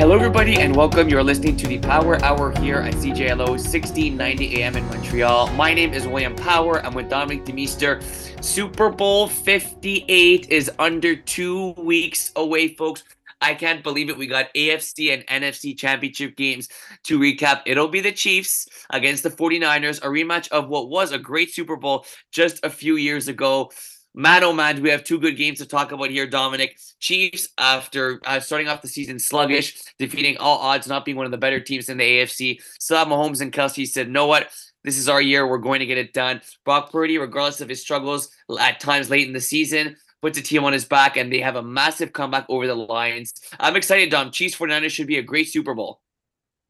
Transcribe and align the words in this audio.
Hello, 0.00 0.14
everybody, 0.14 0.58
and 0.58 0.74
welcome. 0.74 1.10
You're 1.10 1.22
listening 1.22 1.58
to 1.58 1.66
the 1.66 1.78
Power 1.78 2.24
Hour 2.24 2.58
here 2.58 2.78
at 2.78 2.94
CJLO 2.94 3.50
1690 3.50 4.62
AM 4.62 4.74
in 4.74 4.86
Montreal. 4.86 5.48
My 5.48 5.74
name 5.74 5.92
is 5.92 6.08
William 6.08 6.34
Power. 6.34 6.82
I'm 6.86 6.94
with 6.94 7.10
Dominic 7.10 7.44
DeMeester. 7.44 8.02
Super 8.42 8.88
Bowl 8.88 9.28
58 9.28 10.48
is 10.48 10.70
under 10.78 11.14
two 11.14 11.72
weeks 11.72 12.32
away, 12.36 12.68
folks. 12.76 13.04
I 13.42 13.52
can't 13.52 13.82
believe 13.82 14.08
it. 14.08 14.16
We 14.16 14.26
got 14.26 14.46
AFC 14.54 15.12
and 15.12 15.26
NFC 15.26 15.76
championship 15.76 16.34
games 16.34 16.70
to 17.04 17.18
recap. 17.18 17.60
It'll 17.66 17.86
be 17.86 18.00
the 18.00 18.10
Chiefs 18.10 18.68
against 18.88 19.22
the 19.22 19.30
49ers, 19.30 19.98
a 19.98 20.06
rematch 20.06 20.48
of 20.48 20.70
what 20.70 20.88
was 20.88 21.12
a 21.12 21.18
great 21.18 21.52
Super 21.52 21.76
Bowl 21.76 22.06
just 22.32 22.64
a 22.64 22.70
few 22.70 22.96
years 22.96 23.28
ago. 23.28 23.70
Man, 24.12 24.42
oh 24.42 24.52
man, 24.52 24.82
we 24.82 24.90
have 24.90 25.04
two 25.04 25.20
good 25.20 25.36
games 25.36 25.58
to 25.58 25.66
talk 25.66 25.92
about 25.92 26.10
here, 26.10 26.26
Dominic. 26.26 26.78
Chiefs, 26.98 27.48
after 27.58 28.20
uh, 28.24 28.40
starting 28.40 28.66
off 28.66 28.82
the 28.82 28.88
season 28.88 29.20
sluggish, 29.20 29.80
defeating 30.00 30.36
all 30.38 30.58
odds, 30.58 30.88
not 30.88 31.04
being 31.04 31.16
one 31.16 31.26
of 31.26 31.32
the 31.32 31.38
better 31.38 31.60
teams 31.60 31.88
in 31.88 31.98
the 31.98 32.04
AFC. 32.04 32.60
Have 32.90 33.06
Mahomes 33.06 33.40
and 33.40 33.52
Kelce 33.52 33.86
said, 33.86 34.10
know 34.10 34.26
what? 34.26 34.50
This 34.82 34.98
is 34.98 35.08
our 35.08 35.22
year. 35.22 35.46
We're 35.46 35.58
going 35.58 35.78
to 35.78 35.86
get 35.86 35.98
it 35.98 36.12
done. 36.12 36.40
Brock 36.64 36.90
Purdy, 36.90 37.18
regardless 37.18 37.60
of 37.60 37.68
his 37.68 37.82
struggles 37.82 38.30
at 38.58 38.80
times 38.80 39.10
late 39.10 39.28
in 39.28 39.32
the 39.32 39.40
season, 39.40 39.96
puts 40.22 40.38
a 40.38 40.42
team 40.42 40.64
on 40.64 40.72
his 40.72 40.84
back, 40.84 41.16
and 41.16 41.32
they 41.32 41.40
have 41.40 41.56
a 41.56 41.62
massive 41.62 42.12
comeback 42.12 42.46
over 42.48 42.66
the 42.66 42.74
Lions. 42.74 43.32
I'm 43.60 43.76
excited, 43.76 44.10
Dom. 44.10 44.32
Chiefs 44.32 44.56
49ers 44.56 44.90
should 44.90 45.06
be 45.06 45.18
a 45.18 45.22
great 45.22 45.48
Super 45.48 45.74
Bowl. 45.74 46.00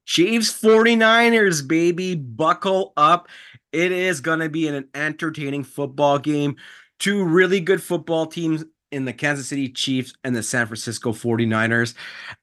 Chiefs 0.05 0.61
49ers, 0.61 1.67
baby. 1.67 2.17
Buckle 2.17 2.93
up. 2.97 3.29
It 3.73 3.93
is 3.93 4.21
going 4.21 4.41
to 4.41 4.49
be 4.49 4.67
an 4.67 4.89
entertaining 4.95 5.63
football 5.65 6.19
game. 6.19 6.57
Two 7.01 7.25
really 7.25 7.59
good 7.59 7.83
football 7.83 8.27
teams 8.27 8.65
in 8.93 9.05
the 9.05 9.13
Kansas 9.13 9.49
City 9.49 9.69
Chiefs 9.69 10.13
and 10.25 10.35
the 10.35 10.43
San 10.43 10.67
Francisco 10.67 11.13
49ers. 11.13 11.95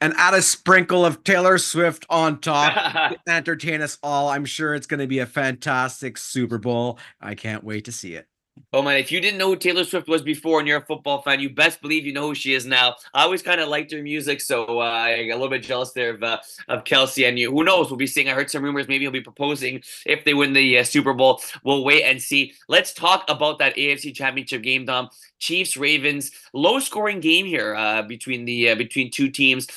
And 0.01 0.13
add 0.17 0.33
a 0.33 0.41
sprinkle 0.41 1.05
of 1.05 1.23
Taylor 1.23 1.57
Swift 1.57 2.05
on 2.09 2.39
top 2.39 3.17
entertain 3.27 3.81
us 3.81 3.97
all. 4.01 4.29
I'm 4.29 4.45
sure 4.45 4.73
it's 4.73 4.87
going 4.87 4.99
to 4.99 5.07
be 5.07 5.19
a 5.19 5.25
fantastic 5.25 6.17
Super 6.17 6.57
Bowl. 6.57 6.99
I 7.21 7.35
can't 7.35 7.63
wait 7.63 7.85
to 7.85 7.91
see 7.91 8.15
it. 8.15 8.27
Oh 8.73 8.81
man, 8.81 8.97
if 8.97 9.11
you 9.11 9.21
didn't 9.21 9.37
know 9.37 9.49
who 9.49 9.55
Taylor 9.55 9.83
Swift 9.83 10.07
was 10.07 10.21
before 10.21 10.59
and 10.59 10.67
you're 10.67 10.79
a 10.79 10.85
football 10.85 11.21
fan, 11.21 11.39
you 11.39 11.49
best 11.49 11.81
believe 11.81 12.05
you 12.05 12.13
know 12.13 12.27
who 12.27 12.35
she 12.35 12.53
is 12.53 12.65
now. 12.65 12.95
I 13.13 13.23
always 13.23 13.41
kind 13.41 13.61
of 13.61 13.69
liked 13.69 13.91
her 13.91 14.01
music, 14.01 14.41
so 14.41 14.79
uh, 14.79 15.07
a 15.07 15.31
little 15.31 15.49
bit 15.49 15.63
jealous 15.63 15.91
there 15.91 16.11
of 16.11 16.23
uh, 16.23 16.39
of 16.67 16.83
Kelce. 16.83 17.27
And 17.27 17.37
you, 17.37 17.51
who 17.51 17.63
knows? 17.63 17.89
We'll 17.89 17.97
be 17.97 18.07
seeing. 18.07 18.29
I 18.29 18.33
heard 18.33 18.49
some 18.49 18.63
rumors. 18.63 18.87
Maybe 18.87 19.05
he'll 19.05 19.11
be 19.11 19.21
proposing 19.21 19.81
if 20.05 20.23
they 20.25 20.33
win 20.33 20.53
the 20.53 20.79
uh, 20.79 20.83
Super 20.83 21.13
Bowl. 21.13 21.41
We'll 21.63 21.83
wait 21.83 22.03
and 22.03 22.21
see. 22.21 22.53
Let's 22.67 22.93
talk 22.93 23.25
about 23.29 23.59
that 23.59 23.75
AFC 23.75 24.13
Championship 24.13 24.61
game, 24.63 24.85
Dom. 24.85 25.09
Chiefs 25.39 25.77
Ravens, 25.77 26.31
low 26.53 26.79
scoring 26.79 27.19
game 27.19 27.45
here 27.45 27.75
uh, 27.75 28.01
between 28.01 28.45
the 28.45 28.71
uh, 28.71 28.75
between 28.75 29.11
two 29.11 29.29
teams. 29.29 29.67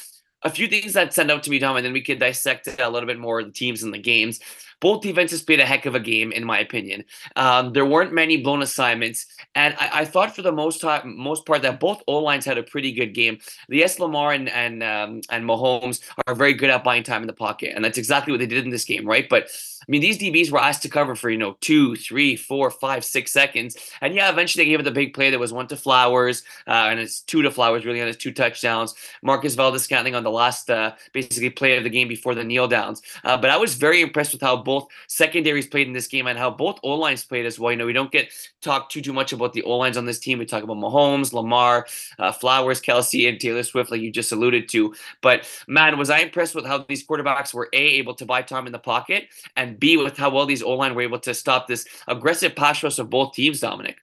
A 0.43 0.51
few 0.51 0.69
things 0.69 0.95
that 0.95 1.13
send 1.13 1.31
out 1.31 1.43
to 1.45 1.51
me, 1.51 1.59
Dom, 1.59 1.77
and 1.77 1.85
then 1.85 1.93
we 1.93 2.01
could 2.01 2.19
dissect 2.19 2.69
a 2.81 2.89
little 2.89 3.07
bit 3.07 3.19
more 3.19 3.43
the 3.43 3.51
teams 3.51 3.83
and 3.83 3.93
the 3.93 3.99
games. 3.99 4.41
Both 4.81 5.03
defenses 5.03 5.43
played 5.43 5.61
a 5.61 5.67
heck 5.67 5.85
of 5.85 5.95
a 5.95 6.01
game, 6.01 6.33
in 6.33 6.43
my 6.43 6.59
opinion. 6.59 7.05
Um, 7.37 7.75
there 7.75 7.85
weren't 7.85 8.15
many 8.15 8.39
blown 8.39 8.63
assignments, 8.63 9.27
and 9.55 9.75
I, 9.79 10.01
I 10.01 10.05
thought 10.07 10.35
for 10.35 10.41
the 10.41 10.53
most 10.53 10.81
time, 10.81 11.19
most 11.19 11.45
part 11.45 11.61
that 11.63 11.79
both 11.79 12.03
O 12.07 12.19
lines 12.19 12.47
had 12.47 12.57
a 12.57 12.63
pretty 12.63 12.93
good 12.93 13.13
game. 13.13 13.39
Yes, 13.69 13.99
Lamar 13.99 14.33
and 14.33 14.49
and 14.49 14.83
um, 14.83 15.21
and 15.29 15.45
Mahomes 15.45 16.01
are 16.27 16.35
very 16.35 16.55
good 16.55 16.71
at 16.71 16.83
buying 16.83 17.03
time 17.03 17.23
in 17.23 17.27
the 17.27 17.35
pocket, 17.35 17.75
and 17.77 17.85
that's 17.85 17.99
exactly 17.99 18.33
what 18.33 18.39
they 18.39 18.47
did 18.47 18.65
in 18.65 18.71
this 18.71 18.87
game, 18.87 19.07
right? 19.07 19.29
But 19.29 19.51
I 19.81 19.85
mean, 19.89 20.03
these 20.03 20.19
DBs 20.19 20.51
were 20.51 20.61
asked 20.61 20.83
to 20.83 20.89
cover 20.89 21.15
for, 21.15 21.31
you 21.31 21.39
know, 21.39 21.57
two, 21.61 21.97
three, 21.97 22.37
four, 22.37 22.71
five, 22.71 23.05
six 23.05 23.33
seconds. 23.33 23.77
And 24.01 24.15
yeah, 24.15 24.31
eventually 24.31 24.65
they 24.65 24.71
gave 24.71 24.81
it 24.81 24.83
the 24.83 24.91
big 24.91 25.15
play 25.15 25.31
that 25.31 25.41
was 25.41 25.53
one 25.53 25.69
to 25.69 25.77
Flowers, 25.77 26.43
uh, 26.67 26.89
and 26.91 27.01
it's 27.01 27.23
two 27.23 27.43
to 27.43 27.51
Flowers, 27.51 27.87
really, 27.87 28.01
on 28.01 28.07
his 28.07 28.17
two 28.17 28.33
touchdowns. 28.33 28.95
Marquez 29.23 29.55
Valdes-Scantling 29.55 30.15
on 30.15 30.23
the 30.23 30.30
last, 30.31 30.71
uh, 30.71 30.93
basically, 31.13 31.51
play 31.51 31.77
of 31.77 31.85
the 31.85 31.91
game 31.91 32.09
before 32.09 32.35
the 32.35 32.45
kneel 32.45 32.69
downs. 32.69 33.01
Uh, 33.25 33.37
but 33.37 33.51
I 33.51 33.57
was 33.57 33.75
very 33.75 34.03
impressed 34.03 34.33
with 34.33 34.43
how 34.43 34.57
both 34.57 34.89
secondaries 35.07 35.67
played 35.67 35.87
in 35.87 35.93
this 35.93 36.07
game 36.07 36.27
and 36.27 36.39
how 36.39 36.51
both 36.51 36.79
O 36.83 36.91
lines 36.95 37.25
played 37.25 37.47
as 37.47 37.59
well. 37.59 37.73
You 37.73 37.79
know, 37.79 37.87
we 37.87 37.95
don't 37.95 38.13
get 38.13 38.31
talked 38.61 38.93
too, 38.93 39.01
too 39.01 39.15
much 39.15 39.33
about 39.33 39.55
the 39.55 39.63
O 39.63 39.79
lines 39.79 39.97
on 39.97 40.05
this 40.05 40.19
team. 40.19 40.39
We 40.39 40.45
talk 40.45 40.63
about 40.63 40.77
Mahomes, 40.77 41.33
Lamar, 41.33 41.87
uh, 42.19 42.33
Flowers, 42.33 42.83
Kelce, 42.83 43.29
and 43.29 43.41
Taylor 43.41 43.63
Swift, 43.63 43.91
like 43.91 44.03
you 44.03 44.13
just 44.13 44.33
alluded 44.33 44.69
to. 44.71 44.95
But 45.23 45.49
man, 45.67 45.97
was 45.97 46.11
I 46.11 46.19
impressed 46.19 46.55
with 46.55 46.67
how 46.67 46.85
these 46.87 47.07
quarterbacks 47.07 47.55
were 47.55 47.71
A, 47.73 47.79
able 47.79 48.15
to 48.17 48.27
buy 48.27 48.43
time 48.43 48.67
in 48.67 48.73
the 48.73 48.79
pocket, 48.79 49.29
and 49.57 49.71
and 49.71 49.81
B 49.81 49.97
with 49.97 50.17
how 50.17 50.31
well 50.31 50.47
these 50.47 50.63
O 50.63 50.73
line 50.73 50.95
were 50.95 51.03
able 51.03 51.21
to 51.21 51.35
stop 51.35 51.67
this 51.67 51.87
aggressive 52.09 52.57
pass 52.57 52.83
rush 52.83 52.99
of 52.99 53.09
both 53.09 53.35
teams, 53.35 53.61
Dominic. 53.61 53.99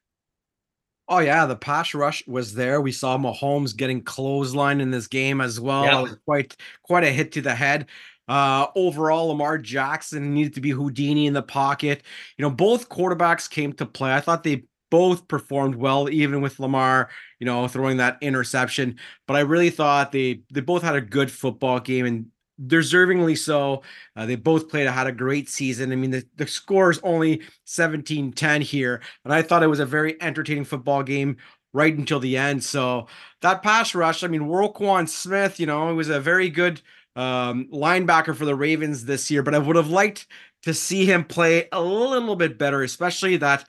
Oh 1.10 1.20
yeah, 1.20 1.46
the 1.46 1.56
pass 1.56 1.94
rush 1.94 2.26
was 2.28 2.54
there. 2.54 2.82
We 2.82 2.92
saw 2.92 3.18
Mahomes 3.18 3.76
getting 3.76 4.04
clothesline 4.04 4.82
in 4.82 4.92
this 4.92 5.08
game 5.08 5.40
as 5.40 5.60
well. 5.60 6.08
Yeah. 6.08 6.14
Quite 6.26 6.58
quite 6.84 7.04
a 7.04 7.12
hit 7.12 7.32
to 7.34 7.42
the 7.42 7.56
head. 7.56 7.88
Uh, 8.28 8.68
overall, 8.76 9.28
Lamar 9.28 9.58
Jackson 9.58 10.34
needed 10.34 10.54
to 10.56 10.62
be 10.62 10.72
Houdini 10.72 11.28
in 11.28 11.34
the 11.34 11.42
pocket. 11.42 12.04
You 12.38 12.44
know, 12.44 12.50
both 12.50 12.90
quarterbacks 12.90 13.50
came 13.50 13.72
to 13.74 13.86
play. 13.86 14.14
I 14.14 14.20
thought 14.20 14.44
they 14.44 14.66
both 14.90 15.28
performed 15.28 15.76
well, 15.76 16.10
even 16.10 16.42
with 16.42 16.60
Lamar, 16.60 17.10
you 17.40 17.46
know, 17.46 17.68
throwing 17.68 17.98
that 17.98 18.18
interception. 18.22 18.98
But 19.28 19.38
I 19.38 19.42
really 19.42 19.70
thought 19.70 20.12
they 20.12 20.42
they 20.52 20.62
both 20.62 20.84
had 20.84 20.96
a 20.96 21.02
good 21.02 21.32
football 21.32 21.80
game 21.80 22.06
and 22.06 22.26
deservingly 22.66 23.38
so. 23.38 23.84
Uh, 24.16 24.26
they 24.26 24.36
both 24.36 24.70
played, 24.70 24.88
had 24.88 25.08
a 25.08 25.12
great 25.12 25.50
season. 25.50 25.92
I 25.92 25.96
mean, 25.96 26.12
the, 26.12 26.26
the 26.36 26.48
score 26.48 26.92
is 26.92 27.00
only 27.04 27.42
17 27.66 28.34
10 28.34 28.62
here, 28.62 29.02
and 29.24 29.34
I 29.34 29.42
thought 29.42 29.64
it 29.64 29.68
was 29.68 29.80
a 29.80 29.86
very 29.86 30.22
entertaining 30.22 30.66
football 30.66 31.04
game 31.04 31.38
right 31.74 31.96
until 31.96 32.20
the 32.20 32.38
end. 32.38 32.64
So 32.64 33.08
that 33.42 33.64
pass 33.64 33.94
rush, 33.94 34.24
I 34.24 34.28
mean, 34.28 34.42
Roquan 34.42 35.08
Smith, 35.08 35.60
you 35.60 35.66
know, 35.66 35.90
it 35.90 35.94
was 35.94 36.10
a 36.10 36.20
very 36.20 36.50
good 36.50 36.82
um, 37.16 37.68
linebacker 37.72 38.36
for 38.36 38.46
the 38.46 38.56
Ravens 38.56 39.06
this 39.06 39.30
year, 39.30 39.44
but 39.44 39.56
I 39.56 39.60
would 39.60 39.76
have 39.76 39.90
liked 39.90 40.28
to 40.64 40.74
see 40.74 41.06
him 41.06 41.24
play 41.24 41.68
a 41.72 41.82
little 41.82 42.36
bit 42.36 42.58
better, 42.58 42.84
especially 42.84 43.38
that 43.38 43.66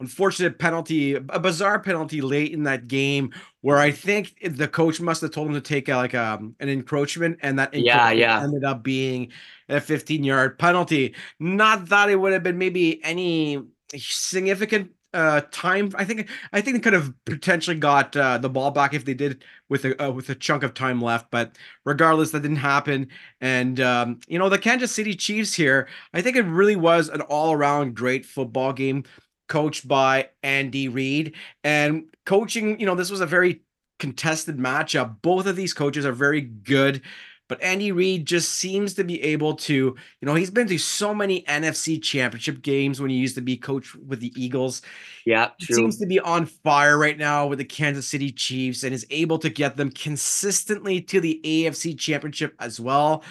unfortunate 0.00 0.58
penalty, 0.58 1.14
a 1.14 1.38
bizarre 1.38 1.78
penalty 1.80 2.20
late 2.20 2.52
in 2.52 2.64
that 2.64 2.88
game 2.88 3.32
where 3.60 3.78
I 3.78 3.90
think 3.90 4.34
the 4.44 4.68
coach 4.68 5.00
must 5.00 5.22
have 5.22 5.30
told 5.30 5.48
him 5.48 5.54
to 5.54 5.60
take 5.60 5.88
a, 5.88 5.96
like 5.96 6.14
a, 6.14 6.34
um, 6.34 6.54
an 6.60 6.68
encroachment, 6.68 7.38
and 7.42 7.58
that 7.58 7.74
yeah, 7.74 8.10
yeah, 8.10 8.42
ended 8.42 8.64
up 8.64 8.82
being 8.82 9.32
a 9.68 9.80
15 9.80 10.24
yard 10.24 10.58
penalty. 10.58 11.14
Not 11.38 11.88
that 11.88 12.10
it 12.10 12.16
would 12.16 12.32
have 12.32 12.42
been 12.42 12.58
maybe 12.58 13.02
any 13.04 13.62
significant 13.96 14.90
uh 15.14 15.40
time 15.52 15.92
i 15.94 16.04
think 16.04 16.28
i 16.52 16.60
think 16.60 16.76
they 16.76 16.80
could 16.80 16.92
have 16.92 17.14
potentially 17.24 17.76
got 17.76 18.16
uh, 18.16 18.36
the 18.36 18.50
ball 18.50 18.72
back 18.72 18.92
if 18.92 19.04
they 19.04 19.14
did 19.14 19.44
with 19.68 19.84
a 19.84 20.04
uh, 20.04 20.10
with 20.10 20.28
a 20.28 20.34
chunk 20.34 20.64
of 20.64 20.74
time 20.74 21.00
left 21.00 21.30
but 21.30 21.56
regardless 21.84 22.32
that 22.32 22.42
didn't 22.42 22.56
happen. 22.56 23.08
And 23.40 23.78
um 23.80 24.18
you 24.26 24.40
know 24.40 24.48
the 24.48 24.58
kansas 24.58 24.90
city 24.90 25.14
chiefs 25.14 25.54
here 25.54 25.86
i 26.12 26.20
think 26.20 26.36
it 26.36 26.42
really 26.42 26.74
was 26.74 27.08
an 27.08 27.20
all-around 27.20 27.94
great 27.94 28.26
football 28.26 28.72
game 28.72 29.04
coached 29.48 29.86
by 29.86 30.28
Andy 30.42 30.88
Reid. 30.88 31.34
And 31.62 32.04
coaching, 32.26 32.78
you 32.80 32.86
know, 32.86 32.94
this 32.94 33.10
was 33.10 33.20
a 33.20 33.26
very 33.26 33.62
contested 33.98 34.58
matchup. 34.58 35.16
Both 35.22 35.46
of 35.46 35.56
these 35.56 35.74
coaches 35.74 36.04
are 36.04 36.12
very 36.12 36.40
good, 36.40 37.02
but 37.48 37.62
Andy 37.62 37.92
Reid 37.92 38.26
just 38.26 38.52
seems 38.52 38.94
to 38.94 39.04
be 39.04 39.22
able 39.22 39.54
to, 39.54 39.74
you 39.74 39.96
know, 40.22 40.34
he's 40.34 40.50
been 40.50 40.66
to 40.68 40.78
so 40.78 41.14
many 41.14 41.42
NFC 41.42 42.02
championship 42.02 42.62
games 42.62 43.00
when 43.00 43.10
he 43.10 43.16
used 43.16 43.34
to 43.34 43.42
be 43.42 43.56
coach 43.56 43.94
with 43.94 44.20
the 44.20 44.32
Eagles. 44.34 44.80
Yeah, 45.26 45.50
he 45.58 45.74
seems 45.74 45.98
to 45.98 46.06
be 46.06 46.18
on 46.20 46.46
fire 46.46 46.96
right 46.98 47.18
now 47.18 47.46
with 47.46 47.58
the 47.58 47.64
Kansas 47.64 48.08
City 48.08 48.32
Chiefs 48.32 48.82
and 48.82 48.94
is 48.94 49.06
able 49.10 49.38
to 49.38 49.50
get 49.50 49.76
them 49.76 49.90
consistently 49.90 51.02
to 51.02 51.20
the 51.20 51.40
AFC 51.44 51.98
championship 51.98 52.54
as 52.58 52.80
well. 52.80 53.22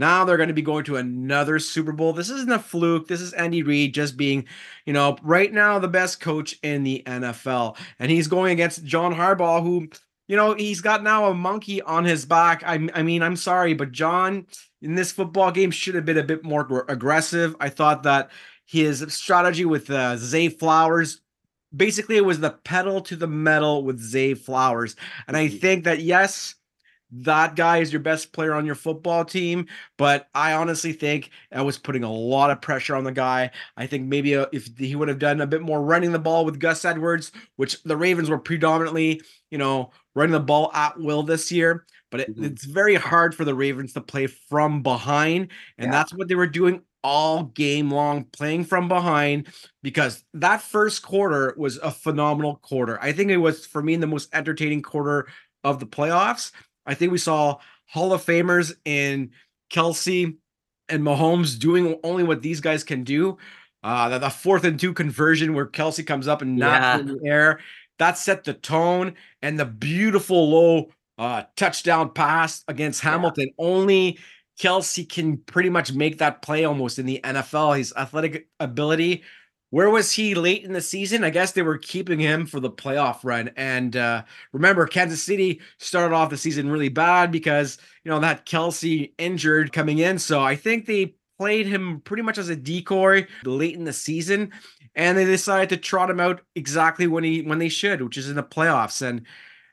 Now 0.00 0.24
they're 0.24 0.38
going 0.38 0.48
to 0.48 0.54
be 0.54 0.62
going 0.62 0.84
to 0.84 0.96
another 0.96 1.58
Super 1.58 1.92
Bowl. 1.92 2.14
This 2.14 2.30
isn't 2.30 2.50
a 2.50 2.58
fluke. 2.58 3.06
This 3.06 3.20
is 3.20 3.34
Andy 3.34 3.62
Reid 3.62 3.92
just 3.92 4.16
being, 4.16 4.46
you 4.86 4.94
know, 4.94 5.18
right 5.22 5.52
now 5.52 5.78
the 5.78 5.88
best 5.88 6.20
coach 6.20 6.58
in 6.62 6.82
the 6.82 7.02
NFL. 7.06 7.76
And 7.98 8.10
he's 8.10 8.26
going 8.26 8.52
against 8.52 8.84
John 8.84 9.14
Harbaugh, 9.14 9.62
who, 9.62 9.90
you 10.26 10.36
know, 10.36 10.54
he's 10.54 10.80
got 10.80 11.02
now 11.02 11.26
a 11.26 11.34
monkey 11.34 11.82
on 11.82 12.06
his 12.06 12.24
back. 12.24 12.62
I, 12.64 12.88
I 12.94 13.02
mean, 13.02 13.22
I'm 13.22 13.36
sorry, 13.36 13.74
but 13.74 13.92
John 13.92 14.46
in 14.80 14.94
this 14.94 15.12
football 15.12 15.52
game 15.52 15.70
should 15.70 15.94
have 15.94 16.06
been 16.06 16.16
a 16.16 16.24
bit 16.24 16.42
more 16.42 16.86
aggressive. 16.88 17.54
I 17.60 17.68
thought 17.68 18.02
that 18.04 18.30
his 18.64 19.04
strategy 19.12 19.66
with 19.66 19.90
uh, 19.90 20.16
Zay 20.16 20.48
Flowers 20.48 21.20
basically 21.74 22.16
it 22.16 22.24
was 22.24 22.40
the 22.40 22.50
pedal 22.50 23.00
to 23.02 23.16
the 23.16 23.26
metal 23.26 23.84
with 23.84 24.00
Zay 24.00 24.34
Flowers. 24.34 24.96
And 25.28 25.36
I 25.36 25.48
think 25.48 25.84
that, 25.84 26.00
yes, 26.00 26.54
that 27.12 27.56
guy 27.56 27.78
is 27.78 27.92
your 27.92 28.00
best 28.00 28.32
player 28.32 28.54
on 28.54 28.66
your 28.66 28.74
football 28.74 29.24
team. 29.24 29.66
But 29.98 30.28
I 30.34 30.54
honestly 30.54 30.92
think 30.92 31.30
I 31.52 31.62
was 31.62 31.78
putting 31.78 32.04
a 32.04 32.12
lot 32.12 32.50
of 32.50 32.60
pressure 32.60 32.94
on 32.94 33.04
the 33.04 33.12
guy. 33.12 33.50
I 33.76 33.86
think 33.86 34.06
maybe 34.06 34.36
uh, 34.36 34.46
if 34.52 34.68
he 34.78 34.96
would 34.96 35.08
have 35.08 35.18
done 35.18 35.40
a 35.40 35.46
bit 35.46 35.62
more 35.62 35.82
running 35.82 36.12
the 36.12 36.18
ball 36.18 36.44
with 36.44 36.60
Gus 36.60 36.84
Edwards, 36.84 37.32
which 37.56 37.82
the 37.82 37.96
Ravens 37.96 38.30
were 38.30 38.38
predominantly, 38.38 39.20
you 39.50 39.58
know, 39.58 39.90
running 40.14 40.32
the 40.32 40.40
ball 40.40 40.70
at 40.72 40.98
will 40.98 41.22
this 41.22 41.50
year. 41.50 41.84
But 42.10 42.20
it, 42.20 42.30
mm-hmm. 42.30 42.44
it's 42.44 42.64
very 42.64 42.96
hard 42.96 43.34
for 43.34 43.44
the 43.44 43.54
Ravens 43.54 43.92
to 43.92 44.00
play 44.00 44.26
from 44.26 44.82
behind. 44.82 45.50
And 45.78 45.86
yeah. 45.86 45.90
that's 45.90 46.12
what 46.12 46.28
they 46.28 46.34
were 46.34 46.46
doing 46.46 46.82
all 47.02 47.44
game 47.44 47.90
long, 47.90 48.24
playing 48.24 48.64
from 48.64 48.86
behind, 48.86 49.46
because 49.82 50.22
that 50.34 50.60
first 50.60 51.02
quarter 51.02 51.54
was 51.56 51.78
a 51.78 51.90
phenomenal 51.90 52.56
quarter. 52.56 52.98
I 53.00 53.12
think 53.12 53.30
it 53.30 53.38
was, 53.38 53.64
for 53.64 53.82
me, 53.82 53.96
the 53.96 54.06
most 54.06 54.28
entertaining 54.34 54.82
quarter 54.82 55.28
of 55.64 55.80
the 55.80 55.86
playoffs. 55.86 56.52
I 56.90 56.94
think 56.94 57.12
we 57.12 57.18
saw 57.18 57.58
Hall 57.86 58.12
of 58.12 58.24
Famers 58.24 58.74
in 58.84 59.30
Kelce 59.70 60.36
and 60.88 61.02
Mahomes 61.02 61.58
doing 61.58 61.98
only 62.02 62.24
what 62.24 62.42
these 62.42 62.60
guys 62.60 62.84
can 62.84 63.04
do. 63.04 63.38
Uh, 63.82 64.08
the, 64.10 64.18
the 64.18 64.30
fourth 64.30 64.64
and 64.64 64.78
two 64.78 64.92
conversion 64.92 65.54
where 65.54 65.66
Kelce 65.66 66.06
comes 66.06 66.28
up 66.28 66.42
and 66.42 66.56
knocks 66.56 66.82
yeah. 66.82 66.98
in 66.98 67.06
the 67.06 67.20
air. 67.24 67.60
That 67.98 68.18
set 68.18 68.44
the 68.44 68.54
tone 68.54 69.14
and 69.42 69.58
the 69.58 69.64
beautiful 69.64 70.50
low 70.50 70.90
uh, 71.18 71.44
touchdown 71.56 72.10
pass 72.10 72.64
against 72.66 73.00
Hamilton. 73.02 73.46
Yeah. 73.46 73.64
Only 73.64 74.18
Kelce 74.58 75.08
can 75.08 75.38
pretty 75.38 75.70
much 75.70 75.92
make 75.92 76.18
that 76.18 76.42
play 76.42 76.64
almost 76.64 76.98
in 76.98 77.06
the 77.06 77.20
NFL. 77.22 77.78
His 77.78 77.92
athletic 77.96 78.48
ability. 78.58 79.22
Where 79.70 79.88
was 79.88 80.12
he 80.12 80.34
late 80.34 80.64
in 80.64 80.72
the 80.72 80.80
season? 80.80 81.22
I 81.22 81.30
guess 81.30 81.52
they 81.52 81.62
were 81.62 81.78
keeping 81.78 82.18
him 82.18 82.44
for 82.44 82.58
the 82.58 82.70
playoff 82.70 83.20
run. 83.22 83.50
And 83.56 83.96
uh, 83.96 84.24
remember, 84.52 84.86
Kansas 84.86 85.22
City 85.22 85.60
started 85.78 86.14
off 86.14 86.30
the 86.30 86.36
season 86.36 86.70
really 86.70 86.88
bad 86.88 87.30
because 87.30 87.78
you 88.04 88.10
know 88.10 88.18
that 88.20 88.46
Kelce 88.46 89.12
injured 89.16 89.72
coming 89.72 89.98
in. 89.98 90.18
So 90.18 90.40
I 90.40 90.56
think 90.56 90.86
they 90.86 91.14
played 91.38 91.66
him 91.66 92.00
pretty 92.00 92.22
much 92.22 92.36
as 92.36 92.48
a 92.48 92.56
decoy 92.56 93.26
late 93.44 93.76
in 93.76 93.84
the 93.84 93.92
season, 93.92 94.50
and 94.96 95.16
they 95.16 95.24
decided 95.24 95.68
to 95.70 95.76
trot 95.76 96.10
him 96.10 96.20
out 96.20 96.42
exactly 96.56 97.06
when 97.06 97.22
he 97.22 97.42
when 97.42 97.58
they 97.58 97.68
should, 97.68 98.02
which 98.02 98.18
is 98.18 98.28
in 98.28 98.36
the 98.36 98.42
playoffs. 98.42 99.02
And 99.02 99.24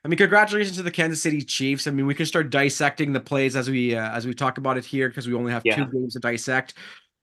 I 0.06 0.10
mean, 0.10 0.18
congratulations 0.18 0.78
to 0.78 0.84
the 0.84 0.92
Kansas 0.92 1.22
City 1.22 1.42
Chiefs. 1.42 1.88
I 1.88 1.92
mean, 1.92 2.06
we 2.06 2.16
can 2.16 2.26
start 2.28 2.52
dissecting 2.52 3.14
the 3.14 3.20
plays 3.20 3.56
as 3.56 3.70
we 3.70 3.96
uh, 3.96 4.12
as 4.12 4.28
we 4.28 4.34
talk 4.34 4.60
about 4.60 4.78
it 4.78 4.86
here 4.86 5.10
because 5.10 5.28
we 5.28 5.34
only 5.34 5.52
have 5.52 5.64
yeah. 5.66 5.76
two 5.76 5.86
games 5.92 6.14
to 6.14 6.20
dissect. 6.20 6.76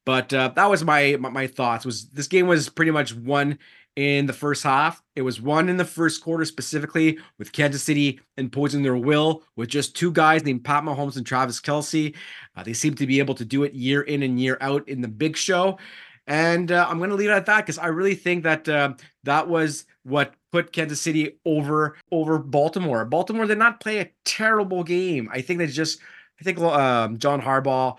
But 0.05 0.33
uh, 0.33 0.49
that 0.55 0.69
was 0.71 0.85
my, 0.85 1.17
my 1.19 1.31
my 1.31 1.47
thoughts. 1.47 1.85
Was 1.85 2.09
this 2.11 2.29
game 2.29 2.47
was 2.47 2.69
pretty 2.69 2.91
much 2.91 3.15
won 3.15 3.59
in 3.97 4.27
the 4.27 4.33
first 4.33 4.63
half. 4.65 5.03
It 5.15 5.23
was 5.23 5.41
won 5.41 5.69
in 5.69 5.77
the 5.77 5.85
first 5.85 6.23
quarter 6.23 6.45
specifically 6.45 7.19
with 7.39 7.53
Kansas 7.53 7.83
City 7.83 8.21
imposing 8.37 8.83
their 8.83 8.97
will 8.97 9.45
with 9.57 9.69
just 9.69 9.97
two 9.97 10.11
guys 10.11 10.45
named 10.45 10.65
Pat 10.65 10.83
Mahomes 10.83 11.17
and 11.17 11.25
Travis 11.25 11.61
Kelce. 11.61 12.15
Uh, 12.57 12.63
they 12.63 12.73
seem 12.73 12.95
to 12.95 13.07
be 13.07 13.19
able 13.19 13.35
to 13.37 13.45
do 13.45 13.63
it 13.63 13.73
year 13.75 14.03
in 14.03 14.23
and 14.23 14.41
year 14.41 14.59
out 14.61 14.89
in 14.89 15.01
the 15.01 15.09
big 15.09 15.37
show. 15.37 15.79
And 16.27 16.73
uh, 16.73 16.87
I'm 16.89 16.99
going 16.99 17.11
to 17.11 17.17
leave 17.17 17.31
it 17.31 17.35
at 17.35 17.47
that 17.47 17.59
because 17.59 17.79
I 17.79 17.87
really 17.89 18.15
think 18.15 18.45
that 18.45 18.69
uh, 18.69 18.95
that 19.25 19.47
was 19.47 19.85
what 20.05 20.35
put 20.51 20.73
Kansas 20.73 21.01
City 21.01 21.39
over 21.45 21.97
over 22.11 22.39
Baltimore. 22.39 23.05
Baltimore 23.05 23.47
did 23.47 23.59
not 23.59 23.81
play 23.81 24.01
a 24.01 24.11
terrible 24.25 24.83
game. 24.83 25.29
I 25.33 25.41
think 25.43 25.59
they 25.59 25.67
just 25.67 26.01
I 26.41 26.45
think 26.45 26.59
um, 26.59 27.19
John 27.19 27.41
Harbaugh. 27.41 27.97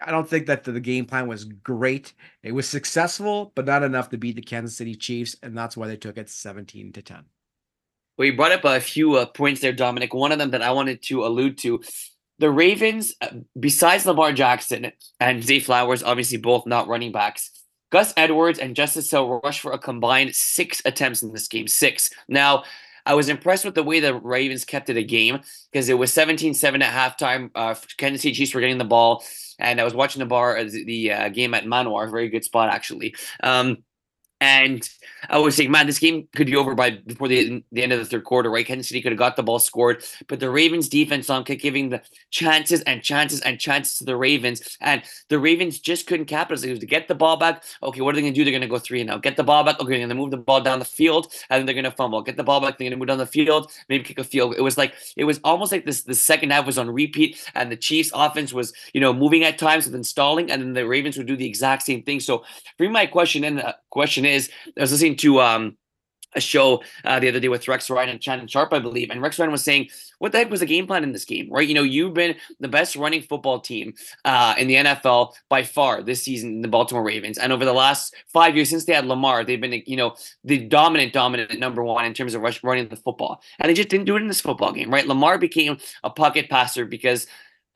I 0.00 0.10
don't 0.10 0.28
think 0.28 0.46
that 0.46 0.64
the, 0.64 0.78
game 0.80 1.06
plan 1.06 1.26
was 1.26 1.44
great. 1.44 2.12
It 2.42 2.52
was 2.52 2.68
successful, 2.68 3.52
but 3.54 3.64
not 3.64 3.82
enough 3.82 4.10
to 4.10 4.18
beat 4.18 4.36
the 4.36 4.42
Kansas 4.42 4.76
City 4.76 4.94
Chiefs, 4.94 5.36
and 5.42 5.56
that's 5.56 5.76
why 5.76 5.88
they 5.88 5.96
took 5.96 6.18
it 6.18 6.28
17 6.28 6.92
to 6.92 7.02
10. 7.02 7.24
Well, 8.18 8.26
you 8.26 8.36
brought 8.36 8.52
up 8.52 8.64
a 8.64 8.80
few 8.80 9.14
uh, 9.14 9.26
points 9.26 9.60
there, 9.60 9.72
Dominic. 9.72 10.14
One 10.14 10.32
of 10.32 10.38
them 10.38 10.50
that 10.50 10.62
I 10.62 10.72
wanted 10.72 11.02
to 11.04 11.24
allude 11.24 11.58
to 11.58 11.82
the 12.38 12.50
Ravens, 12.50 13.14
uh, 13.20 13.28
besides 13.58 14.06
Lamar 14.06 14.32
Jackson 14.32 14.92
and 15.20 15.42
Zay 15.42 15.60
Flowers, 15.60 16.02
obviously 16.02 16.38
both 16.38 16.66
not 16.66 16.88
running 16.88 17.12
backs, 17.12 17.50
Gus 17.90 18.12
Edwards 18.16 18.58
and 18.58 18.76
Justice 18.76 19.10
Hill 19.10 19.40
rushed 19.44 19.60
for 19.60 19.72
a 19.72 19.78
combined 19.78 20.34
six 20.34 20.82
attempts 20.84 21.22
in 21.22 21.32
this 21.32 21.48
game. 21.48 21.68
Six. 21.68 22.10
Now, 22.28 22.64
I 23.06 23.14
was 23.14 23.28
impressed 23.28 23.64
with 23.64 23.74
the 23.74 23.82
way 23.82 24.00
the 24.00 24.14
Ravens 24.14 24.64
kept 24.64 24.90
it 24.90 24.96
a 24.96 25.04
game 25.04 25.40
because 25.72 25.88
it 25.88 25.94
was 25.94 26.12
17 26.12 26.52
7 26.54 26.82
at 26.82 26.92
halftime. 26.92 27.50
Uh, 27.54 27.74
Kansas 27.96 28.22
City 28.22 28.34
Chiefs 28.34 28.52
were 28.52 28.60
getting 28.60 28.78
the 28.78 28.84
ball, 28.84 29.24
and 29.58 29.80
I 29.80 29.84
was 29.84 29.94
watching 29.94 30.20
the 30.20 30.26
bar, 30.26 30.62
the 30.64 31.12
uh, 31.12 31.28
game 31.28 31.54
at 31.54 31.66
Manoir, 31.66 32.08
very 32.10 32.28
good 32.28 32.44
spot 32.44 32.68
actually. 32.68 33.14
Um, 33.42 33.78
and 34.40 34.88
I 35.30 35.38
was 35.38 35.56
saying, 35.56 35.70
man, 35.70 35.86
this 35.86 35.98
game 35.98 36.28
could 36.34 36.46
be 36.46 36.56
over 36.56 36.74
by 36.74 36.90
before 36.90 37.26
the, 37.26 37.64
the 37.72 37.82
end 37.82 37.92
of 37.92 37.98
the 37.98 38.04
third 38.04 38.24
quarter, 38.24 38.50
right? 38.50 38.66
Kansas 38.66 38.88
City 38.88 39.00
could 39.00 39.12
have 39.12 39.18
got 39.18 39.36
the 39.36 39.42
ball 39.42 39.58
scored, 39.58 40.04
but 40.28 40.40
the 40.40 40.50
Ravens 40.50 40.88
defense 40.88 41.30
on 41.30 41.42
kept 41.42 41.62
giving 41.62 41.88
the 41.88 42.02
chances 42.30 42.82
and 42.82 43.02
chances 43.02 43.40
and 43.40 43.58
chances 43.58 43.98
to 43.98 44.04
the 44.04 44.16
Ravens, 44.16 44.76
and 44.80 45.02
the 45.30 45.38
Ravens 45.38 45.80
just 45.80 46.06
couldn't 46.06 46.26
capitalize. 46.26 46.64
It 46.64 46.70
was 46.70 46.80
to 46.80 46.86
get 46.86 47.08
the 47.08 47.14
ball 47.14 47.38
back. 47.38 47.64
Okay, 47.82 48.02
what 48.02 48.14
are 48.14 48.16
they 48.16 48.22
going 48.22 48.34
to 48.34 48.38
do? 48.38 48.44
They're 48.44 48.52
going 48.52 48.60
to 48.60 48.68
go 48.68 48.78
three 48.78 49.00
and 49.00 49.08
now. 49.08 49.18
Get 49.18 49.36
the 49.36 49.44
ball 49.44 49.64
back. 49.64 49.80
Okay, 49.80 49.90
they're 49.90 49.98
going 49.98 50.08
to 50.10 50.14
move 50.14 50.30
the 50.30 50.36
ball 50.36 50.60
down 50.60 50.80
the 50.80 50.84
field, 50.84 51.32
and 51.48 51.60
then 51.60 51.66
they're 51.66 51.74
going 51.74 51.84
to 51.84 51.90
fumble. 51.90 52.20
Get 52.22 52.36
the 52.36 52.44
ball 52.44 52.60
back. 52.60 52.76
They're 52.76 52.84
going 52.84 52.92
to 52.92 52.98
move 52.98 53.08
down 53.08 53.18
the 53.18 53.26
field. 53.26 53.72
Maybe 53.88 54.04
kick 54.04 54.18
a 54.18 54.24
field. 54.24 54.54
It 54.56 54.60
was 54.60 54.76
like 54.76 54.94
it 55.16 55.24
was 55.24 55.40
almost 55.44 55.72
like 55.72 55.86
this. 55.86 56.02
The 56.02 56.14
second 56.14 56.50
half 56.50 56.66
was 56.66 56.76
on 56.76 56.90
repeat, 56.90 57.50
and 57.54 57.72
the 57.72 57.76
Chiefs' 57.76 58.10
offense 58.14 58.52
was 58.52 58.74
you 58.92 59.00
know 59.00 59.14
moving 59.14 59.44
at 59.44 59.56
times, 59.56 59.86
and 59.86 59.94
installing, 59.94 60.50
and 60.50 60.60
then 60.60 60.74
the 60.74 60.86
Ravens 60.86 61.16
would 61.16 61.26
do 61.26 61.36
the 61.36 61.46
exact 61.46 61.84
same 61.84 62.02
thing. 62.02 62.20
So, 62.20 62.44
me, 62.78 62.88
my 62.88 63.06
question 63.06 63.44
and 63.44 63.60
uh, 63.60 63.72
question 63.90 64.25
is, 64.26 64.50
I 64.76 64.80
was 64.80 64.92
listening 64.92 65.16
to 65.16 65.40
um 65.40 65.76
a 66.36 66.40
show 66.40 66.82
uh, 67.04 67.18
the 67.18 67.28
other 67.28 67.40
day 67.40 67.48
with 67.48 67.66
Rex 67.66 67.90
Ryan 67.90 68.10
and 68.10 68.22
Shannon 68.22 68.46
Sharpe, 68.46 68.72
I 68.72 68.78
believe. 68.78 69.10
And 69.10 69.20
Rex 69.20 69.38
Ryan 69.38 69.50
was 69.50 69.64
saying, 69.64 69.88
what 70.18 70.32
the 70.32 70.38
heck 70.38 70.50
was 70.50 70.60
the 70.60 70.66
game 70.66 70.86
plan 70.86 71.02
in 71.02 71.12
this 71.12 71.24
game, 71.24 71.48
right? 71.50 71.66
You 71.66 71.74
know, 71.74 71.82
you've 71.82 72.14
been 72.14 72.36
the 72.60 72.68
best 72.68 72.94
running 72.94 73.22
football 73.22 73.60
team 73.60 73.94
uh, 74.24 74.54
in 74.58 74.68
the 74.68 74.74
NFL 74.74 75.32
by 75.48 75.62
far 75.62 76.02
this 76.02 76.22
season, 76.22 76.60
the 76.60 76.68
Baltimore 76.68 77.02
Ravens. 77.02 77.38
And 77.38 77.52
over 77.52 77.64
the 77.64 77.72
last 77.72 78.14
five 78.32 78.54
years 78.54 78.68
since 78.68 78.84
they 78.84 78.92
had 78.92 79.06
Lamar, 79.06 79.44
they've 79.44 79.60
been, 79.60 79.82
you 79.86 79.96
know, 79.96 80.14
the 80.44 80.58
dominant, 80.58 81.12
dominant 81.12 81.58
number 81.58 81.82
one 81.82 82.04
in 82.04 82.14
terms 82.14 82.34
of 82.34 82.42
rush, 82.42 82.62
running 82.62 82.88
the 82.88 82.96
football. 82.96 83.42
And 83.58 83.68
they 83.68 83.74
just 83.74 83.88
didn't 83.88 84.06
do 84.06 84.16
it 84.16 84.22
in 84.22 84.28
this 84.28 84.40
football 84.40 84.72
game, 84.72 84.92
right? 84.92 85.06
Lamar 85.06 85.38
became 85.38 85.78
a 86.04 86.10
pocket 86.10 86.48
passer 86.48 86.84
because 86.84 87.26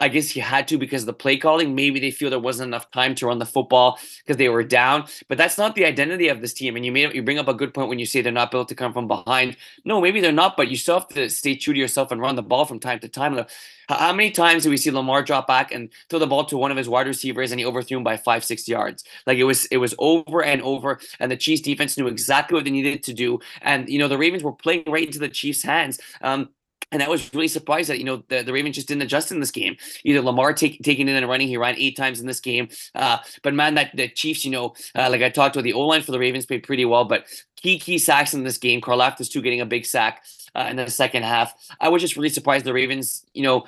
I 0.00 0.08
guess 0.08 0.30
he 0.30 0.40
had 0.40 0.66
to 0.68 0.78
because 0.78 1.04
the 1.04 1.12
play 1.12 1.36
calling. 1.36 1.74
Maybe 1.74 2.00
they 2.00 2.10
feel 2.10 2.30
there 2.30 2.38
wasn't 2.38 2.68
enough 2.68 2.90
time 2.90 3.14
to 3.16 3.26
run 3.26 3.38
the 3.38 3.46
football 3.46 3.98
because 4.24 4.38
they 4.38 4.48
were 4.48 4.64
down. 4.64 5.06
But 5.28 5.38
that's 5.38 5.58
not 5.58 5.74
the 5.74 5.84
identity 5.84 6.28
of 6.28 6.40
this 6.40 6.54
team. 6.54 6.76
And 6.76 6.84
you 6.84 6.90
made 6.90 7.14
you 7.14 7.22
bring 7.22 7.38
up 7.38 7.48
a 7.48 7.54
good 7.54 7.74
point 7.74 7.88
when 7.88 7.98
you 7.98 8.06
say 8.06 8.22
they're 8.22 8.32
not 8.32 8.50
built 8.50 8.68
to 8.68 8.74
come 8.74 8.92
from 8.92 9.06
behind. 9.06 9.56
No, 9.84 10.00
maybe 10.00 10.20
they're 10.20 10.32
not, 10.32 10.56
but 10.56 10.68
you 10.68 10.76
still 10.76 11.00
have 11.00 11.08
to 11.08 11.28
stay 11.28 11.54
true 11.54 11.74
to 11.74 11.80
yourself 11.80 12.10
and 12.10 12.20
run 12.20 12.36
the 12.36 12.42
ball 12.42 12.64
from 12.64 12.80
time 12.80 12.98
to 13.00 13.08
time. 13.08 13.44
How 13.88 14.12
many 14.12 14.30
times 14.30 14.62
do 14.62 14.70
we 14.70 14.76
see 14.76 14.90
Lamar 14.90 15.22
drop 15.22 15.46
back 15.46 15.72
and 15.72 15.90
throw 16.08 16.18
the 16.18 16.26
ball 16.26 16.44
to 16.44 16.56
one 16.56 16.70
of 16.70 16.76
his 16.76 16.88
wide 16.88 17.08
receivers 17.08 17.50
and 17.50 17.58
he 17.58 17.66
overthrew 17.66 17.98
him 17.98 18.04
by 18.04 18.16
five, 18.16 18.44
six 18.44 18.68
yards? 18.68 19.04
Like 19.26 19.38
it 19.38 19.44
was, 19.44 19.66
it 19.66 19.78
was 19.78 19.94
over 19.98 20.42
and 20.42 20.62
over. 20.62 21.00
And 21.18 21.30
the 21.30 21.36
Chiefs 21.36 21.62
defense 21.62 21.98
knew 21.98 22.06
exactly 22.06 22.54
what 22.54 22.64
they 22.64 22.70
needed 22.70 23.02
to 23.02 23.12
do. 23.12 23.40
And 23.62 23.88
you 23.88 23.98
know 23.98 24.08
the 24.08 24.18
Ravens 24.18 24.42
were 24.42 24.52
playing 24.52 24.84
right 24.86 25.06
into 25.06 25.18
the 25.18 25.28
Chiefs' 25.28 25.62
hands. 25.62 26.00
Um, 26.22 26.50
and 26.92 27.02
I 27.02 27.08
was 27.08 27.32
really 27.32 27.48
surprised 27.48 27.88
that 27.88 27.98
you 27.98 28.04
know 28.04 28.22
the, 28.28 28.42
the 28.42 28.52
Ravens 28.52 28.76
just 28.76 28.88
didn't 28.88 29.02
adjust 29.02 29.30
in 29.30 29.40
this 29.40 29.50
game. 29.50 29.76
Either 30.04 30.20
Lamar 30.20 30.52
take, 30.52 30.82
taking 30.82 31.08
it 31.08 31.12
and 31.12 31.28
running, 31.28 31.48
he 31.48 31.56
ran 31.56 31.76
eight 31.76 31.96
times 31.96 32.20
in 32.20 32.26
this 32.26 32.40
game. 32.40 32.68
Uh, 32.94 33.18
but 33.42 33.54
man, 33.54 33.74
that 33.74 33.94
the 33.94 34.08
Chiefs, 34.08 34.44
you 34.44 34.50
know, 34.50 34.74
uh, 34.94 35.08
like 35.10 35.22
I 35.22 35.30
talked 35.30 35.54
to 35.54 35.62
the 35.62 35.72
O 35.72 35.80
line 35.80 36.02
for 36.02 36.12
the 36.12 36.18
Ravens 36.18 36.46
played 36.46 36.64
pretty 36.64 36.84
well, 36.84 37.04
but 37.04 37.26
key 37.56 37.78
key 37.78 37.98
sacks 37.98 38.34
in 38.34 38.44
this 38.44 38.58
game. 38.58 38.80
Karlaftis 38.80 39.30
too 39.30 39.42
getting 39.42 39.60
a 39.60 39.66
big 39.66 39.86
sack 39.86 40.24
uh, 40.54 40.66
in 40.70 40.76
the 40.76 40.90
second 40.90 41.22
half. 41.22 41.54
I 41.80 41.88
was 41.88 42.02
just 42.02 42.16
really 42.16 42.28
surprised 42.28 42.64
the 42.64 42.72
Ravens, 42.72 43.24
you 43.34 43.42
know, 43.42 43.66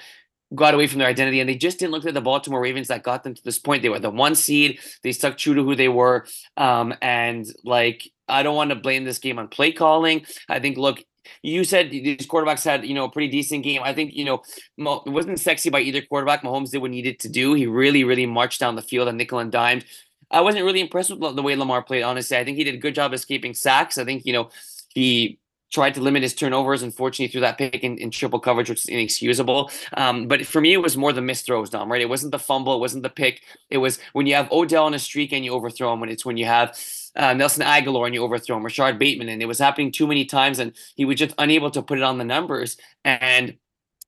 got 0.55 0.75
away 0.75 0.87
from 0.87 0.99
their 0.99 1.09
identity 1.09 1.41
and 1.41 1.49
they 1.49 1.55
just 1.55 1.79
didn't 1.79 1.93
look 1.93 2.05
at 2.05 2.15
the 2.15 2.21
Baltimore 2.21 2.61
Ravens 2.61 2.89
that 2.89 3.03
got 3.03 3.25
them 3.25 3.35
to 3.35 3.45
this 3.45 3.59
point. 3.59 3.83
They 3.83 3.89
were 3.89 3.99
the 3.99 4.11
one 4.11 4.35
seed. 4.35 4.81
They 5.03 5.13
stuck 5.13 5.39
true 5.39 5.55
to 5.55 5.65
who 5.65 5.75
they 5.75 5.89
were. 5.89 6.27
Um, 6.57 6.95
and 7.01 7.47
like 7.65 8.11
I 8.29 8.43
don't 8.43 8.57
want 8.57 8.71
to 8.71 8.77
blame 8.77 9.05
this 9.05 9.19
game 9.19 9.39
on 9.39 9.49
play 9.49 9.73
calling. 9.73 10.27
I 10.49 10.61
think 10.61 10.77
look, 10.77 11.03
you 11.43 11.65
said 11.65 11.91
these 11.91 12.27
quarterbacks 12.27 12.65
had 12.65 12.85
you 12.87 12.95
know 12.95 13.05
a 13.05 13.11
pretty 13.11 13.29
decent 13.29 13.65
game. 13.65 13.83
I 13.83 13.95
think 13.95 14.15
you 14.15 14.25
know 14.25 14.43
it 14.79 15.11
wasn't 15.11 15.41
sexy 15.41 15.71
by 15.71 15.81
either 15.81 16.03
quarterback. 16.03 16.43
Mahomes 16.43 16.71
did 16.71 16.79
what 16.79 16.91
he 16.91 16.97
needed 16.97 17.19
to 17.21 17.29
do. 17.29 17.55
He 17.55 17.67
really 17.67 18.05
really 18.05 18.27
marched 18.27 18.61
down 18.61 18.77
the 18.77 18.83
field 18.83 19.09
and 19.09 19.19
nickel 19.19 19.39
and 19.39 19.53
dimed. 19.53 19.85
I 20.31 20.41
wasn't 20.41 20.65
really 20.65 20.81
impressed 20.81 21.11
with 21.11 21.37
the 21.37 21.43
way 21.43 21.55
Lamar 21.57 21.83
played. 21.83 22.03
Honestly, 22.03 22.37
I 22.37 22.45
think 22.45 22.57
he 22.57 22.65
did 22.65 22.75
a 22.75 22.79
good 22.79 22.95
job 22.95 23.13
escaping 23.13 23.55
sacks. 23.55 23.99
I 23.99 24.05
think 24.05 24.25
you 24.25 24.33
know 24.33 24.51
he 24.95 25.39
tried 25.73 25.95
to 25.95 26.01
limit 26.01 26.23
his 26.23 26.35
turnovers. 26.35 26.83
Unfortunately, 26.83 27.31
through 27.31 27.41
that 27.43 27.59
pick 27.59 27.83
in, 27.83 27.99
in 27.99 28.11
triple 28.11 28.41
coverage, 28.41 28.69
which 28.69 28.81
is 28.81 28.89
inexcusable. 28.89 29.71
Um, 29.95 30.29
but 30.29 30.47
for 30.47 30.61
me, 30.61 30.75
it 30.75 30.79
was 30.79 30.97
more 30.97 31.13
the 31.13 31.23
missed 31.23 31.47
throws, 31.47 31.71
Dom. 31.71 31.91
Right? 31.91 32.01
It 32.01 32.09
wasn't 32.09 32.33
the 32.33 32.39
fumble. 32.39 32.75
It 32.75 32.81
wasn't 32.81 33.03
the 33.03 33.11
pick. 33.11 33.43
It 33.71 33.79
was 33.79 33.99
when 34.13 34.27
you 34.27 34.35
have 34.35 34.51
Odell 34.51 34.85
on 34.85 34.95
a 34.95 34.99
streak 34.99 35.33
and 35.33 35.45
you 35.45 35.53
overthrow 35.53 35.93
him. 35.93 36.01
When 36.01 36.11
it's 36.11 36.25
when 36.25 36.37
you 36.37 36.47
have 36.47 36.79
uh, 37.17 37.35
Nelson 37.35 37.65
Agholor 37.65 38.07
and 38.07 38.15
you 38.15 38.23
overthrow 38.23 38.57
him, 38.57 38.65
Rashod 38.65 38.99
Bateman, 38.99 39.29
and 39.29 39.43
it 39.43 39.47
was 39.47 39.59
happening 39.59 39.93
too 39.93 40.07
many 40.07 40.25
times, 40.25 40.59
and 40.59 40.73
he 40.95 41.05
was 41.05 41.17
just 41.17 41.35
unable 41.39 41.71
to 41.71 41.83
put 41.83 41.99
it 41.99 42.05
on 42.05 42.19
the 42.19 42.25
numbers. 42.25 42.77
And 43.05 43.57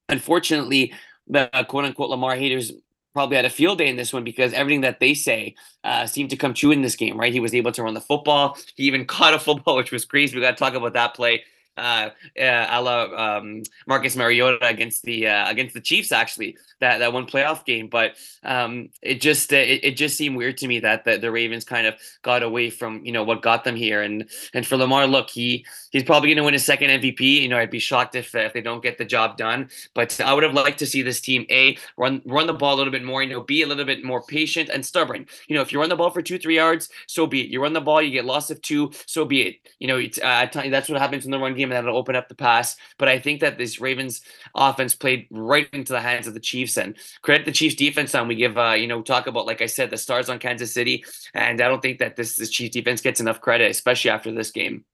unfortunately, 0.09 0.93
the 1.27 1.49
quote 1.69 1.85
unquote 1.85 2.11
Lamar 2.11 2.37
haters 2.37 2.73
probably 3.13 3.37
had 3.37 3.45
a 3.45 3.51
field 3.51 3.79
day 3.79 3.89
in 3.89 3.97
this 3.97 4.13
one 4.13 4.25
because 4.25 4.53
everything 4.53 4.81
that 4.81 4.99
they 4.99 5.15
say 5.15 5.55
uh, 5.85 6.05
seemed 6.05 6.31
to 6.31 6.37
come 6.37 6.53
true 6.53 6.73
in 6.73 6.83
this 6.83 6.97
game, 6.97 7.19
right? 7.19 7.33
He 7.33 7.41
was 7.41 7.55
able 7.55 7.71
to 7.73 7.83
run 7.83 7.95
the 7.95 8.01
football. 8.01 8.59
He 8.75 8.85
even 8.85 9.07
caught 9.07 9.35
a 9.35 9.39
football, 9.39 9.77
which 9.77 9.93
was 9.93 10.05
crazy. 10.05 10.35
We 10.35 10.43
got 10.43 10.57
to 10.57 10.57
talk 10.57 10.75
about 10.75 10.95
that 10.95 11.15
play 11.15 11.45
uh, 11.77 12.11
a 12.37 12.81
la 12.81 13.37
um, 13.37 13.63
Marcus 13.87 14.17
Mariota 14.17 14.67
against 14.67 15.03
the 15.03 15.29
uh, 15.29 15.51
against 15.51 15.75
the 15.75 15.81
Chiefs 15.81 16.13
actually 16.13 16.57
that 16.81 16.99
that 16.99 17.13
one 17.13 17.27
playoff 17.27 17.65
game. 17.65 17.89
But 17.89 18.17
um, 18.43 18.91
it 19.03 19.21
just 19.21 19.53
uh, 19.53 19.57
it, 19.57 19.85
it 19.85 19.97
just 19.97 20.17
seemed 20.17 20.37
weird 20.37 20.59
to 20.59 20.69
me 20.69 20.81
that 20.81 21.05
the, 21.05 21.19
the 21.19 21.31
Ravens 21.31 21.65
kind 21.65 21.87
of 21.87 21.95
got 22.23 22.43
away 22.43 22.71
from 22.71 23.05
you 23.05 23.13
know 23.13 23.25
what 23.25 23.43
got 23.43 23.65
them 23.65 23.77
here. 23.77 24.03
And 24.03 24.29
and 24.53 24.67
for 24.67 24.77
Lamar, 24.77 25.07
look, 25.07 25.31
he 25.31 25.67
he's 25.91 26.05
probably 26.05 26.29
going 26.29 26.39
to 26.39 26.45
win 26.45 26.55
his 26.55 26.65
second 26.65 26.91
MVP. 26.91 27.21
You 27.21 27.49
know, 27.49 27.59
I'd 27.59 27.71
be 27.71 27.79
shocked 27.79 28.15
if 28.15 28.35
if 28.35 28.53
they 28.53 28.61
don't 28.61 28.83
get 28.83 28.99
the 28.99 29.05
job 29.05 29.37
done. 29.37 29.69
But 29.95 30.21
I 30.21 30.33
would 30.33 30.43
have 30.43 30.55
liked 30.55 30.79
to 30.79 30.87
see 30.87 31.03
this 31.03 31.21
team 31.21 31.47
a 31.51 31.77
run 31.97 32.23
run 32.25 32.47
the 32.47 32.53
ball 32.53 32.75
a 32.75 32.77
little 32.77 32.93
bit 32.93 33.05
more. 33.05 33.23
You 33.23 33.31
know, 33.31 33.41
be 33.41 33.63
a 33.63 33.67
little 33.67 33.85
bit 33.85 34.05
more 34.05 34.23
patient 34.23 34.71
and 34.73 34.85
stubborn. 34.85 35.27
You 35.49 35.57
know, 35.57 35.63
if 35.63 35.73
you 35.73 35.81
run 35.81 35.89
the 35.89 35.97
ball 35.97 36.11
for 36.11 36.23
two 36.23 36.39
three 36.39 36.57
yards, 36.57 36.89
so 37.07 37.27
be 37.27 37.43
it. 37.43 37.49
You 37.49 37.63
run 37.63 37.73
the 37.73 37.81
ball, 37.81 38.03
you 38.03 38.11
get 38.11 38.25
loss 38.25 38.51
of 38.51 38.61
two, 38.63 38.91
so 39.07 39.25
be 39.25 39.43
it. 39.43 39.57
You 39.79 39.89
know, 39.89 39.99
it's, 39.99 40.19
uh, 40.19 40.47
that's 40.53 40.89
what 40.89 41.01
happens 41.01 41.25
in 41.25 41.31
the 41.31 41.39
run 41.39 41.55
game 41.55 41.64
and 41.71 41.77
that'll 41.77 41.97
open 41.97 42.17
up 42.17 42.29
the 42.29 42.35
pass. 42.35 42.77
But 42.99 43.09
I 43.09 43.19
think 43.19 43.41
that 43.41 43.59
this 43.59 43.81
Ravens 43.81 44.23
offense 44.55 44.95
played 44.95 45.27
right 45.31 45.69
into 45.73 45.93
the 45.93 46.01
hands 46.01 46.27
of 46.27 46.35
the 46.35 46.41
Chiefs 46.41 46.77
and 46.77 46.97
credit 47.23 47.45
the 47.47 47.53
Chiefs 47.53 47.75
defense 47.75 48.15
on. 48.15 48.29
We 48.29 48.35
give, 48.35 48.57
uh, 48.57 48.73
you 48.73 48.87
know, 48.87 49.03
talk 49.03 49.27
about, 49.27 49.47
like 49.47 49.63
I 49.63 49.67
said, 49.67 49.91
the 49.91 49.97
stars 49.97 50.29
on 50.29 50.39
Kansas 50.39 50.73
City. 50.73 51.05
And 51.35 51.61
I 51.61 51.69
don't 51.69 51.83
think 51.83 51.99
that 51.99 52.17
this, 52.17 52.37
this 52.37 52.51
Chiefs 52.51 52.75
defense 52.75 53.01
gets 53.01 53.21
enough 53.21 53.41
credit, 53.41 53.71
especially 53.71 54.11
after 54.11 54.33
this 54.33 54.51
game. 54.51 54.85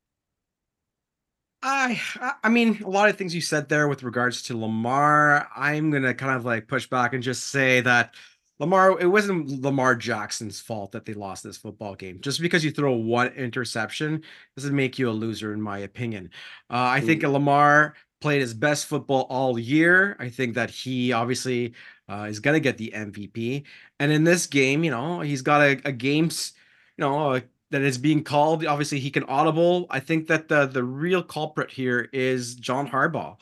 I 1.62 2.00
I 2.42 2.48
mean 2.48 2.82
a 2.82 2.88
lot 2.88 3.10
of 3.10 3.18
things 3.18 3.34
you 3.34 3.42
said 3.42 3.68
there 3.68 3.86
with 3.86 4.02
regards 4.02 4.42
to 4.44 4.58
Lamar. 4.58 5.46
I'm 5.54 5.90
gonna 5.90 6.14
kind 6.14 6.34
of 6.34 6.44
like 6.44 6.68
push 6.68 6.86
back 6.86 7.12
and 7.12 7.22
just 7.22 7.48
say 7.48 7.82
that 7.82 8.14
Lamar, 8.60 9.00
it 9.00 9.06
wasn't 9.06 9.62
Lamar 9.62 9.96
Jackson's 9.96 10.60
fault 10.60 10.92
that 10.92 11.06
they 11.06 11.14
lost 11.14 11.42
this 11.42 11.56
football 11.56 11.94
game. 11.94 12.20
Just 12.20 12.42
because 12.42 12.62
you 12.62 12.70
throw 12.70 12.92
one 12.92 13.28
interception 13.28 14.22
doesn't 14.54 14.76
make 14.76 14.98
you 14.98 15.08
a 15.08 15.12
loser, 15.12 15.54
in 15.54 15.62
my 15.62 15.78
opinion. 15.78 16.30
Uh, 16.68 16.92
I 16.92 17.00
think 17.00 17.22
mm. 17.22 17.32
Lamar 17.32 17.94
played 18.20 18.42
his 18.42 18.52
best 18.52 18.84
football 18.84 19.22
all 19.30 19.58
year. 19.58 20.14
I 20.20 20.28
think 20.28 20.54
that 20.54 20.68
he 20.68 21.10
obviously 21.10 21.72
uh, 22.06 22.26
is 22.28 22.38
going 22.38 22.54
to 22.54 22.60
get 22.60 22.76
the 22.76 22.92
MVP. 22.94 23.64
And 23.98 24.12
in 24.12 24.24
this 24.24 24.46
game, 24.46 24.84
you 24.84 24.90
know, 24.90 25.20
he's 25.20 25.40
got 25.40 25.62
a, 25.62 25.80
a 25.86 25.92
game's, 25.92 26.52
you 26.98 27.02
know, 27.02 27.32
uh, 27.32 27.40
that 27.70 27.80
is 27.80 27.96
being 27.96 28.22
called. 28.22 28.66
Obviously, 28.66 29.00
he 29.00 29.10
can 29.10 29.24
audible. 29.24 29.86
I 29.88 30.00
think 30.00 30.26
that 30.26 30.48
the 30.48 30.66
the 30.66 30.84
real 30.84 31.22
culprit 31.22 31.70
here 31.70 32.08
is 32.12 32.56
John 32.56 32.88
Harbaugh. 32.88 33.36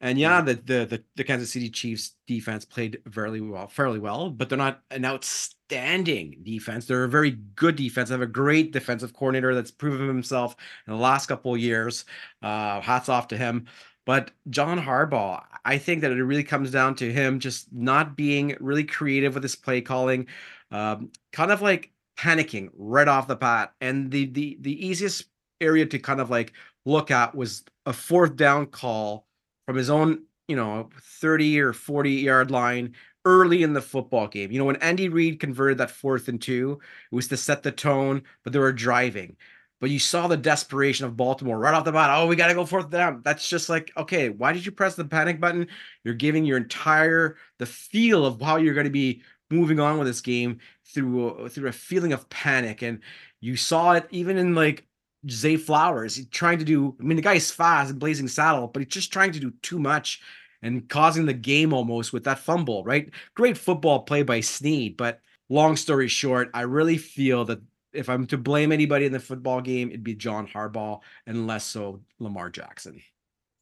And 0.00 0.18
yeah, 0.18 0.40
the, 0.40 0.54
the 0.54 0.86
the 0.86 1.04
the 1.16 1.24
Kansas 1.24 1.52
City 1.52 1.70
Chiefs 1.70 2.16
defense 2.26 2.64
played 2.64 2.98
fairly 3.10 3.40
well, 3.40 3.68
fairly 3.68 3.98
well, 3.98 4.30
but 4.30 4.48
they're 4.48 4.58
not 4.58 4.82
an 4.90 5.04
outstanding 5.04 6.40
defense. 6.42 6.86
They're 6.86 7.04
a 7.04 7.08
very 7.08 7.32
good 7.32 7.76
defense. 7.76 8.08
They 8.08 8.14
have 8.14 8.22
a 8.22 8.26
great 8.26 8.72
defensive 8.72 9.12
coordinator 9.14 9.54
that's 9.54 9.70
proven 9.70 10.08
himself 10.08 10.56
in 10.86 10.92
the 10.92 10.98
last 10.98 11.26
couple 11.26 11.54
of 11.54 11.60
years. 11.60 12.04
Uh, 12.42 12.80
hats 12.80 13.08
off 13.08 13.28
to 13.28 13.36
him. 13.36 13.66
But 14.06 14.32
John 14.50 14.78
Harbaugh, 14.78 15.42
I 15.64 15.78
think 15.78 16.02
that 16.02 16.12
it 16.12 16.22
really 16.22 16.44
comes 16.44 16.70
down 16.70 16.94
to 16.96 17.10
him 17.10 17.40
just 17.40 17.72
not 17.72 18.16
being 18.16 18.56
really 18.60 18.84
creative 18.84 19.34
with 19.34 19.42
his 19.42 19.56
play 19.56 19.80
calling, 19.80 20.26
um, 20.70 21.10
kind 21.32 21.50
of 21.50 21.62
like 21.62 21.90
panicking 22.18 22.68
right 22.76 23.08
off 23.08 23.28
the 23.28 23.36
bat. 23.36 23.72
And 23.80 24.10
the 24.10 24.26
the 24.26 24.58
the 24.60 24.86
easiest 24.86 25.24
area 25.60 25.86
to 25.86 25.98
kind 25.98 26.20
of 26.20 26.30
like 26.30 26.52
look 26.84 27.10
at 27.10 27.34
was 27.34 27.64
a 27.86 27.92
fourth 27.92 28.36
down 28.36 28.66
call 28.66 29.26
from 29.66 29.76
his 29.76 29.90
own, 29.90 30.24
you 30.48 30.56
know, 30.56 30.90
30 31.20 31.60
or 31.60 31.72
40 31.72 32.10
yard 32.10 32.50
line 32.50 32.94
early 33.24 33.62
in 33.62 33.72
the 33.72 33.80
football 33.82 34.28
game. 34.28 34.52
You 34.52 34.58
know, 34.58 34.66
when 34.66 34.76
Andy 34.76 35.08
Reid 35.08 35.40
converted 35.40 35.78
that 35.78 35.90
fourth 35.90 36.28
and 36.28 36.40
two, 36.40 36.78
it 37.10 37.14
was 37.14 37.28
to 37.28 37.36
set 37.36 37.62
the 37.62 37.72
tone, 37.72 38.22
but 38.42 38.52
they 38.52 38.58
were 38.58 38.72
driving. 38.72 39.36
But 39.80 39.90
you 39.90 39.98
saw 39.98 40.28
the 40.28 40.36
desperation 40.36 41.04
of 41.04 41.16
Baltimore 41.16 41.58
right 41.58 41.74
off 41.74 41.84
the 41.84 41.92
bat. 41.92 42.10
Oh, 42.10 42.26
we 42.26 42.36
got 42.36 42.48
to 42.48 42.54
go 42.54 42.64
fourth 42.64 42.90
down. 42.90 43.22
That's 43.24 43.48
just 43.48 43.68
like, 43.68 43.92
okay, 43.96 44.28
why 44.28 44.52
did 44.52 44.64
you 44.64 44.72
press 44.72 44.94
the 44.94 45.04
panic 45.04 45.40
button? 45.40 45.68
You're 46.04 46.14
giving 46.14 46.44
your 46.44 46.56
entire 46.56 47.36
the 47.58 47.66
feel 47.66 48.24
of 48.24 48.40
how 48.40 48.56
you're 48.56 48.74
going 48.74 48.84
to 48.84 48.90
be 48.90 49.22
moving 49.50 49.80
on 49.80 49.98
with 49.98 50.06
this 50.06 50.20
game 50.20 50.60
through 50.86 51.48
through 51.48 51.68
a 51.68 51.72
feeling 51.72 52.12
of 52.12 52.28
panic, 52.30 52.82
and 52.82 53.00
you 53.40 53.56
saw 53.56 53.92
it 53.92 54.06
even 54.10 54.38
in 54.38 54.54
like 54.54 54.86
Zay 55.30 55.56
Flowers. 55.56 56.24
Trying 56.26 56.58
to 56.58 56.64
do, 56.64 56.96
I 57.00 57.02
mean, 57.02 57.16
the 57.16 57.22
guy's 57.22 57.50
fast 57.50 57.90
and 57.90 57.98
blazing 57.98 58.28
saddle, 58.28 58.68
but 58.68 58.82
he's 58.82 58.92
just 58.92 59.12
trying 59.12 59.32
to 59.32 59.40
do 59.40 59.52
too 59.62 59.78
much 59.78 60.20
and 60.62 60.88
causing 60.88 61.26
the 61.26 61.34
game 61.34 61.72
almost 61.72 62.12
with 62.12 62.24
that 62.24 62.38
fumble, 62.38 62.84
right? 62.84 63.10
Great 63.34 63.58
football 63.58 64.02
play 64.02 64.22
by 64.22 64.40
Sneed, 64.40 64.96
but 64.96 65.20
long 65.48 65.76
story 65.76 66.08
short, 66.08 66.50
I 66.54 66.62
really 66.62 66.96
feel 66.96 67.44
that 67.46 67.60
if 67.92 68.08
I'm 68.08 68.26
to 68.28 68.38
blame 68.38 68.72
anybody 68.72 69.06
in 69.06 69.12
the 69.12 69.20
football 69.20 69.60
game, 69.60 69.88
it'd 69.88 70.02
be 70.02 70.14
John 70.14 70.46
Harbaugh 70.46 71.00
and 71.26 71.46
less 71.46 71.64
so 71.64 72.00
Lamar 72.18 72.50
Jackson. 72.50 73.00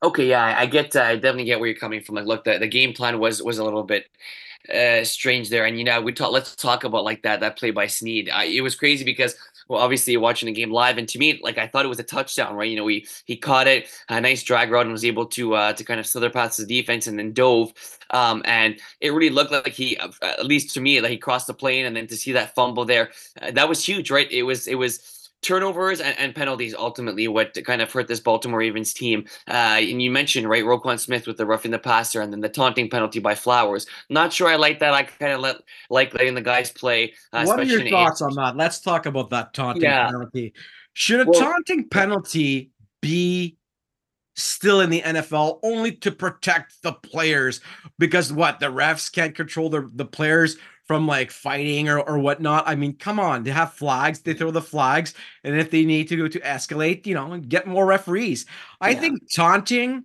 Okay, 0.03 0.29
yeah, 0.29 0.57
I 0.59 0.67
get, 0.67 0.97
uh, 0.97 1.03
I 1.03 1.15
definitely 1.15 1.45
get 1.45 1.61
where 1.61 1.69
you're 1.69 1.79
coming 1.79 2.03
from. 2.03 2.17
Like, 2.17 2.27
look, 2.27 2.45
the, 2.45 2.59
the 2.59 2.67
game 2.67 2.93
plan 2.93 3.21
was 3.21 3.41
was 3.41 3.59
a 3.59 3.65
little 3.65 3.85
bit 3.85 4.07
uh, 4.73 5.05
strange 5.05 5.49
there, 5.49 5.65
and 5.65 5.79
you 5.79 5.85
know, 5.85 6.01
we 6.01 6.13
talk. 6.13 6.33
Let's 6.33 6.57
talk 6.57 6.83
about 6.85 7.05
like 7.05 7.23
that 7.23 7.41
that 7.41 7.57
play 7.57 7.71
by 7.71 7.87
Sneed. 7.87 8.29
Uh, 8.29 8.43
it 8.45 8.63
was 8.63 8.75
crazy 8.75 9.05
because 9.05 9.37
well, 9.69 9.81
obviously 9.81 10.17
watching 10.17 10.47
the 10.47 10.53
game 10.53 10.71
live, 10.71 10.99
and 10.99 11.09
to 11.09 11.19
me, 11.19 11.41
like 11.43 11.59
I 11.59 11.67
thought 11.67 11.85
it 11.85 11.89
was 11.89 11.99
a 11.99 12.05
touchdown, 12.05 12.55
right? 12.55 12.71
You 12.71 12.77
know, 12.77 12.87
he 12.87 13.07
he 13.25 13.37
caught 13.37 13.67
it, 13.67 13.89
a 14.09 14.21
nice 14.21 14.43
drag 14.43 14.71
route, 14.71 14.87
and 14.87 14.93
was 14.93 15.05
able 15.05 15.27
to 15.27 15.55
uh, 15.55 15.73
to 15.75 15.85
kind 15.85 16.01
of 16.01 16.07
slither 16.07 16.31
past 16.31 16.59
the 16.59 16.67
defense, 16.67 17.07
and 17.07 17.19
then 17.19 17.33
dove. 17.33 17.73
Um, 18.11 18.43
and 18.45 18.79
it 19.01 19.11
really 19.11 19.31
looked 19.31 19.53
like 19.53 19.69
he, 19.69 19.97
uh, 19.97 20.11
at 20.23 20.47
least 20.47 20.75
to 20.75 20.81
me, 20.81 21.01
like 21.01 21.11
he 21.11 21.19
crossed 21.19 21.47
the 21.47 21.55
plane, 21.55 21.87
and 21.87 21.97
then 21.97 22.07
to 22.09 22.17
see 22.17 22.33
that 22.33 22.55
fumble 22.55 22.85
there, 22.85 23.11
uh, 23.41 23.51
that 23.53 23.69
was 23.69 23.85
huge, 23.85 24.11
right? 24.11 24.31
It 24.31 24.43
was 24.43 24.67
it 24.67 24.77
was 24.77 25.22
turnovers 25.43 26.01
and, 26.01 26.17
and, 26.19 26.35
penalties 26.35 26.75
ultimately 26.75 27.29
what 27.29 27.57
kind 27.65 27.83
of 27.83 27.93
hurt 27.93 28.09
this 28.09 28.21
Baltimore 28.21 28.61
Ravens 28.61 28.95
team. 28.95 29.27
Uh, 29.49 29.79
and 29.81 30.01
you 30.01 30.11
mentioned 30.11 30.49
right 30.49 30.65
Roquan 30.65 30.99
Smith 30.99 31.27
with 31.27 31.37
the 31.37 31.47
roughing 31.47 31.71
the 31.71 31.79
passer 31.79 32.21
and 32.21 32.33
then 32.33 32.41
the 32.41 32.49
taunting 32.49 32.89
penalty 32.89 33.19
by 33.19 33.35
Flowers. 33.35 33.87
Not 34.09 34.33
sure 34.33 34.49
I 34.49 34.57
like 34.57 34.79
that. 34.79 34.95
I 34.95 35.03
kind 35.03 35.33
of 35.33 35.41
let 35.41 35.57
like 35.91 36.15
letting 36.15 36.35
the 36.35 36.41
guys 36.41 36.71
play. 36.71 37.13
Uh, 37.33 37.45
what 37.45 37.61
are 37.61 37.65
your 37.65 37.89
thoughts 37.89 38.23
on 38.23 38.35
that? 38.37 38.57
Let's 38.57 38.81
talk 38.81 39.07
about 39.07 39.31
that 39.31 39.53
taunting 39.53 39.83
yeah. 39.83 40.07
penalty. 40.07 40.55
Should 40.95 41.21
a 41.21 41.31
well, 41.31 41.41
taunting 41.41 41.89
penalty 41.89 42.71
be 43.01 43.57
still 44.35 44.81
in 44.81 44.91
the 44.91 45.03
NFL 45.03 45.59
only 45.63 45.93
to 45.93 46.11
protect 46.11 46.81
the 46.83 46.93
players 46.93 47.61
because 47.99 48.33
what 48.33 48.61
the 48.61 48.67
refs 48.67 49.13
can't 49.13 49.35
control 49.35 49.69
the, 49.69 49.91
the 49.95 50.05
players 50.05 50.57
from 50.93 51.07
like 51.07 51.31
fighting 51.31 51.89
or, 51.89 52.01
or 52.01 52.19
whatnot. 52.19 52.65
I 52.67 52.75
mean, 52.75 52.95
come 52.95 53.19
on, 53.19 53.45
they 53.45 53.51
have 53.51 53.73
flags, 53.73 54.21
they 54.21 54.35
throw 54.35 54.51
the 54.51 54.61
flags, 54.61 55.15
and 55.43 55.59
if 55.59 55.71
they 55.71 55.87
need 55.87 56.07
to 56.09 56.19
go 56.19 56.29
to 56.29 56.39
escalate, 56.41 57.07
you 57.07 57.15
know, 57.15 57.39
get 57.39 57.67
more 57.67 57.87
referees. 57.87 58.45
I 58.79 58.91
yeah. 58.91 59.01
think 59.01 59.23
taunting, 59.35 60.05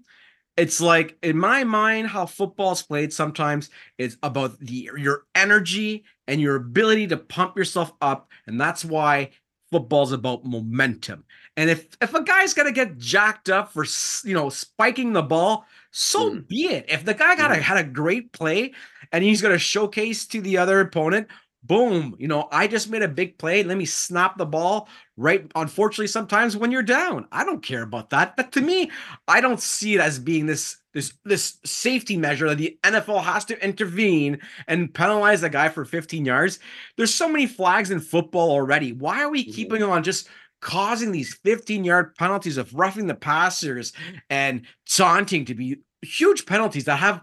it's 0.56 0.80
like 0.80 1.18
in 1.22 1.38
my 1.38 1.66
mind, 1.66 2.08
how 2.08 2.26
football's 2.26 2.84
played 2.84 3.12
sometimes 3.12 3.70
is 3.98 4.18
about 4.24 4.58
the 4.62 4.90
your 4.98 5.24
energy 5.36 6.06
and 6.26 6.40
your 6.40 6.56
ability 6.56 7.08
to 7.08 7.18
pump 7.18 7.58
yourself 7.58 7.92
up, 8.00 8.32
and 8.46 8.60
that's 8.60 8.86
why 8.86 9.32
football's 9.70 10.14
about 10.14 10.46
momentum. 10.46 11.26
And 11.58 11.72
if 11.72 11.88
if 12.02 12.14
a 12.14 12.24
guy's 12.24 12.54
gonna 12.54 12.72
get 12.72 12.98
jacked 12.98 13.50
up 13.50 13.74
for 13.74 13.86
you 14.24 14.36
know 14.36 14.50
spiking 14.50 15.12
the 15.12 15.24
ball, 15.24 15.66
so 15.92 16.32
mm. 16.32 16.48
be 16.48 16.68
it. 16.68 16.86
If 16.88 17.04
the 17.04 17.16
guy 17.16 17.36
got 17.36 17.52
mm. 17.52 17.58
a, 17.58 17.62
had 17.62 17.78
a 17.78 17.84
great 17.84 18.32
play 18.32 18.74
and 19.12 19.24
he's 19.24 19.42
gonna 19.42 19.58
showcase 19.58 20.28
to 20.28 20.40
the 20.40 20.60
other 20.60 20.80
opponent, 20.80 21.28
boom, 21.64 22.16
you 22.20 22.28
know, 22.28 22.48
I 22.52 22.68
just 22.68 22.90
made 22.90 23.02
a 23.02 23.08
big 23.08 23.40
play. 23.40 23.64
Let 23.64 23.78
me 23.78 23.86
snap 23.86 24.38
the 24.38 24.46
ball 24.46 24.88
right. 25.18 25.50
Unfortunately, 25.56 26.08
sometimes 26.08 26.56
when 26.56 26.72
you're 26.72 26.84
down, 26.84 27.28
I 27.32 27.44
don't 27.44 27.64
care 27.64 27.82
about 27.82 28.12
that. 28.12 28.38
But 28.38 28.52
to 28.54 28.62
me, 28.62 28.92
I 29.28 29.42
don't 29.42 29.60
see 29.60 29.96
it 29.96 30.02
as 30.02 30.20
being 30.20 30.46
this 30.46 30.78
this 30.94 31.14
this 31.26 31.58
safety 31.66 32.18
measure 32.18 32.50
that 32.50 32.58
the 32.58 32.78
NFL 32.84 33.24
has 33.24 33.46
to 33.46 33.64
intervene 33.64 34.40
and 34.68 34.94
penalize 34.94 35.44
a 35.44 35.50
guy 35.50 35.70
for 35.70 35.86
15 35.86 36.24
yards. 36.24 36.60
There's 36.96 37.14
so 37.14 37.28
many 37.28 37.48
flags 37.48 37.92
in 37.92 38.00
football 38.00 38.52
already. 38.52 38.94
Why 38.94 39.24
are 39.24 39.30
we 39.30 39.44
keeping 39.44 39.84
on 39.84 40.04
just 40.04 40.30
causing 40.68 41.14
these 41.14 41.34
15 41.46 41.86
yard 41.86 42.14
penalties 42.16 42.58
of 42.58 42.74
roughing 42.74 43.08
the 43.08 43.16
passers 43.16 43.94
and 44.30 44.64
taunting 44.86 45.46
to 45.46 45.56
be 45.56 45.78
huge 46.02 46.46
penalties 46.46 46.84
that 46.84 46.98
have 46.98 47.22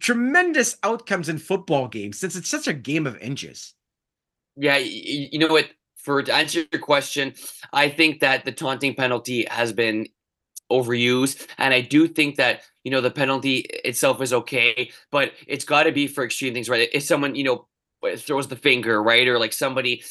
tremendous 0.00 0.76
outcomes 0.82 1.28
in 1.28 1.38
football 1.38 1.86
games 1.86 2.18
since 2.18 2.34
it's 2.34 2.48
such 2.48 2.66
a 2.66 2.72
game 2.72 3.06
of 3.06 3.16
inches. 3.18 3.74
Yeah, 4.56 4.78
you 4.78 5.38
know 5.38 5.46
what? 5.46 5.70
For 5.98 6.20
to 6.20 6.34
answer 6.34 6.64
your 6.72 6.80
question, 6.80 7.34
I 7.72 7.90
think 7.90 8.20
that 8.20 8.44
the 8.44 8.50
taunting 8.50 8.96
penalty 8.96 9.46
has 9.48 9.72
been 9.72 10.08
overused, 10.72 11.46
and 11.58 11.72
I 11.72 11.82
do 11.82 12.08
think 12.08 12.36
that 12.36 12.62
you 12.82 12.90
know 12.90 13.00
the 13.00 13.10
penalty 13.12 13.58
itself 13.84 14.20
is 14.20 14.32
okay, 14.32 14.90
but 15.12 15.32
it's 15.46 15.64
got 15.64 15.84
to 15.84 15.92
be 15.92 16.08
for 16.08 16.24
extreme 16.24 16.54
things, 16.54 16.68
right? 16.68 16.88
If 16.92 17.04
someone 17.04 17.36
you 17.36 17.44
know 17.44 17.68
throws 18.16 18.48
the 18.48 18.56
finger, 18.56 19.02
right, 19.02 19.26
or 19.28 19.38
like 19.38 19.52
somebody 19.52 20.02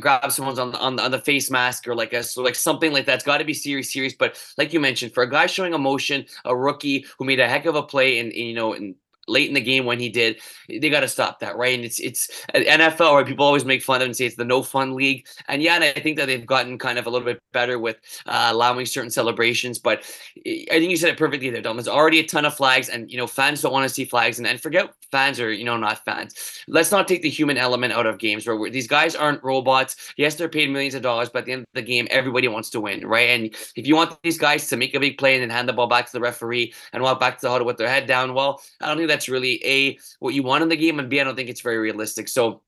grabs 0.00 0.34
someone's 0.34 0.58
on 0.58 0.72
the, 0.72 0.78
on 0.78 0.96
the, 0.96 1.02
on 1.02 1.10
the 1.10 1.18
face 1.18 1.50
mask, 1.50 1.86
or 1.88 1.94
like 1.94 2.12
a 2.12 2.22
so 2.22 2.42
like 2.42 2.54
something 2.54 2.92
like 2.92 3.06
that's 3.06 3.24
got 3.24 3.38
to 3.38 3.44
be 3.44 3.54
serious, 3.54 3.92
serious. 3.92 4.14
But 4.14 4.42
like 4.58 4.72
you 4.72 4.80
mentioned, 4.80 5.12
for 5.14 5.22
a 5.22 5.30
guy 5.30 5.46
showing 5.46 5.74
emotion, 5.74 6.26
a 6.44 6.56
rookie 6.56 7.06
who 7.18 7.24
made 7.24 7.40
a 7.40 7.48
heck 7.48 7.66
of 7.66 7.74
a 7.74 7.82
play, 7.82 8.18
and 8.18 8.32
you 8.32 8.54
know, 8.54 8.72
in 8.72 8.94
late 9.28 9.48
in 9.48 9.54
the 9.54 9.60
game 9.60 9.84
when 9.84 9.98
he 9.98 10.08
did. 10.08 10.40
They 10.68 10.90
got 10.90 11.00
to 11.00 11.08
stop 11.08 11.40
that, 11.40 11.56
right? 11.56 11.74
And 11.74 11.84
it's 11.84 12.00
it's 12.00 12.28
NFL 12.54 13.14
where 13.14 13.24
people 13.24 13.44
always 13.44 13.64
make 13.64 13.82
fun 13.82 13.96
of 13.96 14.02
it 14.02 14.06
and 14.06 14.16
say 14.16 14.26
it's 14.26 14.36
the 14.36 14.44
no 14.44 14.62
fun 14.62 14.94
league. 14.94 15.26
And 15.48 15.62
yeah, 15.62 15.74
and 15.74 15.84
I 15.84 15.92
think 15.92 16.16
that 16.18 16.26
they've 16.26 16.46
gotten 16.46 16.78
kind 16.78 16.98
of 16.98 17.06
a 17.06 17.10
little 17.10 17.26
bit 17.26 17.42
better 17.52 17.78
with 17.78 17.96
uh, 18.26 18.48
allowing 18.52 18.86
certain 18.86 19.10
celebrations. 19.10 19.78
But 19.78 20.00
I 20.46 20.66
think 20.68 20.90
you 20.90 20.96
said 20.96 21.10
it 21.10 21.18
perfectly 21.18 21.50
there, 21.50 21.62
Dom. 21.62 21.76
There's 21.76 21.88
already 21.88 22.20
a 22.20 22.26
ton 22.26 22.44
of 22.44 22.54
flags, 22.54 22.88
and 22.88 23.10
you 23.10 23.16
know 23.16 23.26
fans 23.26 23.62
don't 23.62 23.72
want 23.72 23.88
to 23.88 23.94
see 23.94 24.04
flags, 24.04 24.38
and, 24.38 24.46
and 24.46 24.60
forget 24.60 24.92
fans 25.10 25.38
are 25.38 25.52
you 25.52 25.64
know 25.64 25.76
not 25.76 26.04
fans. 26.04 26.64
Let's 26.66 26.90
not 26.90 27.06
take 27.06 27.22
the 27.22 27.30
human 27.30 27.58
element 27.58 27.92
out 27.92 28.06
of 28.06 28.18
games 28.18 28.46
where 28.46 28.70
these 28.70 28.88
guys 28.88 29.14
aren't 29.14 29.42
robots. 29.44 29.96
Yes, 30.16 30.34
they're 30.34 30.48
paid 30.48 30.70
millions 30.70 30.94
of 30.94 31.02
dollars, 31.02 31.28
but 31.28 31.40
at 31.40 31.44
the 31.44 31.52
end 31.52 31.62
of 31.62 31.66
the 31.74 31.82
game, 31.82 32.08
everybody 32.10 32.48
wants 32.48 32.70
to 32.70 32.80
win, 32.80 33.06
right? 33.06 33.28
And 33.30 33.46
if 33.76 33.86
you 33.86 33.94
want 33.94 34.20
these 34.22 34.38
guys 34.38 34.68
to 34.68 34.76
make 34.76 34.94
a 34.94 35.00
big 35.00 35.18
play 35.18 35.34
and 35.34 35.42
then 35.42 35.50
hand 35.50 35.68
the 35.68 35.72
ball 35.72 35.86
back 35.86 36.06
to 36.06 36.12
the 36.12 36.20
referee 36.20 36.74
and 36.92 37.02
walk 37.02 37.20
back 37.20 37.38
to 37.38 37.42
the 37.42 37.50
huddle 37.50 37.66
with 37.66 37.76
their 37.76 37.88
head 37.88 38.06
down, 38.06 38.34
well, 38.34 38.62
I 38.80 38.88
don't 38.88 38.96
think 38.96 39.08
that's 39.12 39.28
really 39.28 39.64
a 39.64 39.98
what 40.18 40.34
you 40.34 40.42
want 40.42 40.62
in 40.62 40.68
the 40.68 40.76
game, 40.76 40.98
and 40.98 41.08
b 41.08 41.20
I 41.20 41.24
don't 41.24 41.36
think 41.36 41.48
it's 41.48 41.60
very 41.60 41.78
realistic. 41.78 42.28
So 42.28 42.62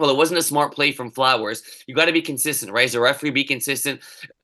well, 0.00 0.08
it 0.08 0.16
wasn't 0.16 0.38
a 0.38 0.42
smart 0.42 0.74
play 0.74 0.92
from 0.92 1.10
Flowers. 1.10 1.62
You 1.86 1.94
got 1.94 2.06
to 2.06 2.12
be 2.12 2.22
consistent, 2.22 2.72
right? 2.72 2.86
As 2.86 2.94
a 2.94 3.00
referee, 3.00 3.30
be 3.32 3.44
consistent. 3.44 4.00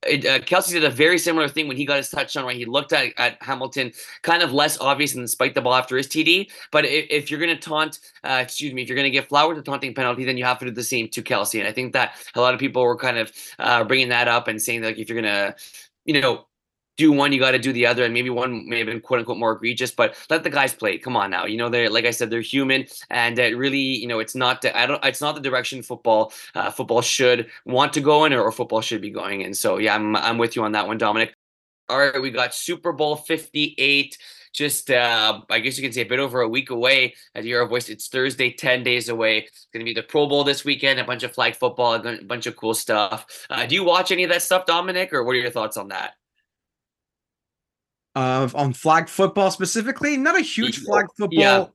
It, 0.07 0.27
uh, 0.27 0.41
Kelce 0.41 0.71
did 0.71 0.85
a 0.85 0.91
very 0.91 1.19
similar 1.19 1.49
thing 1.49 1.67
when 1.67 1.79
he 1.79 1.87
got 1.87 1.97
his 1.97 2.11
touchdown, 2.11 2.45
right? 2.45 2.57
He 2.57 2.67
looked 2.67 2.93
at, 2.93 3.15
at 3.17 3.43
Hamilton, 3.43 3.93
kind 4.21 4.43
of 4.43 4.53
less 4.53 4.79
obvious 4.81 5.15
and 5.15 5.29
spiked 5.29 5.55
the 5.55 5.63
ball 5.63 5.75
after 5.75 5.97
his 5.97 6.09
TD. 6.09 6.51
But 6.73 6.85
if, 6.85 7.07
if 7.09 7.31
you're 7.31 7.41
going 7.41 7.57
to 7.57 7.61
taunt, 7.61 8.01
uh, 8.23 8.41
excuse 8.43 8.75
me, 8.75 8.83
if 8.83 8.89
you're 8.89 8.97
going 8.97 9.11
to 9.11 9.11
give 9.11 9.29
Flowers 9.29 9.57
a 9.57 9.63
taunting 9.63 9.95
penalty, 9.95 10.27
then 10.27 10.37
you 10.37 10.45
have 10.45 10.59
to 10.59 10.67
do 10.67 10.71
the 10.71 10.85
same 10.85 11.09
to 11.09 11.23
Kelce. 11.23 11.59
And 11.59 11.67
I 11.67 11.73
think 11.73 11.95
that 11.95 12.17
a 12.35 12.41
lot 12.43 12.53
of 12.53 12.61
people 12.61 12.83
were 12.83 12.97
kind 12.97 13.17
of 13.17 13.33
uh, 13.59 13.83
bringing 13.85 14.11
that 14.11 14.29
up 14.29 14.49
and 14.49 14.61
saying 14.61 14.83
that 14.83 14.89
like, 14.89 14.99
if 14.99 15.09
you're 15.09 15.21
going 15.23 15.33
to, 15.33 15.57
you 16.05 16.21
know, 16.21 16.47
do 16.97 17.13
one, 17.13 17.33
you 17.33 17.41
got 17.41 17.53
to 17.53 17.59
do 17.59 17.73
the 17.73 17.87
other, 17.87 18.05
and 18.05 18.15
maybe 18.15 18.31
one 18.31 18.69
may 18.69 18.79
have 18.79 18.87
been 18.87 19.01
quote 19.01 19.21
unquote 19.21 19.39
more 19.39 19.53
egregious, 19.53 19.91
but 19.91 20.17
let 20.31 20.43
the 20.43 20.51
guys 20.51 20.75
play. 20.75 20.99
Come 20.99 21.17
on 21.17 21.31
now, 21.31 21.47
you 21.47 21.57
know 21.57 21.69
they're 21.69 21.91
like 21.91 22.05
I 22.05 22.11
said, 22.11 22.31
they're 22.31 22.41
human, 22.41 22.87
and 23.11 23.39
it 23.39 23.57
really, 23.57 23.79
you 23.79 24.07
know, 24.07 24.19
it's 24.19 24.35
not 24.35 24.65
I 24.65 24.87
don't, 24.87 25.05
it's 25.05 25.21
not 25.21 25.35
the 25.35 25.41
direction 25.41 25.83
football 25.83 26.33
uh, 26.55 26.71
football 26.71 27.03
should 27.03 27.49
want 27.65 27.93
to 27.95 28.01
go 28.01 28.25
in, 28.25 28.33
or, 28.33 28.43
or 28.43 28.53
football 28.53 28.81
should 28.81 29.01
be 29.01 29.11
going 29.11 29.43
in. 29.43 29.55
So 29.55 29.79
yeah, 29.79 29.95
I'm 29.95 30.17
I'm 30.17 30.39
with 30.39 30.57
you 30.57 30.65
on 30.65 30.73
that 30.73 30.87
one, 30.87 30.99
Dominic. 30.99 31.35
All 31.89 31.99
right, 31.99 32.21
we 32.21 32.31
got 32.31 32.55
Super 32.55 32.93
Bowl 32.93 33.15
58 33.17 34.19
just 34.57 34.91
uh, 34.91 35.43
I 35.51 35.61
guess 35.61 35.77
you 35.77 35.83
can 35.83 35.93
say 35.93 36.01
a 36.01 36.07
bit 36.07 36.19
over 36.19 36.41
a 36.41 36.49
week 36.49 36.71
away 36.71 37.15
at 37.35 37.45
Year 37.45 37.61
of 37.61 37.69
Voice. 37.69 37.91
It's 37.91 38.09
Thursday, 38.09 38.51
10 38.51 38.83
days 38.83 39.11
away. 39.11 39.41
It's 39.41 39.67
going 39.73 39.85
to 39.85 39.89
be 39.89 39.93
the 39.93 40.03
Pro 40.03 40.27
Bowl 40.27 40.45
this 40.45 40.65
weekend, 40.65 40.99
a 40.99 41.05
bunch 41.05 41.23
of 41.23 41.35
flag 41.35 41.55
football, 41.55 41.95
a 41.95 42.25
bunch 42.25 42.47
of 42.47 42.57
cool 42.57 42.73
stuff. 42.73 43.47
Uh, 43.51 43.67
do 43.67 43.75
you 43.75 43.85
watch 43.85 44.11
any 44.11 44.25
of 44.25 44.31
that 44.31 44.43
stuff, 44.43 44.65
Dominic, 44.65 45.13
or 45.13 45.23
what 45.25 45.37
are 45.37 45.39
your 45.39 45.51
thoughts 45.51 45.77
on 45.77 45.89
that? 45.89 46.15
Uh, 48.17 48.49
on 48.55 48.73
flag 48.73 49.09
football 49.09 49.53
specifically. 49.53 50.17
Not 50.17 50.37
a 50.37 50.43
huge 50.43 50.79
flag 50.79 51.07
football. 51.17 51.39
Yeah. 51.39 51.67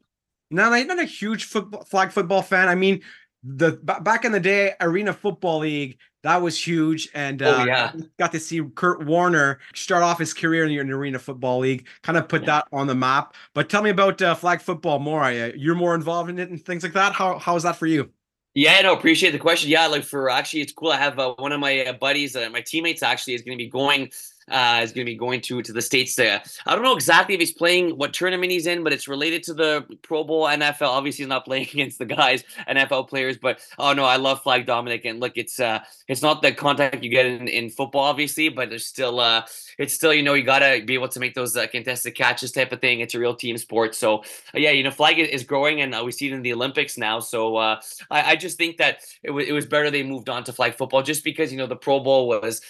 Not 0.50 0.74
a, 0.74 0.83
not 0.83 1.00
a 1.00 1.05
huge 1.05 1.45
football 1.45 1.86
flag 1.86 2.12
football 2.12 2.41
fan. 2.41 2.67
I 2.67 2.75
mean, 2.75 3.01
the 3.43 3.74
b- 3.74 3.93
back 4.01 4.25
in 4.25 4.33
the 4.33 4.39
day, 4.39 4.74
Arena 4.81 5.13
Football 5.13 5.60
League 5.60 5.98
that 6.24 6.41
was 6.41 6.67
huge, 6.67 7.10
and 7.15 7.41
oh, 7.41 7.62
uh, 7.62 7.65
yeah. 7.65 7.91
got 8.19 8.31
to 8.33 8.39
see 8.39 8.62
Kurt 8.75 9.05
Warner 9.05 9.60
start 9.74 10.03
off 10.03 10.19
his 10.19 10.33
career 10.33 10.65
in 10.65 10.69
the 10.69 10.93
Arena 10.93 11.17
Football 11.17 11.60
League, 11.60 11.88
kind 12.03 12.17
of 12.17 12.27
put 12.27 12.41
yeah. 12.41 12.48
that 12.48 12.67
on 12.71 12.86
the 12.86 12.93
map. 12.93 13.33
But 13.55 13.69
tell 13.69 13.81
me 13.81 13.89
about 13.89 14.21
uh, 14.21 14.36
flag 14.36 14.62
football 14.62 15.00
more. 15.00 15.31
You're 15.31 15.75
more 15.75 15.95
involved 15.95 16.29
in 16.29 16.38
it 16.38 16.50
and 16.50 16.63
things 16.63 16.83
like 16.83 16.93
that. 16.93 17.13
How 17.13 17.39
how 17.39 17.55
is 17.55 17.63
that 17.63 17.75
for 17.75 17.88
you? 17.88 18.12
Yeah, 18.53 18.81
no, 18.81 18.93
appreciate 18.93 19.31
the 19.31 19.39
question. 19.39 19.69
Yeah, 19.69 19.88
like 19.88 20.03
for 20.03 20.29
actually, 20.29 20.62
it's 20.62 20.74
cool. 20.74 20.91
I 20.91 20.98
have 20.98 21.17
uh, 21.17 21.33
one 21.36 21.53
of 21.53 21.60
my 21.60 21.86
uh, 21.86 21.93
buddies, 21.93 22.36
uh, 22.36 22.50
my 22.51 22.62
teammates, 22.62 23.01
actually 23.01 23.33
is 23.33 23.41
going 23.41 23.57
to 23.57 23.63
be 23.63 23.69
going 23.69 24.12
uh, 24.50 24.81
is 24.83 24.91
going 24.91 25.05
to 25.05 25.12
be 25.12 25.17
going 25.17 25.41
to 25.41 25.62
to 25.62 25.74
the 25.74 25.81
states. 25.81 26.15
There, 26.15 26.41
I 26.65 26.75
don't 26.75 26.83
know 26.83 26.95
exactly 26.95 27.36
if 27.36 27.39
he's 27.39 27.53
playing 27.53 27.98
what 27.98 28.13
tournament 28.13 28.51
he's 28.51 28.67
in, 28.67 28.83
but 28.83 28.93
it's 28.93 29.07
related 29.07 29.43
to 29.43 29.53
the 29.53 29.86
Pro 30.01 30.24
Bowl 30.24 30.45
NFL. 30.45 30.88
Obviously, 30.88 31.24
he's 31.24 31.29
not 31.29 31.45
playing 31.51 31.67
against 31.71 32.00
the 32.00 32.05
guys 32.05 32.43
NFL 32.67 33.10
players, 33.10 33.38
but 33.38 33.60
oh 33.77 33.93
no, 33.93 34.05
I 34.05 34.17
love 34.17 34.41
flag 34.41 34.65
Dominic, 34.65 35.05
and 35.05 35.19
look, 35.19 35.33
it's 35.36 35.60
uh, 35.60 35.79
it's 36.07 36.21
not 36.21 36.41
the 36.41 36.51
contact 36.51 37.03
you 37.03 37.10
get 37.10 37.25
in, 37.25 37.48
in 37.48 37.69
football, 37.69 38.03
obviously, 38.03 38.50
but 38.50 38.69
there's 38.69 38.86
still 38.86 39.19
uh, 39.19 39.45
it's 39.77 39.93
still 39.93 40.13
you 40.13 40.24
know 40.24 40.33
you 40.33 40.43
gotta 40.43 40.83
be 40.86 40.93
able 40.93 41.10
to 41.10 41.19
make 41.19 41.33
those 41.33 41.55
uh, 41.55 41.67
contested 41.67 42.15
catches 42.15 42.51
type 42.51 42.71
of 42.71 42.81
thing. 42.81 43.00
It's 43.00 43.15
a 43.15 43.19
real 43.19 43.36
team 43.36 43.57
sport, 43.57 43.95
so 43.95 44.19
uh, 44.19 44.24
yeah, 44.55 44.71
you 44.71 44.83
know, 44.83 44.91
flag 44.91 45.19
is 45.19 45.43
growing, 45.43 45.81
and 45.81 45.93
uh, 45.93 46.01
we 46.03 46.12
see 46.12 46.27
it 46.27 46.33
in 46.33 46.41
the 46.41 46.53
Olympics 46.53 46.98
now. 46.98 47.19
So 47.19 47.57
uh, 47.57 47.81
I, 48.10 48.31
I 48.31 48.36
just 48.36 48.57
think 48.57 48.77
that 48.77 49.00
it, 49.24 49.27
w- 49.27 49.48
it 49.48 49.53
was 49.53 49.65
better 49.65 49.89
they 49.89 50.03
moved 50.03 50.29
on 50.29 50.43
to 50.45 50.53
flag 50.53 50.75
football, 50.75 51.03
just 51.03 51.24
because 51.24 51.51
you 51.51 51.57
know 51.57 51.67
the 51.67 51.75
Pro 51.75 52.00
Bowl 52.00 52.27
was 52.27 52.62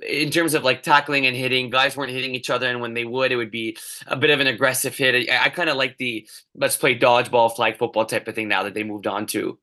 in 0.00 0.30
terms 0.30 0.54
of 0.54 0.64
like 0.64 0.82
tackling 0.82 1.26
and 1.26 1.36
hitting, 1.36 1.70
guys 1.70 1.96
weren't 1.96 2.12
hitting 2.12 2.34
each 2.34 2.50
other, 2.50 2.68
and 2.68 2.80
when 2.80 2.94
they 2.94 3.04
would, 3.04 3.32
it 3.32 3.36
would 3.36 3.50
be 3.50 3.76
a 4.06 4.16
bit 4.16 4.30
of 4.30 4.40
an 4.40 4.46
aggressive 4.46 4.96
hit. 4.96 5.30
I, 5.30 5.46
I 5.46 5.48
kind 5.48 5.70
of 5.70 5.76
like 5.76 5.96
the 5.98 6.26
let's 6.54 6.76
play 6.76 6.98
dodgeball, 6.98 7.54
flag 7.54 7.78
football 7.78 8.06
type 8.06 8.28
of 8.28 8.34
thing 8.34 8.48
now 8.48 8.62
that 8.64 8.74
they 8.74 8.82
moved 8.82 9.06
on 9.06 9.26
to. 9.26 9.58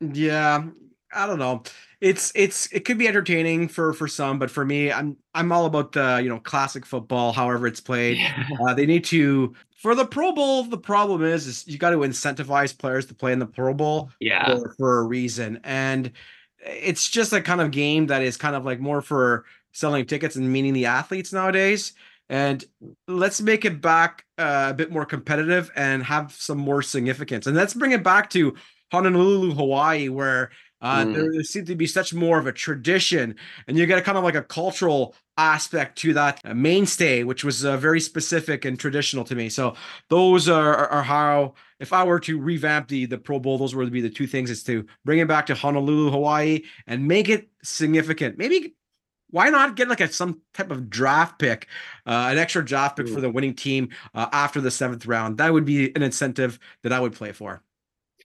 Yeah, 0.00 0.64
I 1.12 1.26
don't 1.26 1.38
know. 1.38 1.62
It's 2.00 2.32
it's 2.34 2.66
it 2.72 2.84
could 2.84 2.98
be 2.98 3.06
entertaining 3.06 3.68
for 3.68 3.92
for 3.92 4.08
some, 4.08 4.38
but 4.38 4.50
for 4.50 4.64
me, 4.64 4.90
I'm 4.90 5.16
I'm 5.34 5.52
all 5.52 5.66
about 5.66 5.92
the 5.92 6.20
you 6.22 6.28
know 6.28 6.40
classic 6.40 6.84
football, 6.84 7.32
however 7.32 7.66
it's 7.66 7.80
played. 7.80 8.18
Yeah. 8.18 8.48
Uh, 8.60 8.74
they 8.74 8.86
need 8.86 9.04
to 9.04 9.54
for 9.76 9.94
the 9.94 10.04
Pro 10.04 10.32
Bowl. 10.32 10.64
The 10.64 10.78
problem 10.78 11.22
is, 11.22 11.46
is 11.46 11.66
you 11.68 11.78
got 11.78 11.90
to 11.90 11.98
incentivize 11.98 12.76
players 12.76 13.06
to 13.06 13.14
play 13.14 13.32
in 13.32 13.38
the 13.38 13.46
Pro 13.46 13.72
Bowl. 13.72 14.10
Yeah, 14.18 14.56
for, 14.56 14.74
for 14.76 14.98
a 14.98 15.02
reason 15.04 15.60
and 15.62 16.10
it's 16.64 17.08
just 17.08 17.32
a 17.32 17.40
kind 17.40 17.60
of 17.60 17.70
game 17.70 18.06
that 18.06 18.22
is 18.22 18.36
kind 18.36 18.56
of 18.56 18.64
like 18.64 18.80
more 18.80 19.02
for 19.02 19.44
selling 19.72 20.06
tickets 20.06 20.36
and 20.36 20.52
meaning 20.52 20.72
the 20.72 20.86
athletes 20.86 21.32
nowadays. 21.32 21.92
And 22.28 22.64
let's 23.08 23.40
make 23.40 23.64
it 23.64 23.80
back 23.80 24.24
uh, 24.38 24.68
a 24.70 24.74
bit 24.74 24.90
more 24.90 25.04
competitive 25.04 25.70
and 25.76 26.02
have 26.02 26.32
some 26.32 26.58
more 26.58 26.82
significance. 26.82 27.46
And 27.46 27.56
let's 27.56 27.74
bring 27.74 27.92
it 27.92 28.02
back 28.02 28.30
to 28.30 28.54
Honolulu, 28.90 29.54
Hawaii, 29.54 30.08
where 30.08 30.50
uh, 30.80 31.04
mm. 31.04 31.14
there 31.14 31.42
seems 31.44 31.68
to 31.68 31.74
be 31.74 31.86
such 31.86 32.12
more 32.12 32.38
of 32.38 32.46
a 32.46 32.52
tradition, 32.52 33.36
and 33.68 33.78
you 33.78 33.86
get 33.86 33.98
a 33.98 34.02
kind 34.02 34.18
of 34.18 34.24
like 34.24 34.34
a 34.34 34.42
cultural 34.42 35.14
aspect 35.36 35.96
to 35.98 36.12
that 36.12 36.40
uh, 36.44 36.54
mainstay, 36.54 37.22
which 37.22 37.44
was 37.44 37.64
uh, 37.64 37.76
very 37.76 38.00
specific 38.00 38.64
and 38.64 38.78
traditional 38.78 39.24
to 39.24 39.34
me. 39.34 39.48
So 39.48 39.74
those 40.08 40.48
are, 40.48 40.74
are 40.88 41.02
how, 41.02 41.54
if 41.82 41.92
I 41.92 42.04
were 42.04 42.20
to 42.20 42.38
revamp 42.38 42.88
the 42.88 43.06
the 43.06 43.18
Pro 43.18 43.40
Bowl, 43.40 43.58
those 43.58 43.74
would 43.74 43.92
be 43.92 44.00
the 44.00 44.08
two 44.08 44.26
things: 44.26 44.50
is 44.50 44.62
to 44.64 44.86
bring 45.04 45.18
it 45.18 45.28
back 45.28 45.46
to 45.46 45.54
Honolulu, 45.54 46.10
Hawaii, 46.10 46.62
and 46.86 47.06
make 47.06 47.28
it 47.28 47.50
significant. 47.62 48.38
Maybe 48.38 48.74
why 49.30 49.50
not 49.50 49.76
get 49.76 49.88
like 49.88 50.00
a 50.00 50.12
some 50.12 50.40
type 50.54 50.70
of 50.70 50.88
draft 50.88 51.38
pick, 51.38 51.66
uh, 52.06 52.28
an 52.30 52.38
extra 52.38 52.64
draft 52.64 52.96
pick 52.96 53.08
Ooh. 53.08 53.14
for 53.14 53.20
the 53.20 53.30
winning 53.30 53.54
team 53.54 53.88
uh, 54.14 54.28
after 54.32 54.60
the 54.60 54.70
seventh 54.70 55.06
round? 55.06 55.38
That 55.38 55.52
would 55.52 55.64
be 55.64 55.94
an 55.96 56.02
incentive 56.02 56.58
that 56.82 56.92
I 56.92 57.00
would 57.00 57.14
play 57.14 57.32
for. 57.32 57.62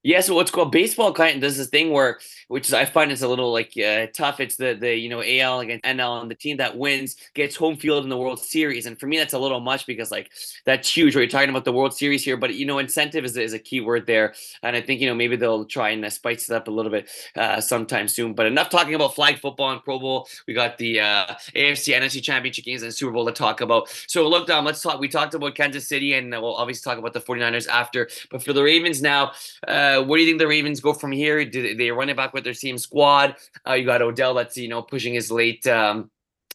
Yeah, 0.07 0.21
so 0.21 0.35
what's 0.35 0.51
called 0.51 0.71
baseball 0.71 1.11
kind 1.11 1.41
does 1.41 1.57
this 1.57 1.67
thing 1.67 1.91
where, 1.91 2.17
which 2.47 2.69
is 2.69 2.73
I 2.73 2.85
find 2.85 3.11
is 3.11 3.23
a 3.23 3.27
little 3.27 3.51
like 3.51 3.73
uh, 3.77 4.07
tough. 4.15 4.39
It's 4.39 4.55
the 4.55 4.73
the 4.73 4.95
you 4.95 5.09
know 5.09 5.21
AL 5.21 5.59
against 5.59 5.83
NL, 5.83 6.21
and 6.21 6.31
the 6.31 6.35
team 6.35 6.55
that 6.57 6.77
wins 6.77 7.17
gets 7.33 7.57
home 7.57 7.75
field 7.75 8.05
in 8.05 8.09
the 8.09 8.15
World 8.15 8.39
Series. 8.39 8.85
And 8.85 8.97
for 8.97 9.05
me, 9.05 9.17
that's 9.17 9.33
a 9.33 9.37
little 9.37 9.59
much 9.59 9.85
because 9.85 10.09
like 10.09 10.31
that's 10.63 10.89
huge. 10.89 11.13
We're 11.13 11.27
talking 11.27 11.49
about 11.49 11.65
the 11.65 11.73
World 11.73 11.93
Series 11.93 12.23
here, 12.23 12.37
but 12.37 12.55
you 12.55 12.65
know, 12.65 12.79
incentive 12.79 13.25
is, 13.25 13.35
is 13.35 13.51
a 13.51 13.59
key 13.59 13.81
word 13.81 14.07
there. 14.07 14.33
And 14.63 14.77
I 14.77 14.81
think 14.81 15.01
you 15.01 15.07
know 15.07 15.13
maybe 15.13 15.35
they'll 15.35 15.65
try 15.65 15.89
and 15.89 16.05
uh, 16.05 16.09
spice 16.09 16.49
it 16.49 16.55
up 16.55 16.69
a 16.69 16.71
little 16.71 16.89
bit 16.89 17.09
uh, 17.35 17.59
sometime 17.59 18.07
soon. 18.07 18.31
But 18.31 18.45
enough 18.45 18.69
talking 18.69 18.95
about 18.95 19.13
flag 19.13 19.39
football 19.39 19.71
and 19.71 19.83
Pro 19.83 19.99
Bowl. 19.99 20.29
We 20.47 20.53
got 20.53 20.77
the 20.77 21.01
uh, 21.01 21.25
AFC 21.53 21.93
NFC 21.93 22.23
Championship 22.23 22.63
games 22.63 22.81
and 22.81 22.93
Super 22.93 23.11
Bowl 23.11 23.25
to 23.25 23.33
talk 23.33 23.59
about. 23.59 23.89
So 24.07 24.25
look, 24.29 24.47
Dom, 24.47 24.63
let's 24.63 24.81
talk. 24.81 25.01
We 25.01 25.09
talked 25.09 25.33
about 25.33 25.55
Kansas 25.55 25.85
City, 25.85 26.13
and 26.13 26.31
we'll 26.31 26.55
obviously 26.55 26.89
talk 26.89 26.97
about 26.97 27.11
the 27.11 27.19
49ers 27.19 27.67
after. 27.67 28.07
But 28.31 28.41
for 28.41 28.53
the 28.53 28.63
Ravens 28.63 29.01
now, 29.01 29.33
uh, 29.67 29.96
what 30.03 30.17
do 30.17 30.23
you 30.23 30.27
think 30.27 30.39
the 30.39 30.47
Ravens 30.47 30.67
Ravens 30.67 30.79
go 30.81 30.93
from 30.93 31.11
here? 31.11 31.45
Did 31.45 31.77
they 31.77 31.91
run 31.91 32.09
it 32.09 32.17
back 32.17 32.33
with 32.33 32.43
their 32.43 32.53
same 32.53 32.77
squad? 32.77 33.35
Uh, 33.67 33.73
you 33.73 33.85
got 33.85 34.01
Odell 34.01 34.33
that's 34.33 34.57
you 34.57 34.67
know 34.67 34.81
pushing 34.81 35.13
his 35.13 35.31
late 35.31 35.65
um, 35.67 36.09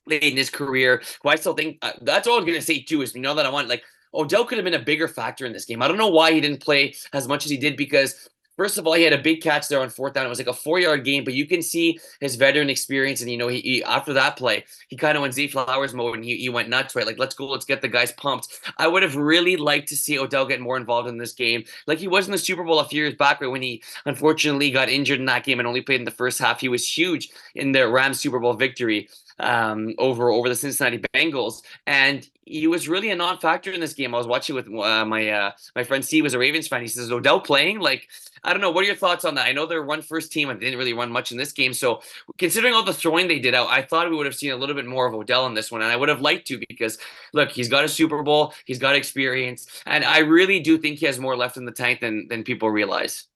late 0.06 0.22
in 0.22 0.36
his 0.36 0.50
career. 0.50 1.02
Who 1.22 1.28
I 1.28 1.36
still 1.36 1.54
think 1.54 1.78
uh, 1.82 1.92
that's 2.02 2.28
all 2.28 2.38
I'm 2.38 2.44
gonna 2.44 2.60
say 2.60 2.80
too 2.80 3.02
is 3.02 3.14
you 3.14 3.20
know 3.20 3.34
that 3.34 3.46
I 3.46 3.50
want 3.50 3.68
like 3.68 3.82
Odell 4.14 4.44
could 4.44 4.58
have 4.58 4.64
been 4.64 4.74
a 4.74 4.78
bigger 4.78 5.08
factor 5.08 5.46
in 5.46 5.52
this 5.52 5.64
game. 5.64 5.82
I 5.82 5.88
don't 5.88 5.96
know 5.96 6.08
why 6.08 6.32
he 6.32 6.40
didn't 6.40 6.62
play 6.62 6.94
as 7.12 7.26
much 7.26 7.44
as 7.44 7.50
he 7.50 7.56
did 7.56 7.76
because 7.76 8.28
First 8.56 8.76
of 8.76 8.86
all, 8.86 8.92
he 8.92 9.02
had 9.02 9.12
a 9.12 9.18
big 9.18 9.40
catch 9.40 9.68
there 9.68 9.80
on 9.80 9.88
fourth 9.88 10.12
down. 10.12 10.26
It 10.26 10.28
was 10.28 10.38
like 10.38 10.46
a 10.46 10.52
four-yard 10.52 11.04
game, 11.04 11.24
but 11.24 11.34
you 11.34 11.46
can 11.46 11.62
see 11.62 11.98
his 12.20 12.36
veteran 12.36 12.68
experience. 12.68 13.20
And 13.22 13.30
you 13.30 13.38
know, 13.38 13.48
he, 13.48 13.60
he 13.60 13.84
after 13.84 14.12
that 14.12 14.36
play, 14.36 14.64
he 14.88 14.96
kind 14.96 15.16
of 15.16 15.22
went 15.22 15.34
Zay 15.34 15.48
Flowers 15.48 15.94
mode 15.94 16.16
and 16.16 16.24
he, 16.24 16.36
he 16.36 16.48
went 16.48 16.68
nuts, 16.68 16.94
right? 16.94 17.06
Like, 17.06 17.18
let's 17.18 17.34
go, 17.34 17.48
let's 17.48 17.64
get 17.64 17.80
the 17.80 17.88
guys 17.88 18.12
pumped. 18.12 18.48
I 18.76 18.86
would 18.86 19.02
have 19.02 19.16
really 19.16 19.56
liked 19.56 19.88
to 19.88 19.96
see 19.96 20.18
Odell 20.18 20.46
get 20.46 20.60
more 20.60 20.76
involved 20.76 21.08
in 21.08 21.18
this 21.18 21.32
game, 21.32 21.64
like 21.86 21.98
he 21.98 22.08
was 22.08 22.26
in 22.26 22.32
the 22.32 22.38
Super 22.38 22.64
Bowl 22.64 22.80
a 22.80 22.88
few 22.88 23.02
years 23.02 23.14
back, 23.14 23.40
right? 23.40 23.50
When 23.50 23.62
he 23.62 23.82
unfortunately 24.04 24.70
got 24.70 24.88
injured 24.88 25.20
in 25.20 25.26
that 25.26 25.44
game 25.44 25.58
and 25.58 25.66
only 25.66 25.80
played 25.80 26.00
in 26.00 26.04
the 26.04 26.10
first 26.10 26.38
half. 26.38 26.60
He 26.60 26.68
was 26.68 26.86
huge 26.86 27.30
in 27.54 27.72
the 27.72 27.88
Rams 27.88 28.20
Super 28.20 28.38
Bowl 28.38 28.54
victory 28.54 29.08
um, 29.38 29.94
over 29.98 30.30
over 30.30 30.48
the 30.48 30.54
Cincinnati 30.54 30.98
Bengals, 31.14 31.62
and 31.86 32.28
he 32.44 32.66
was 32.66 32.88
really 32.88 33.10
a 33.10 33.16
non-factor 33.16 33.70
in 33.70 33.80
this 33.80 33.94
game. 33.94 34.14
I 34.14 34.18
was 34.18 34.26
watching 34.26 34.54
with 34.54 34.66
uh, 34.66 35.04
my 35.04 35.28
uh, 35.28 35.50
my 35.76 35.84
friend 35.84 36.04
Steve 36.04 36.24
was 36.24 36.34
a 36.34 36.38
Ravens 36.38 36.68
fan. 36.68 36.82
He 36.82 36.88
says 36.88 37.10
Odell 37.10 37.40
playing 37.40 37.80
like 37.80 38.08
I 38.44 38.52
don't 38.52 38.60
know. 38.60 38.70
What 38.70 38.82
are 38.82 38.86
your 38.86 38.96
thoughts 38.96 39.24
on 39.24 39.34
that? 39.36 39.46
I 39.46 39.52
know 39.52 39.66
they're 39.66 39.84
one 39.84 40.02
first 40.02 40.32
team 40.32 40.50
and 40.50 40.60
they 40.60 40.64
didn't 40.64 40.78
really 40.78 40.92
run 40.92 41.12
much 41.12 41.30
in 41.30 41.38
this 41.38 41.52
game. 41.52 41.72
So 41.72 42.02
considering 42.38 42.74
all 42.74 42.82
the 42.82 42.92
throwing 42.92 43.28
they 43.28 43.38
did 43.38 43.54
out, 43.54 43.68
I 43.68 43.82
thought 43.82 44.10
we 44.10 44.16
would 44.16 44.26
have 44.26 44.34
seen 44.34 44.52
a 44.52 44.56
little 44.56 44.74
bit 44.74 44.86
more 44.86 45.06
of 45.06 45.14
Odell 45.14 45.46
in 45.46 45.54
this 45.54 45.70
one, 45.70 45.82
and 45.82 45.92
I 45.92 45.96
would 45.96 46.08
have 46.08 46.20
liked 46.20 46.46
to 46.48 46.60
because 46.68 46.98
look, 47.32 47.50
he's 47.50 47.68
got 47.68 47.84
a 47.84 47.88
Super 47.88 48.22
Bowl, 48.22 48.54
he's 48.64 48.78
got 48.78 48.96
experience, 48.96 49.66
and 49.86 50.04
I 50.04 50.18
really 50.18 50.60
do 50.60 50.78
think 50.78 50.98
he 50.98 51.06
has 51.06 51.18
more 51.18 51.36
left 51.36 51.56
in 51.56 51.64
the 51.64 51.72
tank 51.72 52.00
than 52.00 52.26
than 52.28 52.42
people 52.44 52.70
realize. 52.70 53.28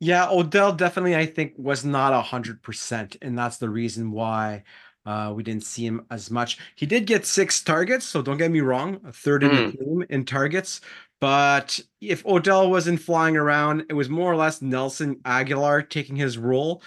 Yeah, 0.00 0.28
Odell 0.30 0.72
definitely, 0.72 1.14
I 1.14 1.26
think, 1.26 1.52
was 1.56 1.84
not 1.84 2.14
a 2.14 2.22
hundred 2.22 2.62
percent, 2.62 3.16
and 3.20 3.38
that's 3.38 3.58
the 3.58 3.68
reason 3.68 4.10
why 4.10 4.64
uh, 5.04 5.32
we 5.34 5.42
didn't 5.42 5.64
see 5.64 5.84
him 5.84 6.06
as 6.10 6.30
much. 6.30 6.58
He 6.74 6.86
did 6.86 7.06
get 7.06 7.26
six 7.26 7.62
targets, 7.62 8.06
so 8.06 8.22
don't 8.22 8.38
get 8.38 8.50
me 8.50 8.60
wrong, 8.60 9.00
a 9.04 9.12
third 9.12 9.44
in 9.44 9.50
mm. 9.50 9.72
the 9.72 9.76
team 9.76 10.04
in 10.08 10.24
targets. 10.24 10.80
But 11.20 11.78
if 12.00 12.24
Odell 12.24 12.70
wasn't 12.70 13.02
flying 13.02 13.36
around, 13.36 13.84
it 13.90 13.92
was 13.92 14.08
more 14.08 14.32
or 14.32 14.36
less 14.36 14.62
Nelson 14.62 15.16
Agholor 15.16 15.88
taking 15.88 16.16
his 16.16 16.38
role. 16.38 16.82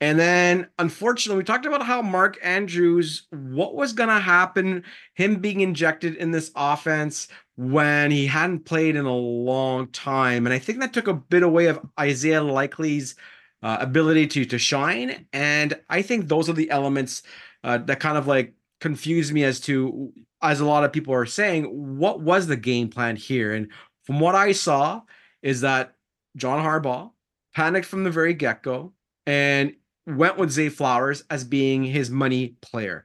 And 0.00 0.18
then, 0.18 0.66
unfortunately, 0.78 1.38
we 1.38 1.44
talked 1.44 1.66
about 1.66 1.86
how 1.86 2.02
Mark 2.02 2.36
Andrews, 2.42 3.28
what 3.30 3.74
was 3.76 3.92
going 3.92 4.10
to 4.10 4.18
happen, 4.18 4.82
him 5.14 5.36
being 5.36 5.60
injected 5.60 6.16
in 6.16 6.32
this 6.32 6.50
offense, 6.54 7.28
when 7.56 8.10
he 8.10 8.26
hadn't 8.26 8.66
played 8.66 8.96
in 8.96 9.06
a 9.06 9.16
long 9.16 9.88
time. 9.88 10.46
And 10.46 10.52
I 10.52 10.58
think 10.58 10.80
that 10.80 10.92
took 10.92 11.08
a 11.08 11.14
bit 11.14 11.42
away 11.42 11.66
of 11.66 11.80
Isaiah 11.98 12.42
Likely's 12.42 13.14
uh, 13.62 13.78
ability 13.80 14.26
to 14.28 14.44
to 14.44 14.58
shine. 14.58 15.26
And 15.32 15.78
I 15.88 16.02
think 16.02 16.28
those 16.28 16.48
are 16.48 16.54
the 16.54 16.70
elements 16.70 17.22
uh, 17.64 17.78
that 17.78 18.00
kind 18.00 18.18
of 18.18 18.26
like 18.26 18.54
confuse 18.80 19.32
me 19.32 19.44
as 19.44 19.58
to, 19.60 20.12
as 20.42 20.60
a 20.60 20.66
lot 20.66 20.84
of 20.84 20.92
people 20.92 21.14
are 21.14 21.26
saying, 21.26 21.64
what 21.98 22.20
was 22.20 22.46
the 22.46 22.56
game 22.56 22.88
plan 22.88 23.16
here? 23.16 23.54
And 23.54 23.68
from 24.04 24.20
what 24.20 24.34
I 24.34 24.52
saw, 24.52 25.02
is 25.42 25.62
that 25.62 25.94
John 26.36 26.62
Harbaugh 26.62 27.10
panicked 27.54 27.86
from 27.86 28.04
the 28.04 28.10
very 28.10 28.34
get 28.34 28.62
go 28.62 28.92
and 29.26 29.74
went 30.06 30.36
with 30.36 30.50
Zay 30.50 30.68
Flowers 30.68 31.24
as 31.30 31.44
being 31.44 31.84
his 31.84 32.10
money 32.10 32.56
player. 32.60 33.04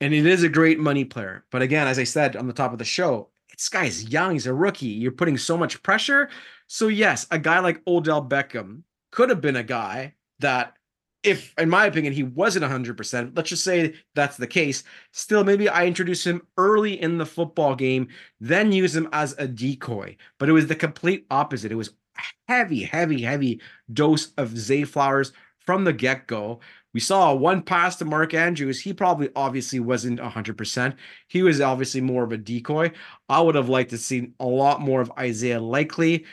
And 0.00 0.14
it 0.14 0.26
is 0.26 0.42
a 0.42 0.48
great 0.48 0.80
money 0.80 1.04
player. 1.04 1.44
But 1.50 1.62
again, 1.62 1.86
as 1.86 1.98
I 1.98 2.04
said 2.04 2.36
on 2.36 2.46
the 2.46 2.52
top 2.52 2.72
of 2.72 2.78
the 2.78 2.84
show, 2.84 3.28
this 3.62 3.68
guy's 3.68 4.08
young. 4.08 4.32
He's 4.32 4.48
a 4.48 4.54
rookie. 4.54 4.86
You're 4.86 5.12
putting 5.12 5.38
so 5.38 5.56
much 5.56 5.82
pressure. 5.84 6.28
So, 6.66 6.88
yes, 6.88 7.28
a 7.30 7.38
guy 7.38 7.60
like 7.60 7.80
Odell 7.86 8.24
Beckham 8.24 8.82
could 9.12 9.28
have 9.28 9.40
been 9.40 9.54
a 9.54 9.62
guy 9.62 10.14
that, 10.40 10.74
if, 11.22 11.54
in 11.56 11.70
my 11.70 11.86
opinion, 11.86 12.12
he 12.12 12.24
wasn't 12.24 12.64
100%, 12.64 13.36
let's 13.36 13.50
just 13.50 13.62
say 13.62 13.94
that's 14.16 14.36
the 14.36 14.48
case, 14.48 14.82
still, 15.12 15.44
maybe 15.44 15.68
I 15.68 15.86
introduce 15.86 16.26
him 16.26 16.42
early 16.56 17.00
in 17.00 17.18
the 17.18 17.26
football 17.26 17.76
game, 17.76 18.08
then 18.40 18.72
use 18.72 18.96
him 18.96 19.08
as 19.12 19.36
a 19.38 19.46
decoy. 19.46 20.16
But 20.40 20.48
it 20.48 20.52
was 20.52 20.66
the 20.66 20.74
complete 20.74 21.26
opposite. 21.30 21.70
It 21.70 21.76
was 21.76 21.90
a 22.18 22.52
heavy, 22.52 22.82
heavy, 22.82 23.22
heavy 23.22 23.60
dose 23.92 24.32
of 24.38 24.58
Zay 24.58 24.82
Flowers 24.82 25.32
from 25.60 25.84
the 25.84 25.92
get 25.92 26.26
go. 26.26 26.58
We 26.94 27.00
saw 27.00 27.34
one 27.34 27.62
pass 27.62 27.96
to 27.96 28.04
Mark 28.04 28.34
Andrews. 28.34 28.80
He 28.80 28.92
probably 28.92 29.30
obviously 29.34 29.80
wasn't 29.80 30.20
100%. 30.20 30.96
He 31.28 31.42
was 31.42 31.60
obviously 31.60 32.00
more 32.00 32.22
of 32.22 32.32
a 32.32 32.36
decoy. 32.36 32.92
I 33.28 33.40
would 33.40 33.54
have 33.54 33.68
liked 33.68 33.90
to 33.90 33.98
see 33.98 34.32
a 34.38 34.46
lot 34.46 34.80
more 34.80 35.00
of 35.00 35.12
Isaiah 35.18 35.60
Likely. 35.60 36.26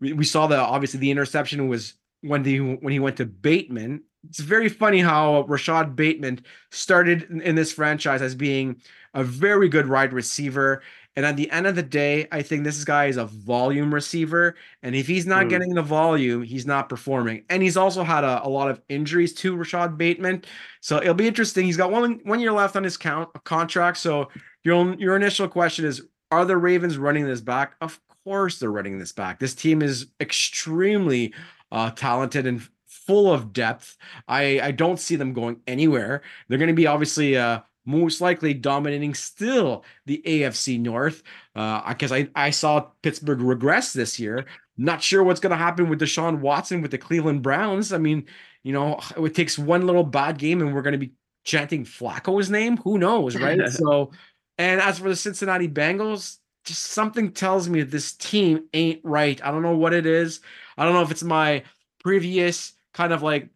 We, 0.00 0.12
we 0.12 0.24
saw 0.24 0.46
that 0.48 0.58
obviously 0.58 1.00
the 1.00 1.10
interception 1.10 1.68
was 1.68 1.94
when 2.20 2.42
the 2.42 2.58
when 2.76 2.92
he 2.92 3.00
went 3.00 3.16
to 3.16 3.26
Bateman. 3.26 4.02
It's 4.28 4.40
very 4.40 4.68
funny 4.68 5.00
how 5.00 5.42
Rashod 5.42 5.96
Bateman 5.96 6.44
started 6.70 7.22
in 7.42 7.56
this 7.56 7.72
franchise 7.72 8.22
as 8.22 8.36
being 8.36 8.80
a 9.14 9.24
very 9.24 9.68
good 9.68 9.88
wide 9.88 10.12
receiver 10.12 10.82
and 11.14 11.26
at 11.26 11.36
the 11.36 11.50
end 11.50 11.66
of 11.66 11.74
the 11.74 11.82
day, 11.82 12.26
I 12.32 12.40
think 12.40 12.64
this 12.64 12.84
guy 12.84 13.06
is 13.06 13.18
a 13.18 13.26
volume 13.26 13.92
receiver. 13.92 14.54
And 14.82 14.94
if 14.94 15.06
he's 15.06 15.26
not 15.26 15.46
mm. 15.46 15.50
getting 15.50 15.74
the 15.74 15.82
volume, 15.82 16.42
he's 16.42 16.64
not 16.64 16.88
performing. 16.88 17.44
And 17.50 17.62
he's 17.62 17.76
also 17.76 18.02
had 18.02 18.24
a, 18.24 18.46
a 18.46 18.48
lot 18.48 18.70
of 18.70 18.80
injuries 18.88 19.34
to 19.34 19.54
Rashod 19.54 19.98
Bateman. 19.98 20.44
So 20.80 20.96
it'll 20.98 21.12
be 21.12 21.28
interesting. 21.28 21.66
He's 21.66 21.76
got 21.76 21.90
one 21.90 22.20
one 22.24 22.40
year 22.40 22.52
left 22.52 22.76
on 22.76 22.84
his 22.84 22.96
count 22.96 23.28
contract. 23.44 23.98
So 23.98 24.30
your 24.64 24.94
your 24.94 25.16
initial 25.16 25.48
question 25.48 25.84
is 25.84 26.02
are 26.30 26.46
the 26.46 26.56
Ravens 26.56 26.96
running 26.96 27.26
this 27.26 27.42
back? 27.42 27.74
Of 27.82 28.00
course 28.24 28.58
they're 28.58 28.70
running 28.70 28.98
this 28.98 29.12
back. 29.12 29.38
This 29.38 29.54
team 29.54 29.82
is 29.82 30.06
extremely 30.18 31.34
uh, 31.70 31.90
talented 31.90 32.46
and 32.46 32.66
full 32.86 33.30
of 33.30 33.52
depth. 33.52 33.98
I 34.28 34.60
I 34.60 34.70
don't 34.70 34.98
see 34.98 35.16
them 35.16 35.34
going 35.34 35.60
anywhere. 35.66 36.22
They're 36.48 36.58
going 36.58 36.68
to 36.68 36.74
be 36.74 36.86
obviously 36.86 37.36
uh 37.36 37.60
most 37.84 38.20
likely 38.20 38.54
dominating 38.54 39.14
still 39.14 39.84
the 40.06 40.22
AFC 40.26 40.80
North. 40.80 41.22
Because 41.54 42.12
uh, 42.12 42.16
I, 42.16 42.28
I 42.34 42.50
saw 42.50 42.88
Pittsburgh 43.02 43.40
regress 43.40 43.92
this 43.92 44.18
year. 44.18 44.46
Not 44.76 45.02
sure 45.02 45.22
what's 45.22 45.40
going 45.40 45.50
to 45.50 45.56
happen 45.56 45.88
with 45.88 46.00
Deshaun 46.00 46.40
Watson 46.40 46.82
with 46.82 46.90
the 46.90 46.98
Cleveland 46.98 47.42
Browns. 47.42 47.92
I 47.92 47.98
mean, 47.98 48.26
you 48.62 48.72
know, 48.72 49.00
it 49.16 49.34
takes 49.34 49.58
one 49.58 49.86
little 49.86 50.04
bad 50.04 50.38
game 50.38 50.60
and 50.60 50.74
we're 50.74 50.82
going 50.82 50.92
to 50.92 50.98
be 50.98 51.12
chanting 51.44 51.84
Flacco's 51.84 52.50
name. 52.50 52.76
Who 52.78 52.98
knows, 52.98 53.36
right? 53.36 53.68
so, 53.68 54.12
and 54.58 54.80
as 54.80 54.98
for 54.98 55.08
the 55.08 55.16
Cincinnati 55.16 55.68
Bengals, 55.68 56.38
just 56.64 56.82
something 56.82 57.32
tells 57.32 57.68
me 57.68 57.82
this 57.82 58.12
team 58.12 58.68
ain't 58.72 59.00
right. 59.02 59.44
I 59.44 59.50
don't 59.50 59.62
know 59.62 59.76
what 59.76 59.94
it 59.94 60.06
is. 60.06 60.40
I 60.76 60.84
don't 60.84 60.94
know 60.94 61.02
if 61.02 61.10
it's 61.10 61.24
my 61.24 61.64
previous 62.00 62.72
kind 62.94 63.12
of 63.12 63.22
like, 63.22 63.48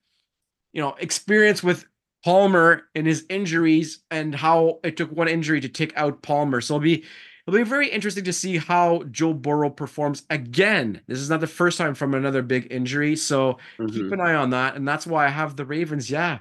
you 0.72 0.82
know, 0.82 0.96
experience 0.98 1.62
with 1.62 1.86
Palmer 2.26 2.82
and 2.96 3.06
his 3.06 3.24
injuries 3.28 4.00
and 4.10 4.34
how 4.34 4.80
it 4.82 4.96
took 4.96 5.12
one 5.12 5.28
injury 5.28 5.60
to 5.60 5.68
take 5.68 5.96
out 5.96 6.22
Palmer. 6.22 6.60
So 6.60 6.74
it'll 6.74 6.82
be 6.82 7.04
it'll 7.46 7.56
be 7.56 7.62
very 7.62 7.88
interesting 7.88 8.24
to 8.24 8.32
see 8.32 8.56
how 8.56 9.04
Joe 9.12 9.32
Burrow 9.32 9.70
performs 9.70 10.24
again. 10.28 11.02
This 11.06 11.20
is 11.20 11.30
not 11.30 11.38
the 11.38 11.46
first 11.46 11.78
time 11.78 11.94
from 11.94 12.14
another 12.14 12.42
big 12.42 12.66
injury, 12.68 13.14
so 13.14 13.58
mm-hmm. 13.78 13.86
keep 13.86 14.10
an 14.10 14.20
eye 14.20 14.34
on 14.34 14.50
that. 14.50 14.74
And 14.74 14.88
that's 14.88 15.06
why 15.06 15.24
I 15.24 15.28
have 15.28 15.54
the 15.54 15.64
Ravens. 15.64 16.10
Yeah, 16.10 16.40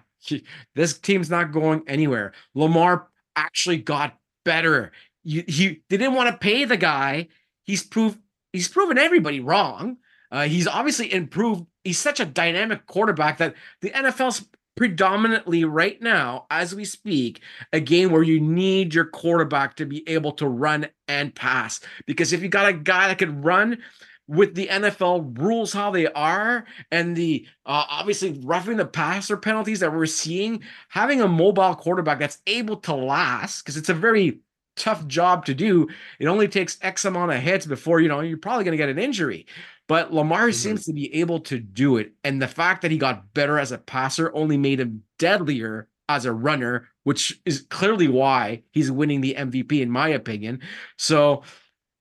this 0.73 0.97
team's 0.97 1.29
not 1.29 1.51
going 1.51 1.83
anywhere. 1.85 2.33
Lamar 2.55 3.07
actually 3.35 3.77
got 3.77 4.17
better. 4.43 4.91
You, 5.23 5.43
he 5.47 5.83
they 5.91 5.97
didn't 5.97 6.15
want 6.15 6.31
to 6.31 6.37
pay 6.39 6.65
the 6.65 6.77
guy. 6.77 7.27
He's 7.61 7.83
proved 7.83 8.17
he's 8.51 8.69
proven 8.69 8.97
everybody 8.97 9.39
wrong. 9.39 9.97
Uh, 10.31 10.47
he's 10.47 10.65
obviously 10.65 11.13
improved. 11.13 11.67
He's 11.83 11.99
such 11.99 12.19
a 12.19 12.25
dynamic 12.25 12.87
quarterback 12.87 13.37
that 13.37 13.53
the 13.81 13.91
NFL's 13.91 14.47
predominantly 14.75 15.65
right 15.65 16.01
now, 16.01 16.45
as 16.49 16.75
we 16.75 16.85
speak, 16.85 17.41
a 17.73 17.79
game 17.79 18.11
where 18.11 18.23
you 18.23 18.39
need 18.39 18.93
your 18.93 19.05
quarterback 19.05 19.75
to 19.77 19.85
be 19.85 20.07
able 20.07 20.33
to 20.33 20.47
run 20.47 20.87
and 21.07 21.33
pass. 21.33 21.79
Because 22.05 22.33
if 22.33 22.41
you 22.41 22.49
got 22.49 22.67
a 22.67 22.73
guy 22.73 23.07
that 23.07 23.17
could 23.17 23.43
run 23.43 23.79
with 24.27 24.55
the 24.55 24.67
NFL 24.67 25.37
rules 25.39 25.71
how 25.71 25.91
they 25.91 26.07
are 26.07 26.65
and 26.91 27.15
the 27.15 27.47
uh, 27.65 27.85
obviously 27.89 28.39
roughing 28.43 28.77
the 28.77 28.85
passer 28.85 29.37
penalties 29.37 29.79
that 29.79 29.93
we're 29.93 30.05
seeing, 30.05 30.61
having 30.89 31.21
a 31.21 31.27
mobile 31.27 31.75
quarterback 31.75 32.19
that's 32.19 32.39
able 32.47 32.77
to 32.77 32.95
last, 32.95 33.61
because 33.61 33.77
it's 33.77 33.89
a 33.89 33.93
very 33.93 34.39
tough 34.75 35.05
job 35.07 35.45
to 35.45 35.53
do. 35.53 35.87
It 36.19 36.27
only 36.27 36.47
takes 36.47 36.77
X 36.81 37.05
amount 37.05 37.31
of 37.31 37.39
hits 37.39 37.65
before 37.65 37.99
you 37.99 38.07
know 38.07 38.19
you're 38.21 38.37
probably 38.37 38.63
going 38.63 38.73
to 38.73 38.77
get 38.77 38.89
an 38.89 38.99
injury. 38.99 39.45
But 39.87 40.13
Lamar 40.13 40.47
mm-hmm. 40.47 40.51
seems 40.51 40.85
to 40.85 40.93
be 40.93 41.13
able 41.15 41.39
to 41.41 41.59
do 41.59 41.97
it. 41.97 42.13
And 42.23 42.41
the 42.41 42.47
fact 42.47 42.81
that 42.81 42.91
he 42.91 42.97
got 42.97 43.33
better 43.33 43.59
as 43.59 43.71
a 43.71 43.77
passer 43.77 44.31
only 44.33 44.57
made 44.57 44.79
him 44.79 45.03
deadlier 45.19 45.87
as 46.09 46.25
a 46.25 46.33
runner, 46.33 46.89
which 47.03 47.39
is 47.45 47.65
clearly 47.69 48.07
why 48.07 48.63
he's 48.71 48.91
winning 48.91 49.21
the 49.21 49.35
MVP, 49.37 49.81
in 49.81 49.89
my 49.89 50.09
opinion. 50.09 50.61
So 50.97 51.43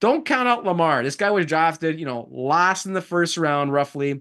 don't 0.01 0.27
count 0.27 0.49
out 0.49 0.65
Lamar. 0.65 1.03
This 1.03 1.17
guy 1.17 1.31
was 1.31 1.47
drafted, 1.47 1.99
you 1.99 2.07
know, 2.07 2.29
last 2.31 2.87
in 2.87 2.93
the 2.93 3.01
first 3.01 3.37
round, 3.37 3.73
roughly. 3.73 4.21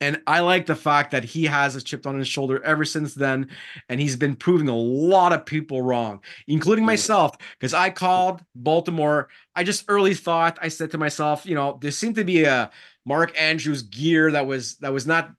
And 0.00 0.20
I 0.26 0.40
like 0.40 0.66
the 0.66 0.76
fact 0.76 1.12
that 1.12 1.24
he 1.24 1.44
has 1.44 1.76
a 1.76 1.82
chip 1.82 2.06
on 2.06 2.18
his 2.18 2.28
shoulder 2.28 2.62
ever 2.62 2.84
since 2.84 3.14
then. 3.14 3.48
And 3.88 4.00
he's 4.00 4.16
been 4.16 4.36
proving 4.36 4.68
a 4.68 4.76
lot 4.76 5.32
of 5.32 5.46
people 5.46 5.82
wrong, 5.82 6.20
including 6.46 6.84
myself, 6.84 7.36
because 7.58 7.72
I 7.74 7.90
called 7.90 8.42
Baltimore. 8.54 9.28
I 9.54 9.64
just 9.64 9.84
early 9.88 10.14
thought, 10.14 10.58
I 10.60 10.68
said 10.68 10.90
to 10.90 10.98
myself, 10.98 11.46
you 11.46 11.54
know, 11.54 11.78
there 11.80 11.90
seemed 11.90 12.16
to 12.16 12.24
be 12.24 12.44
a 12.44 12.70
Mark 13.06 13.40
Andrews 13.40 13.82
gear 13.82 14.30
that 14.32 14.46
was 14.46 14.76
that 14.76 14.92
was 14.92 15.06
not 15.06 15.30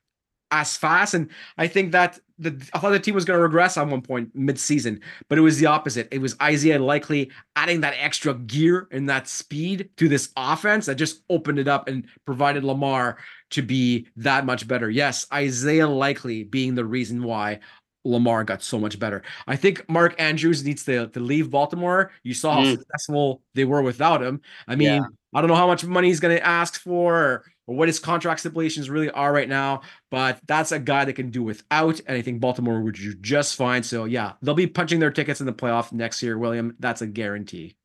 as 0.52 0.78
fast. 0.78 1.14
And 1.14 1.30
I 1.58 1.68
think 1.68 1.92
that 1.92 2.20
the 2.38 2.70
I 2.74 2.80
thought 2.80 2.92
the 2.92 3.00
team 3.00 3.16
was 3.16 3.26
going 3.26 3.38
to 3.38 3.44
regress 3.44 3.78
on 3.78 3.90
one 3.90 4.02
point 4.02 4.36
mid-season, 4.36 5.02
but 5.30 5.38
it 5.38 5.42
was 5.42 5.60
the 5.60 5.68
opposite. 5.68 6.08
It 6.12 6.20
was 6.20 6.36
Isaiah 6.42 6.80
Likely 6.80 7.32
adding 7.56 7.82
that 7.82 7.96
extra 7.98 8.34
gear 8.34 8.88
and 8.92 9.08
that 9.10 9.28
speed 9.28 9.90
to 9.98 10.10
this 10.10 10.30
offense 10.36 10.86
that 10.88 10.96
just 10.96 11.22
opened 11.30 11.60
it 11.60 11.68
up 11.68 11.88
and 11.88 12.08
provided 12.26 12.64
Lamar 12.64 13.18
to 13.52 13.62
be 13.62 14.08
that 14.18 14.46
much 14.46 14.68
better. 14.68 14.90
Yes, 14.90 15.26
Isaiah 15.34 15.88
Likely 15.88 16.44
being 16.44 16.76
the 16.76 16.86
reason 16.86 17.24
why 17.24 17.60
Lamar 18.04 18.44
got 18.44 18.62
so 18.62 18.80
much 18.80 19.00
better. 19.00 19.24
I 19.48 19.56
think 19.56 19.88
Mark 19.90 20.16
Andrews 20.20 20.64
needs 20.64 20.86
to, 20.86 21.08
to 21.08 21.20
leave 21.20 21.50
Baltimore. 21.50 22.12
You 22.24 22.34
saw 22.34 22.54
how 22.54 22.62
mm. 22.62 22.78
successful 22.78 23.42
they 23.56 23.66
were 23.66 23.82
without 23.82 24.22
him. 24.22 24.42
I 24.68 24.76
mean, 24.76 24.88
yeah. 24.88 25.08
I 25.34 25.42
don't 25.42 25.50
know 25.50 25.56
how 25.56 25.68
much 25.68 25.84
money 25.84 26.10
he's 26.10 26.20
going 26.20 26.38
to 26.38 26.46
ask 26.46 26.80
for 26.80 27.44
or, 27.68 27.76
what 27.76 27.88
his 27.88 28.00
contract 28.00 28.42
stipulations 28.42 28.90
really 28.90 29.10
are 29.12 29.34
right 29.34 29.50
now, 29.50 29.82
but 30.12 30.40
that's 30.48 30.72
a 30.72 30.80
guy 30.80 31.06
that 31.06 31.14
can 31.14 31.30
do 31.30 31.44
without. 31.44 32.00
And 32.08 32.18
I 32.18 32.22
think 32.22 32.40
Baltimore 32.40 32.82
would 32.82 32.96
do 32.96 33.14
just 33.16 33.56
fine. 33.56 33.84
So, 33.84 34.06
yeah, 34.06 34.34
they'll 34.42 34.54
be 34.54 34.68
punching 34.68 35.00
their 35.00 35.12
tickets 35.12 35.40
in 35.40 35.46
the 35.46 35.54
playoff 35.54 35.92
next 35.92 36.22
year, 36.24 36.38
William. 36.38 36.76
That's 36.80 37.02
a 37.02 37.08
guarantee. 37.08 37.76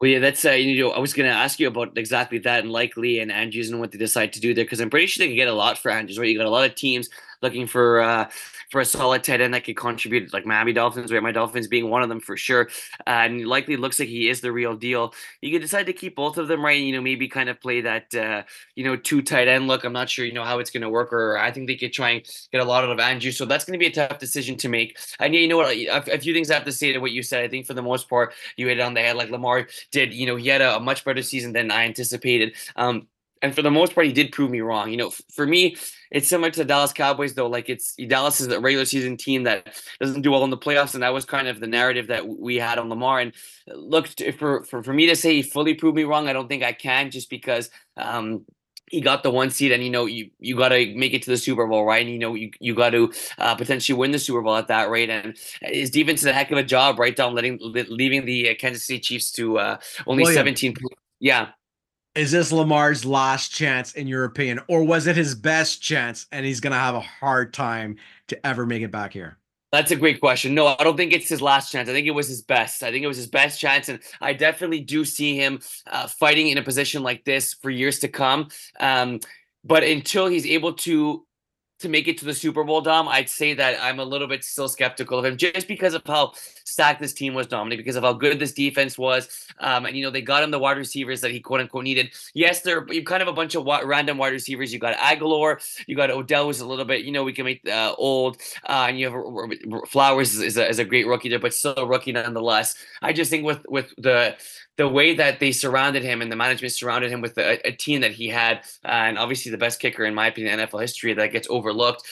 Well, 0.00 0.10
yeah, 0.10 0.18
that's 0.18 0.44
uh, 0.46 0.52
you 0.52 0.82
know, 0.82 0.92
I 0.92 0.98
was 0.98 1.12
gonna 1.12 1.28
ask 1.28 1.60
you 1.60 1.68
about 1.68 1.98
exactly 1.98 2.38
that 2.38 2.64
and 2.64 2.72
likely 2.72 3.18
and 3.18 3.30
Andrews 3.30 3.70
and 3.70 3.80
what 3.80 3.92
they 3.92 3.98
decide 3.98 4.32
to 4.32 4.40
do 4.40 4.54
there 4.54 4.64
because 4.64 4.80
I'm 4.80 4.88
pretty 4.88 5.06
sure 5.06 5.22
they 5.22 5.28
can 5.28 5.36
get 5.36 5.48
a 5.48 5.52
lot 5.52 5.76
for 5.76 5.90
Andrews, 5.90 6.18
right? 6.18 6.28
You 6.28 6.38
got 6.38 6.46
a 6.46 6.50
lot 6.50 6.64
of 6.64 6.74
teams 6.74 7.10
looking 7.42 7.66
for 7.66 8.00
uh, 8.00 8.28
for 8.70 8.80
a 8.80 8.84
solid 8.84 9.24
tight 9.24 9.40
end 9.40 9.54
that 9.54 9.64
could 9.64 9.76
contribute, 9.76 10.32
like 10.32 10.46
Miami 10.46 10.72
Dolphins, 10.72 11.12
right? 11.12 11.22
My 11.22 11.32
Dolphins 11.32 11.66
being 11.66 11.90
one 11.90 12.02
of 12.02 12.08
them 12.08 12.20
for 12.20 12.36
sure. 12.36 12.68
Uh, 13.06 13.10
and 13.10 13.46
likely 13.46 13.76
looks 13.76 13.98
like 13.98 14.08
he 14.08 14.28
is 14.28 14.40
the 14.40 14.52
real 14.52 14.76
deal. 14.76 15.12
You 15.40 15.52
could 15.52 15.62
decide 15.62 15.86
to 15.86 15.92
keep 15.92 16.16
both 16.16 16.38
of 16.38 16.48
them, 16.48 16.64
right? 16.64 16.80
You 16.80 16.92
know, 16.92 17.00
maybe 17.00 17.28
kind 17.28 17.48
of 17.48 17.60
play 17.60 17.80
that, 17.82 18.14
uh, 18.14 18.42
you 18.74 18.84
know, 18.84 18.96
two 18.96 19.22
tight 19.22 19.48
end 19.48 19.66
look. 19.68 19.84
I'm 19.84 19.92
not 19.92 20.08
sure, 20.08 20.24
you 20.24 20.32
know, 20.32 20.44
how 20.44 20.58
it's 20.58 20.70
going 20.70 20.82
to 20.82 20.88
work, 20.88 21.12
or 21.12 21.38
I 21.38 21.50
think 21.50 21.66
they 21.66 21.76
could 21.76 21.92
try 21.92 22.10
and 22.10 22.26
get 22.52 22.60
a 22.60 22.64
lot 22.64 22.84
out 22.84 22.90
of 22.90 23.00
Andrew. 23.00 23.32
So 23.32 23.44
that's 23.44 23.64
going 23.64 23.78
to 23.78 23.78
be 23.78 23.86
a 23.86 23.92
tough 23.92 24.18
decision 24.18 24.56
to 24.58 24.68
make. 24.68 24.98
And 25.18 25.34
yeah, 25.34 25.40
you 25.40 25.48
know 25.48 25.56
what? 25.56 25.74
A, 25.74 26.14
a 26.14 26.18
few 26.18 26.32
things 26.32 26.50
I 26.50 26.54
have 26.54 26.64
to 26.64 26.72
say 26.72 26.92
to 26.92 26.98
what 26.98 27.12
you 27.12 27.22
said. 27.22 27.44
I 27.44 27.48
think 27.48 27.66
for 27.66 27.74
the 27.74 27.82
most 27.82 28.08
part, 28.08 28.34
you 28.56 28.68
hit 28.68 28.78
it 28.78 28.82
on 28.82 28.94
the 28.94 29.00
head. 29.00 29.16
Like 29.16 29.30
Lamar 29.30 29.66
did, 29.90 30.14
you 30.14 30.26
know, 30.26 30.36
he 30.36 30.48
had 30.48 30.60
a, 30.60 30.76
a 30.76 30.80
much 30.80 31.04
better 31.04 31.22
season 31.22 31.52
than 31.52 31.70
I 31.70 31.84
anticipated. 31.84 32.54
Um, 32.76 33.08
and 33.42 33.54
for 33.54 33.62
the 33.62 33.70
most 33.70 33.94
part, 33.94 34.06
he 34.06 34.12
did 34.12 34.32
prove 34.32 34.50
me 34.50 34.60
wrong. 34.60 34.90
You 34.90 34.96
know, 34.96 35.08
f- 35.08 35.22
for 35.34 35.46
me, 35.46 35.76
it's 36.10 36.28
similar 36.28 36.50
to 36.50 36.60
the 36.60 36.64
Dallas 36.64 36.92
Cowboys, 36.92 37.34
though. 37.34 37.48
Like 37.48 37.68
it's 37.68 37.94
Dallas 37.94 38.40
is 38.40 38.48
a 38.48 38.60
regular 38.60 38.84
season 38.84 39.16
team 39.16 39.44
that 39.44 39.74
doesn't 40.00 40.22
do 40.22 40.30
well 40.30 40.44
in 40.44 40.50
the 40.50 40.58
playoffs, 40.58 40.94
and 40.94 41.02
that 41.02 41.14
was 41.14 41.24
kind 41.24 41.48
of 41.48 41.60
the 41.60 41.66
narrative 41.66 42.08
that 42.08 42.26
we 42.26 42.56
had 42.56 42.78
on 42.78 42.88
Lamar. 42.88 43.20
And 43.20 43.32
look, 43.66 44.08
for 44.38 44.64
for 44.64 44.82
for 44.82 44.92
me 44.92 45.06
to 45.06 45.16
say 45.16 45.34
he 45.34 45.42
fully 45.42 45.74
proved 45.74 45.96
me 45.96 46.04
wrong, 46.04 46.28
I 46.28 46.32
don't 46.32 46.48
think 46.48 46.62
I 46.62 46.72
can, 46.72 47.10
just 47.10 47.30
because. 47.30 47.70
Um, 47.96 48.44
he 48.90 49.00
got 49.00 49.22
the 49.22 49.30
one 49.30 49.50
seed 49.50 49.70
and 49.70 49.84
you 49.84 49.90
know 49.90 50.06
you 50.06 50.30
you 50.40 50.56
got 50.56 50.70
to 50.70 50.94
make 50.96 51.14
it 51.14 51.22
to 51.22 51.30
the 51.30 51.36
super 51.36 51.64
bowl 51.66 51.84
right 51.84 52.02
and 52.02 52.10
you 52.10 52.18
know 52.18 52.34
you, 52.34 52.50
you 52.58 52.74
got 52.74 52.90
to 52.90 53.12
uh, 53.38 53.54
potentially 53.54 53.96
win 53.96 54.10
the 54.10 54.18
super 54.18 54.42
bowl 54.42 54.56
at 54.56 54.66
that 54.66 54.90
rate 54.90 55.08
and 55.08 55.36
his 55.62 55.90
defense 55.90 56.20
is 56.20 56.26
a 56.26 56.32
heck 56.32 56.50
of 56.50 56.58
a 56.58 56.62
job 56.64 56.98
right 56.98 57.14
down 57.14 57.32
letting 57.32 57.56
leaving 57.60 58.24
the 58.24 58.50
uh, 58.50 58.54
kansas 58.58 58.84
city 58.84 58.98
chiefs 58.98 59.30
to 59.30 59.58
uh, 59.58 59.76
only 60.08 60.24
William, 60.24 60.40
17 60.40 60.74
yeah 61.20 61.50
is 62.14 62.32
this 62.32 62.52
lamar's 62.52 63.04
last 63.04 63.50
chance 63.52 63.92
in 63.94 64.06
your 64.06 64.24
opinion 64.24 64.60
or 64.68 64.82
was 64.82 65.06
it 65.06 65.16
his 65.16 65.34
best 65.34 65.82
chance 65.82 66.26
and 66.32 66.44
he's 66.44 66.60
gonna 66.60 66.78
have 66.78 66.94
a 66.94 67.00
hard 67.00 67.52
time 67.52 67.96
to 68.28 68.46
ever 68.46 68.66
make 68.66 68.82
it 68.82 68.90
back 68.90 69.12
here 69.12 69.36
that's 69.72 69.92
a 69.92 69.96
great 69.96 70.20
question. 70.20 70.54
No, 70.54 70.66
I 70.66 70.82
don't 70.82 70.96
think 70.96 71.12
it's 71.12 71.28
his 71.28 71.40
last 71.40 71.70
chance. 71.70 71.88
I 71.88 71.92
think 71.92 72.08
it 72.08 72.12
was 72.12 72.26
his 72.26 72.42
best. 72.42 72.82
I 72.82 72.90
think 72.90 73.04
it 73.04 73.06
was 73.06 73.16
his 73.16 73.28
best 73.28 73.60
chance, 73.60 73.88
and 73.88 74.00
I 74.20 74.32
definitely 74.32 74.80
do 74.80 75.04
see 75.04 75.36
him 75.36 75.60
uh, 75.86 76.08
fighting 76.08 76.48
in 76.48 76.58
a 76.58 76.62
position 76.62 77.02
like 77.04 77.24
this 77.24 77.54
for 77.54 77.70
years 77.70 78.00
to 78.00 78.08
come. 78.08 78.48
Um, 78.80 79.20
but 79.62 79.84
until 79.84 80.26
he's 80.26 80.46
able 80.46 80.72
to 80.72 81.24
to 81.80 81.88
make 81.88 82.08
it 82.08 82.18
to 82.18 82.24
the 82.24 82.34
Super 82.34 82.64
Bowl, 82.64 82.80
Dom, 82.80 83.08
I'd 83.08 83.28
say 83.28 83.54
that 83.54 83.78
I'm 83.82 83.98
a 83.98 84.04
little 84.04 84.28
bit 84.28 84.44
still 84.44 84.68
skeptical 84.68 85.18
of 85.18 85.24
him 85.24 85.36
just 85.36 85.66
because 85.66 85.94
of 85.94 86.02
how 86.06 86.32
stacked 86.64 87.00
this 87.00 87.12
team 87.12 87.34
was, 87.34 87.46
Dominic, 87.46 87.78
because 87.78 87.96
of 87.96 88.04
how 88.04 88.12
good 88.12 88.38
this 88.38 88.52
defense 88.52 88.96
was. 88.98 89.28
Um, 89.58 89.86
and, 89.86 89.96
you 89.96 90.04
know, 90.04 90.10
they 90.10 90.22
got 90.22 90.42
him 90.42 90.50
the 90.50 90.58
wide 90.58 90.76
receivers 90.76 91.20
that 91.22 91.30
he 91.30 91.40
quote 91.40 91.60
unquote 91.60 91.84
needed. 91.84 92.10
Yes, 92.34 92.60
they're 92.60 92.86
you 92.92 93.02
kind 93.04 93.22
of 93.22 93.28
a 93.28 93.32
bunch 93.32 93.54
of 93.54 93.64
wa- 93.64 93.82
random 93.84 94.18
wide 94.18 94.32
receivers. 94.32 94.72
You 94.72 94.78
got 94.78 94.96
Agholor, 94.96 95.60
you 95.86 95.96
got 95.96 96.10
Odell, 96.10 96.46
who's 96.46 96.60
a 96.60 96.66
little 96.66 96.84
bit, 96.84 97.04
you 97.04 97.12
know, 97.12 97.24
we 97.24 97.32
can 97.32 97.44
make 97.44 97.66
uh, 97.68 97.94
old. 97.96 98.36
Uh, 98.68 98.86
and 98.88 98.98
you 98.98 99.10
have 99.10 99.88
Flowers 99.88 100.38
is, 100.38 100.56
a, 100.56 100.68
is 100.68 100.78
a 100.78 100.84
great 100.84 101.06
rookie 101.06 101.28
there, 101.28 101.38
but 101.38 101.54
still 101.54 101.74
a 101.76 101.86
rookie 101.86 102.12
nonetheless. 102.12 102.74
I 103.02 103.12
just 103.12 103.30
think 103.30 103.44
with 103.44 103.64
with 103.68 103.92
the 103.96 104.36
the 104.80 104.88
way 104.88 105.14
that 105.14 105.40
they 105.40 105.52
surrounded 105.52 106.02
him 106.02 106.22
and 106.22 106.32
the 106.32 106.36
management 106.36 106.72
surrounded 106.72 107.10
him 107.10 107.20
with 107.20 107.36
a, 107.36 107.68
a 107.68 107.72
team 107.72 108.00
that 108.00 108.12
he 108.12 108.28
had, 108.28 108.60
uh, 108.82 109.08
and 109.08 109.18
obviously 109.18 109.52
the 109.52 109.58
best 109.58 109.78
kicker 109.78 110.06
in 110.06 110.14
my 110.14 110.28
opinion, 110.28 110.58
NFL 110.58 110.80
history 110.80 111.12
that 111.12 111.32
gets 111.32 111.46
overlooked. 111.50 112.02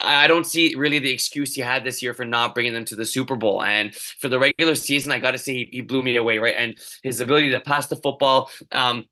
I 0.00 0.26
don't 0.26 0.44
see 0.44 0.74
really 0.74 0.98
the 0.98 1.12
excuse 1.12 1.54
he 1.54 1.60
had 1.60 1.84
this 1.84 2.02
year 2.02 2.12
for 2.12 2.24
not 2.24 2.52
bringing 2.52 2.72
them 2.72 2.84
to 2.86 2.96
the 2.96 3.04
Super 3.04 3.36
Bowl. 3.36 3.62
And 3.62 3.94
for 3.94 4.28
the 4.28 4.40
regular 4.40 4.74
season, 4.74 5.12
I 5.12 5.20
got 5.20 5.30
to 5.30 5.38
say 5.38 5.52
he, 5.54 5.68
he, 5.70 5.80
blew 5.82 6.02
me 6.02 6.16
away, 6.16 6.38
right? 6.38 6.56
And 6.58 6.76
his 7.04 7.20
ability 7.20 7.52
to 7.52 7.60
pass 7.60 7.86
the 7.86 7.94
football. 7.94 8.50
Um, 8.72 9.04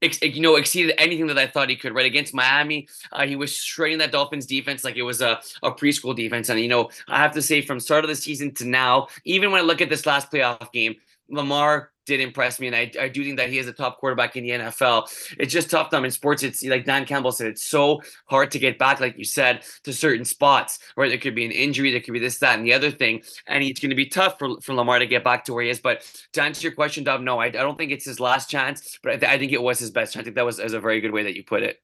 you 0.00 0.40
know, 0.40 0.56
exceeded 0.56 0.94
anything 0.96 1.26
that 1.26 1.36
I 1.38 1.46
thought 1.46 1.68
he 1.68 1.76
could. 1.76 1.94
Right 1.94 2.06
against 2.06 2.32
Miami, 2.32 2.88
uh, 3.12 3.26
he 3.26 3.36
was 3.36 3.54
shredding 3.54 3.98
that 3.98 4.12
Dolphins 4.12 4.46
defense 4.46 4.82
like 4.82 4.96
it 4.96 5.02
was 5.02 5.20
a, 5.20 5.40
a 5.62 5.72
preschool 5.72 6.16
defense. 6.16 6.48
And 6.48 6.58
you 6.58 6.68
know, 6.68 6.88
I 7.06 7.18
have 7.18 7.32
to 7.32 7.42
say, 7.42 7.60
from 7.60 7.80
start 7.80 8.04
of 8.04 8.08
the 8.08 8.16
season 8.16 8.54
to 8.54 8.64
now, 8.66 9.08
even 9.26 9.50
when 9.50 9.60
I 9.60 9.64
look 9.64 9.82
at 9.82 9.90
this 9.90 10.06
last 10.06 10.32
playoff 10.32 10.72
game, 10.72 10.94
Lamar 11.28 11.90
did 12.06 12.20
impress 12.20 12.58
me, 12.58 12.68
and 12.68 12.76
I, 12.76 12.90
I 13.00 13.08
do 13.08 13.22
think 13.24 13.36
that 13.36 13.50
he 13.50 13.58
is 13.58 13.68
a 13.68 13.72
top 13.72 13.98
quarterback 13.98 14.36
in 14.36 14.44
the 14.44 14.50
NFL. 14.50 15.08
It's 15.38 15.52
just 15.52 15.70
tough, 15.70 15.90
though. 15.90 16.02
In 16.02 16.10
sports, 16.10 16.42
it's 16.42 16.64
like 16.64 16.84
Dan 16.84 17.04
Campbell 17.04 17.32
said, 17.32 17.48
it's 17.48 17.64
so 17.64 18.00
hard 18.26 18.50
to 18.52 18.58
get 18.58 18.78
back, 18.78 19.00
like 19.00 19.18
you 19.18 19.24
said, 19.24 19.64
to 19.84 19.92
certain 19.92 20.24
spots. 20.24 20.78
where 20.94 21.08
there 21.08 21.18
could 21.18 21.34
be 21.34 21.44
an 21.44 21.52
injury, 21.52 21.90
there 21.90 22.00
could 22.00 22.14
be 22.14 22.20
this, 22.20 22.38
that, 22.38 22.58
and 22.58 22.66
the 22.66 22.72
other 22.72 22.90
thing, 22.90 23.22
and 23.46 23.62
it's 23.62 23.80
going 23.80 23.90
to 23.90 23.96
be 23.96 24.06
tough 24.06 24.38
for, 24.38 24.60
for 24.60 24.74
Lamar 24.74 24.98
to 24.98 25.06
get 25.06 25.24
back 25.24 25.44
to 25.44 25.52
where 25.52 25.64
he 25.64 25.70
is. 25.70 25.80
But 25.80 26.02
to 26.32 26.42
answer 26.42 26.62
your 26.62 26.74
question, 26.74 27.04
Dub, 27.04 27.20
no, 27.20 27.38
I, 27.38 27.46
I 27.46 27.50
don't 27.50 27.76
think 27.76 27.92
it's 27.92 28.04
his 28.04 28.20
last 28.20 28.48
chance, 28.48 28.98
but 29.02 29.24
I, 29.24 29.34
I 29.34 29.38
think 29.38 29.52
it 29.52 29.62
was 29.62 29.78
his 29.78 29.90
best 29.90 30.14
chance. 30.14 30.22
I 30.22 30.24
think 30.24 30.36
that 30.36 30.46
was, 30.46 30.58
was 30.58 30.72
a 30.72 30.80
very 30.80 31.00
good 31.00 31.12
way 31.12 31.24
that 31.24 31.36
you 31.36 31.44
put 31.44 31.62
it 31.62 31.80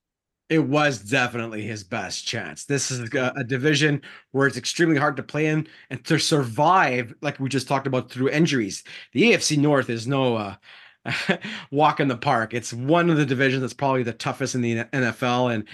it 0.52 0.68
was 0.68 0.98
definitely 0.98 1.62
his 1.62 1.82
best 1.82 2.26
chance. 2.26 2.66
This 2.66 2.90
is 2.90 3.10
a, 3.14 3.32
a, 3.36 3.42
division 3.42 4.02
where 4.32 4.46
it's 4.46 4.58
extremely 4.58 4.98
hard 4.98 5.16
to 5.16 5.22
play 5.22 5.46
in 5.46 5.66
and 5.88 6.04
to 6.04 6.18
survive, 6.18 7.14
like 7.22 7.40
we 7.40 7.48
just 7.48 7.66
talked 7.66 7.86
about 7.86 8.10
through 8.10 8.28
injuries. 8.28 8.84
The 9.14 9.32
AFC 9.32 9.56
North 9.56 9.88
is 9.88 10.06
no 10.06 10.36
uh, 10.36 10.56
walk 11.70 12.00
in 12.00 12.08
the 12.08 12.18
park. 12.18 12.52
It's 12.52 12.70
one 12.70 13.08
of 13.08 13.16
the 13.16 13.24
divisions 13.24 13.62
that's 13.62 13.72
probably 13.72 14.02
the 14.02 14.12
toughest 14.12 14.54
in 14.54 14.60
the 14.60 14.84
NFL, 14.84 15.54
and 15.54 15.66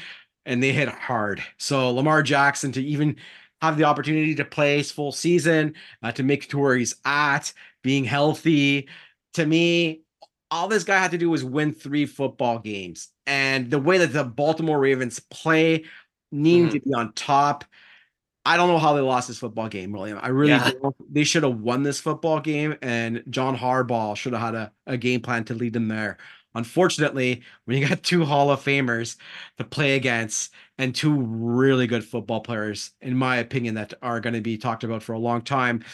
and 0.46 0.62
they 0.62 0.72
hit 0.72 0.88
hard. 0.88 1.42
So 1.56 1.90
Lamar 1.90 2.22
Jackson 2.22 2.70
to 2.72 2.82
even 2.82 3.16
have 3.60 3.78
the 3.78 3.84
opportunity 3.84 4.36
to 4.36 4.44
play 4.44 4.76
his 4.76 4.92
full 4.92 5.10
season, 5.10 5.74
uh, 6.04 6.12
to 6.12 6.22
make 6.22 6.44
it 6.44 6.50
to 6.50 6.58
where 6.58 6.76
he's 6.76 6.94
at, 7.04 7.52
being 7.82 8.04
healthy. 8.04 8.88
To 9.34 9.44
me, 9.44 10.02
all 10.50 10.68
this 10.68 10.84
guy 10.84 10.98
had 10.98 11.10
to 11.10 11.18
do 11.18 11.30
was 11.30 11.44
win 11.44 11.72
three 11.72 12.06
football 12.06 12.58
games. 12.58 13.08
And 13.26 13.70
the 13.70 13.78
way 13.78 13.98
that 13.98 14.12
the 14.12 14.24
Baltimore 14.24 14.78
Ravens 14.78 15.20
play, 15.20 15.84
needing 16.32 16.68
mm-hmm. 16.68 16.78
to 16.78 16.80
be 16.80 16.94
on 16.94 17.12
top. 17.12 17.64
I 18.44 18.56
don't 18.56 18.68
know 18.68 18.78
how 18.78 18.94
they 18.94 19.00
lost 19.00 19.28
this 19.28 19.38
football 19.38 19.68
game, 19.68 19.92
William. 19.92 20.18
I 20.22 20.28
really 20.28 20.52
yeah. 20.52 20.70
They 21.10 21.24
should 21.24 21.42
have 21.42 21.60
won 21.60 21.82
this 21.82 22.00
football 22.00 22.40
game, 22.40 22.76
and 22.80 23.22
John 23.28 23.56
Harbaugh 23.56 24.16
should 24.16 24.32
have 24.32 24.40
had 24.40 24.54
a, 24.54 24.72
a 24.86 24.96
game 24.96 25.20
plan 25.20 25.44
to 25.44 25.54
lead 25.54 25.74
them 25.74 25.88
there. 25.88 26.16
Unfortunately, 26.54 27.42
when 27.64 27.76
you 27.76 27.86
got 27.86 28.02
two 28.02 28.24
Hall 28.24 28.50
of 28.50 28.64
Famers 28.64 29.16
to 29.58 29.64
play 29.64 29.96
against 29.96 30.52
and 30.78 30.94
two 30.94 31.20
really 31.20 31.86
good 31.86 32.04
football 32.04 32.40
players, 32.40 32.92
in 33.02 33.16
my 33.16 33.36
opinion, 33.36 33.74
that 33.74 33.92
are 34.00 34.20
going 34.20 34.34
to 34.34 34.40
be 34.40 34.56
talked 34.56 34.82
about 34.82 35.02
for 35.02 35.12
a 35.12 35.18
long 35.18 35.42
time, 35.42 35.84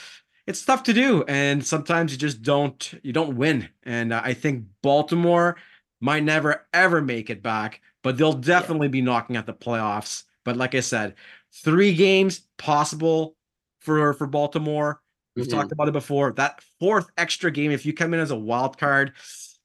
it's 0.46 0.64
tough 0.64 0.82
to 0.84 0.92
do 0.92 1.24
and 1.24 1.64
sometimes 1.64 2.12
you 2.12 2.18
just 2.18 2.42
don't 2.42 2.94
you 3.02 3.12
don't 3.12 3.36
win. 3.36 3.68
And 3.84 4.12
uh, 4.12 4.20
i 4.24 4.34
think 4.34 4.64
baltimore 4.82 5.56
might 6.00 6.22
never 6.22 6.66
ever 6.72 7.00
make 7.00 7.30
it 7.30 7.42
back 7.42 7.80
but 8.02 8.16
they'll 8.16 8.34
definitely 8.34 8.88
yeah. 8.88 8.92
be 8.92 9.02
knocking 9.02 9.36
at 9.36 9.46
the 9.46 9.54
playoffs. 9.54 10.24
But 10.44 10.56
like 10.56 10.74
i 10.74 10.80
said 10.80 11.14
three 11.52 11.94
games 11.94 12.42
possible 12.58 13.36
for 13.80 14.14
for 14.14 14.26
baltimore. 14.26 15.00
We've 15.36 15.46
mm-hmm. 15.46 15.58
talked 15.58 15.72
about 15.72 15.88
it 15.88 15.92
before. 15.92 16.32
That 16.32 16.62
fourth 16.78 17.08
extra 17.18 17.50
game 17.50 17.72
if 17.72 17.84
you 17.84 17.92
come 17.92 18.14
in 18.14 18.20
as 18.20 18.30
a 18.30 18.36
wild 18.36 18.78
card 18.78 19.12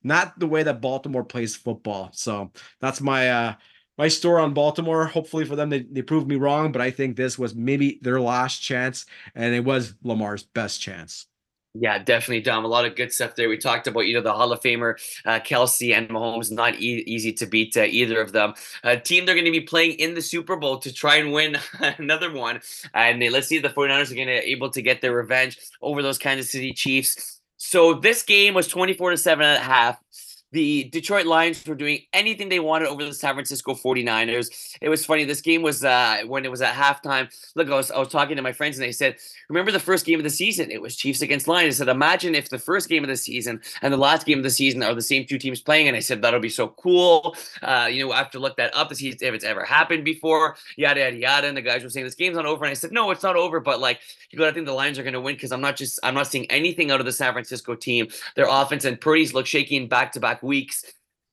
not 0.03 0.39
the 0.39 0.47
way 0.47 0.63
that 0.63 0.81
baltimore 0.81 1.23
plays 1.23 1.55
football. 1.55 2.09
So 2.13 2.51
that's 2.79 3.01
my 3.01 3.29
uh 3.29 3.53
my 3.99 4.07
store 4.07 4.39
on 4.39 4.53
Baltimore. 4.53 5.05
Hopefully 5.05 5.43
for 5.43 5.57
them, 5.57 5.69
they, 5.69 5.81
they 5.81 6.01
proved 6.01 6.27
me 6.27 6.37
wrong, 6.37 6.71
but 6.71 6.81
I 6.81 6.89
think 6.89 7.17
this 7.17 7.37
was 7.37 7.53
maybe 7.53 7.99
their 8.01 8.21
last 8.21 8.59
chance, 8.59 9.05
and 9.35 9.53
it 9.53 9.65
was 9.65 9.93
Lamar's 10.03 10.43
best 10.43 10.81
chance. 10.81 11.27
Yeah, 11.75 11.99
definitely, 11.99 12.41
Dom. 12.41 12.63
A 12.63 12.67
lot 12.67 12.85
of 12.85 12.95
good 12.95 13.13
stuff 13.13 13.35
there. 13.35 13.49
We 13.49 13.57
talked 13.57 13.87
about 13.87 14.07
you 14.07 14.13
know 14.15 14.21
the 14.21 14.33
Hall 14.33 14.51
of 14.53 14.61
Famer 14.61 14.95
uh, 15.25 15.39
Kelce 15.41 15.95
and 15.95 16.09
Mahomes. 16.09 16.49
Not 16.49 16.75
e- 16.75 17.03
easy 17.05 17.33
to 17.33 17.45
beat 17.45 17.75
uh, 17.77 17.81
either 17.81 18.19
of 18.21 18.31
them. 18.31 18.53
A 18.83 18.97
team 18.97 19.25
they're 19.25 19.35
going 19.35 19.45
to 19.45 19.51
be 19.51 19.61
playing 19.61 19.99
in 19.99 20.15
the 20.15 20.21
Super 20.21 20.55
Bowl 20.55 20.79
to 20.79 20.91
try 20.91 21.17
and 21.17 21.31
win 21.31 21.57
another 21.99 22.31
one. 22.33 22.61
And 22.93 23.21
let's 23.31 23.47
see 23.47 23.57
if 23.57 23.63
the 23.63 23.69
49ers 23.69 24.11
are 24.11 24.15
going 24.15 24.27
to 24.27 24.49
able 24.49 24.71
to 24.71 24.81
get 24.81 25.01
their 25.01 25.13
revenge 25.13 25.59
over 25.81 26.01
those 26.01 26.17
Kansas 26.17 26.49
City 26.49 26.73
Chiefs. 26.73 27.41
So 27.57 27.93
this 27.93 28.23
game 28.23 28.53
was 28.53 28.67
24 28.67 29.11
to 29.11 29.17
7 29.17 29.45
at 29.45 29.61
half 29.61 30.01
the 30.51 30.85
Detroit 30.85 31.25
Lions 31.25 31.65
were 31.65 31.75
doing 31.75 32.01
anything 32.13 32.49
they 32.49 32.59
wanted 32.59 32.87
over 32.87 33.03
the 33.03 33.13
San 33.13 33.33
Francisco 33.35 33.73
49ers. 33.73 34.77
It 34.81 34.89
was 34.89 35.05
funny. 35.05 35.23
This 35.23 35.41
game 35.41 35.61
was 35.61 35.83
uh, 35.83 36.21
when 36.25 36.45
it 36.45 36.51
was 36.51 36.61
at 36.61 36.73
halftime. 36.73 37.29
Look, 37.55 37.69
I 37.69 37.75
was, 37.75 37.91
I 37.91 37.99
was 37.99 38.09
talking 38.09 38.35
to 38.35 38.41
my 38.41 38.51
friends 38.51 38.77
and 38.77 38.85
they 38.85 38.91
said, 38.91 39.17
Remember 39.49 39.71
the 39.71 39.79
first 39.79 40.05
game 40.05 40.19
of 40.19 40.23
the 40.23 40.29
season? 40.29 40.71
It 40.71 40.81
was 40.81 40.95
Chiefs 40.95 41.21
against 41.21 41.47
Lions. 41.47 41.75
I 41.75 41.77
said, 41.77 41.87
Imagine 41.89 42.33
if 42.35 42.49
the 42.49 42.57
first 42.57 42.89
game 42.89 43.03
of 43.03 43.09
the 43.09 43.17
season 43.17 43.61
and 43.81 43.93
the 43.93 43.97
last 43.97 44.25
game 44.25 44.39
of 44.39 44.43
the 44.43 44.49
season 44.49 44.81
are 44.81 44.95
the 44.95 45.01
same 45.01 45.25
two 45.25 45.37
teams 45.37 45.61
playing. 45.61 45.87
And 45.87 45.95
I 45.95 45.99
said, 45.99 46.21
That'll 46.21 46.39
be 46.39 46.49
so 46.49 46.69
cool. 46.69 47.35
Uh, 47.61 47.87
you 47.91 48.05
know, 48.05 48.11
I 48.11 48.17
have 48.17 48.31
to 48.31 48.39
look 48.39 48.57
that 48.57 48.75
up 48.75 48.89
to 48.89 48.95
see 48.95 49.09
if 49.09 49.21
it's 49.21 49.45
ever 49.45 49.63
happened 49.63 50.03
before, 50.03 50.55
yada, 50.77 51.01
yada, 51.01 51.17
yada. 51.17 51.47
And 51.47 51.57
the 51.57 51.61
guys 51.61 51.83
were 51.83 51.89
saying, 51.89 52.05
This 52.05 52.15
game's 52.15 52.35
not 52.35 52.45
over. 52.45 52.65
And 52.65 52.71
I 52.71 52.75
said, 52.75 52.91
No, 52.91 53.11
it's 53.11 53.23
not 53.23 53.35
over. 53.35 53.59
But 53.59 53.79
like, 53.79 53.99
you 54.31 54.39
got 54.39 54.47
to 54.47 54.53
think 54.53 54.65
the 54.65 54.73
Lions 54.73 54.97
are 54.97 55.03
going 55.03 55.13
to 55.13 55.21
win 55.21 55.35
because 55.35 55.51
I'm 55.51 55.61
not 55.61 55.75
just, 55.75 55.99
I'm 56.01 56.15
not 56.15 56.27
seeing 56.27 56.49
anything 56.49 56.89
out 56.89 56.99
of 56.99 57.05
the 57.05 57.11
San 57.11 57.33
Francisco 57.33 57.75
team. 57.75 58.07
Their 58.35 58.47
offense 58.49 58.85
and 58.85 58.99
Purdy's 58.99 59.33
look 59.33 59.45
shaky 59.45 59.77
in 59.77 59.87
back 59.87 60.11
to 60.13 60.19
back 60.19 60.38
weeks. 60.43 60.85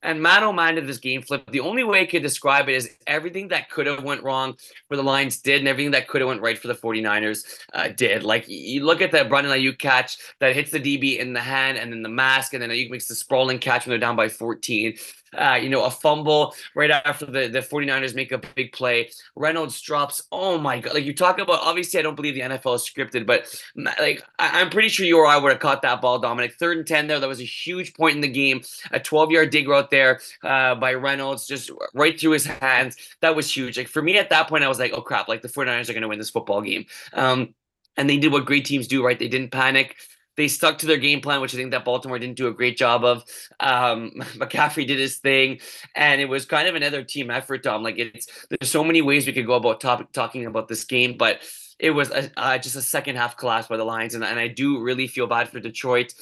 And 0.03 0.23
man, 0.23 0.45
oh 0.45 0.53
man, 0.53 0.77
did 0.77 0.87
this 0.87 0.99
game 0.99 1.23
flip. 1.23 1.51
The 1.51 1.61
only 1.61 1.83
way 1.83 2.03
I 2.03 2.07
could 2.07 2.23
describe 2.23 2.69
it 2.69 2.75
is 2.77 2.90
everything 3.07 3.49
that 3.49 3.71
could 3.71 3.87
have 3.87 4.05
went 4.05 4.23
wrong 4.23 4.55
for 4.88 4.97
the 4.97 5.03
Lions 5.03 5.40
did, 5.40 5.61
and 5.61 5.66
everything 5.66 5.90
that 5.92 6.07
could 6.07 6.21
have 6.21 6.29
went 6.29 6.42
right 6.42 6.57
for 6.57 6.69
the 6.69 6.75
49ers 6.75 7.45
uh, 7.73 7.88
did. 7.88 8.23
Like 8.23 8.45
you 8.47 8.85
look 8.85 9.01
at 9.01 9.11
that 9.12 9.29
Brandon 9.29 9.53
Aiyuk 9.53 9.79
catch 9.79 10.19
that 10.38 10.55
hits 10.55 10.71
the 10.71 10.79
DB 10.79 11.19
in 11.19 11.33
the 11.33 11.40
hand, 11.40 11.79
and 11.79 11.92
then 11.92 12.03
the 12.03 12.09
mask, 12.09 12.53
and 12.53 12.62
then 12.62 12.71
Aiyuk 12.71 12.90
makes 12.90 13.09
the 13.09 13.14
sprawling 13.16 13.59
catch 13.59 13.85
when 13.85 13.90
they're 13.90 13.99
down 13.99 14.16
by 14.16 14.29
14 14.29 14.97
uh, 15.35 15.59
you 15.61 15.69
know, 15.69 15.85
a 15.85 15.91
fumble 15.91 16.55
right 16.75 16.91
after 16.91 17.27
the, 17.27 17.49
the 17.49 17.61
49ers 17.61 18.15
make 18.15 18.33
a 18.33 18.39
big 18.39 18.73
play. 18.73 19.11
Reynolds 19.35 19.81
drops. 19.81 20.23
Oh 20.33 20.59
my 20.59 20.81
God. 20.81 20.95
Like 20.95 21.05
you 21.05 21.15
talk 21.15 21.39
about, 21.39 21.61
obviously, 21.61 21.99
I 21.99 22.03
don't 22.03 22.15
believe 22.15 22.35
the 22.35 22.41
NFL 22.41 22.77
is 22.77 22.83
scripted, 22.83 23.27
but 23.27 23.62
like 23.77 24.23
I, 24.39 24.61
am 24.61 24.71
pretty 24.71 24.89
sure 24.89 25.07
you 25.07 25.19
or 25.19 25.27
I 25.27 25.37
would 25.37 25.53
have 25.53 25.61
caught 25.61 25.83
that 25.83 26.01
ball, 26.01 26.19
Dominic. 26.19 26.55
Third 26.55 26.79
and 26.79 26.87
10 26.87 27.07
there. 27.07 27.21
That 27.21 27.29
was 27.29 27.41
a 27.41 27.45
huge 27.45 27.95
point 27.95 28.17
in 28.17 28.21
the 28.21 28.29
game. 28.29 28.62
A 28.93 29.01
12 29.01 29.31
yard 29.31 29.51
dig 29.51 29.69
route 29.69 29.91
there 29.91 30.21
uh, 30.43 30.75
by 30.75 30.95
Reynolds, 30.95 31.47
just 31.47 31.71
right 31.95 32.19
through 32.19 32.33
his 32.33 32.47
hands. 32.47 32.97
That 33.21 33.37
was 33.37 33.55
huge. 33.55 33.77
Like 33.77 33.89
for 33.89 34.03
me 34.03 34.19
at 34.19 34.31
that 34.31 34.49
point, 34.49 34.65
I 34.65 34.69
was 34.69 34.79
like, 34.79 34.93
oh 34.93 35.03
crap, 35.03 35.29
like 35.29 35.43
the 35.43 35.49
49ers 35.49 35.89
are 35.89 35.93
going 35.93 36.03
to 36.03 36.09
win 36.09 36.19
this 36.19 36.31
football 36.31 36.62
game. 36.62 36.87
Um, 37.12 37.55
and 37.97 38.09
they 38.09 38.19
did 38.19 38.33
what 38.33 38.45
great 38.45 38.65
teams 38.65 38.87
do, 38.87 39.05
right? 39.05 39.19
They 39.19 39.29
didn't 39.29 39.51
panic 39.51 39.97
they 40.37 40.49
stuck 40.49 40.79
to 40.79 40.87
their 40.87 40.99
game 40.99 41.20
plan, 41.20 41.40
which 41.40 41.55
I 41.55 41.57
think 41.57 41.70
that 41.70 41.85
Baltimore 41.85 42.18
didn't 42.18 42.37
do 42.37 42.49
a 42.49 42.53
great 42.53 42.77
job 42.77 43.05
of. 43.05 43.25
Um, 43.61 44.12
McCaffrey 44.37 44.87
did 44.87 44.99
his 44.99 45.16
thing, 45.16 45.61
and 45.94 46.20
it 46.20 46.29
was 46.29 46.44
kind 46.44 46.68
of 46.68 46.75
another 46.75 47.03
team 47.03 47.31
effort. 47.31 47.62
Tom, 47.62 47.83
like 47.83 47.99
it's 47.99 48.29
there's 48.49 48.70
so 48.70 48.85
many 48.85 49.03
ways 49.03 49.27
we 49.27 49.33
could 49.33 49.46
go 49.46 49.55
about 49.55 49.81
top, 49.81 50.12
talking 50.12 50.46
about 50.46 50.68
this 50.68 50.85
game, 50.85 51.16
but 51.16 51.40
it 51.79 51.90
was 51.90 52.11
a, 52.11 52.31
uh, 52.37 52.59
just 52.59 52.77
a 52.77 52.83
second 52.83 53.16
half 53.16 53.37
collapse 53.37 53.68
by 53.68 53.77
the 53.77 53.85
Lions, 53.85 54.14
and, 54.14 54.25
and 54.25 54.38
I 54.38 54.49
do 54.49 54.81
really 54.81 55.07
feel 55.07 55.27
bad 55.27 55.49
for 55.49 55.61
Detroit. 55.61 56.14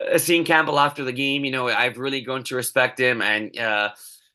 Uh, 0.00 0.18
seeing 0.18 0.44
Campbell 0.44 0.78
after 0.78 1.04
the 1.04 1.12
game, 1.12 1.44
you 1.44 1.50
know, 1.50 1.68
I've 1.68 1.98
really 1.98 2.20
grown 2.20 2.44
to 2.44 2.56
respect 2.56 2.98
him, 2.98 3.22
and 3.22 3.56
uh, 3.58 3.90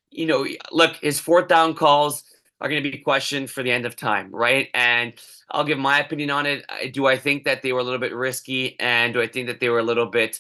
you 0.10 0.26
know, 0.26 0.48
look, 0.72 0.96
his 0.98 1.20
fourth 1.20 1.48
down 1.48 1.76
calls 1.76 2.24
are 2.62 2.70
going 2.70 2.84
to 2.84 2.90
be 2.90 2.98
questioned 2.98 3.50
for 3.50 3.64
the 3.64 3.72
end 3.72 3.86
of 3.86 3.96
time, 3.96 4.30
right? 4.32 4.68
And 4.74 5.14
I'll 5.52 5.64
give 5.64 5.80
my 5.80 6.00
opinion 6.00 6.30
on 6.30 6.46
it. 6.46 6.66
Do 6.94 7.08
I 7.08 7.18
think 7.18 7.46
that 7.46 7.62
they 7.62 7.74
were 7.74 7.80
a 7.80 7.84
little 7.84 8.00
bit 8.00 8.14
risky, 8.14 8.80
and 8.80 9.14
do 9.14 9.22
I 9.22 9.28
think 9.28 9.48
that 9.48 9.60
they 9.60 9.70
were 9.70 9.80
a 9.80 9.84
little 9.84 10.08
bit 10.08 10.40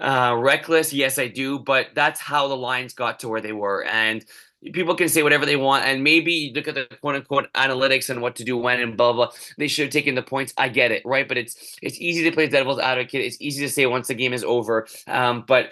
uh, 0.00 0.34
reckless? 0.38 0.92
Yes, 0.92 1.18
I 1.18 1.28
do. 1.28 1.58
But 1.58 1.88
that's 1.94 2.20
how 2.20 2.48
the 2.48 2.56
Lions 2.56 2.94
got 2.94 3.20
to 3.20 3.28
where 3.28 3.40
they 3.40 3.52
were, 3.52 3.84
and 3.84 4.24
people 4.72 4.94
can 4.94 5.08
say 5.08 5.22
whatever 5.22 5.46
they 5.46 5.56
want, 5.56 5.84
and 5.84 6.02
maybe 6.02 6.52
look 6.54 6.68
at 6.68 6.74
the 6.74 6.86
quote 7.00 7.14
unquote 7.14 7.52
analytics 7.54 8.10
and 8.10 8.20
what 8.20 8.36
to 8.36 8.44
do 8.44 8.56
when 8.56 8.80
and 8.80 8.96
blah 8.96 9.12
blah. 9.12 9.30
They 9.56 9.68
should 9.68 9.84
have 9.84 9.92
taken 9.92 10.14
the 10.14 10.22
points. 10.22 10.52
I 10.56 10.68
get 10.68 10.90
it, 10.90 11.02
right? 11.04 11.26
But 11.26 11.38
it's 11.38 11.78
it's 11.82 11.98
easy 11.98 12.24
to 12.24 12.32
play 12.32 12.48
devil's 12.48 12.78
advocate. 12.78 13.24
It's 13.24 13.40
easy 13.40 13.64
to 13.64 13.72
say 13.72 13.86
once 13.86 14.08
the 14.08 14.14
game 14.14 14.32
is 14.32 14.44
over. 14.44 14.86
Um, 15.06 15.44
but 15.46 15.70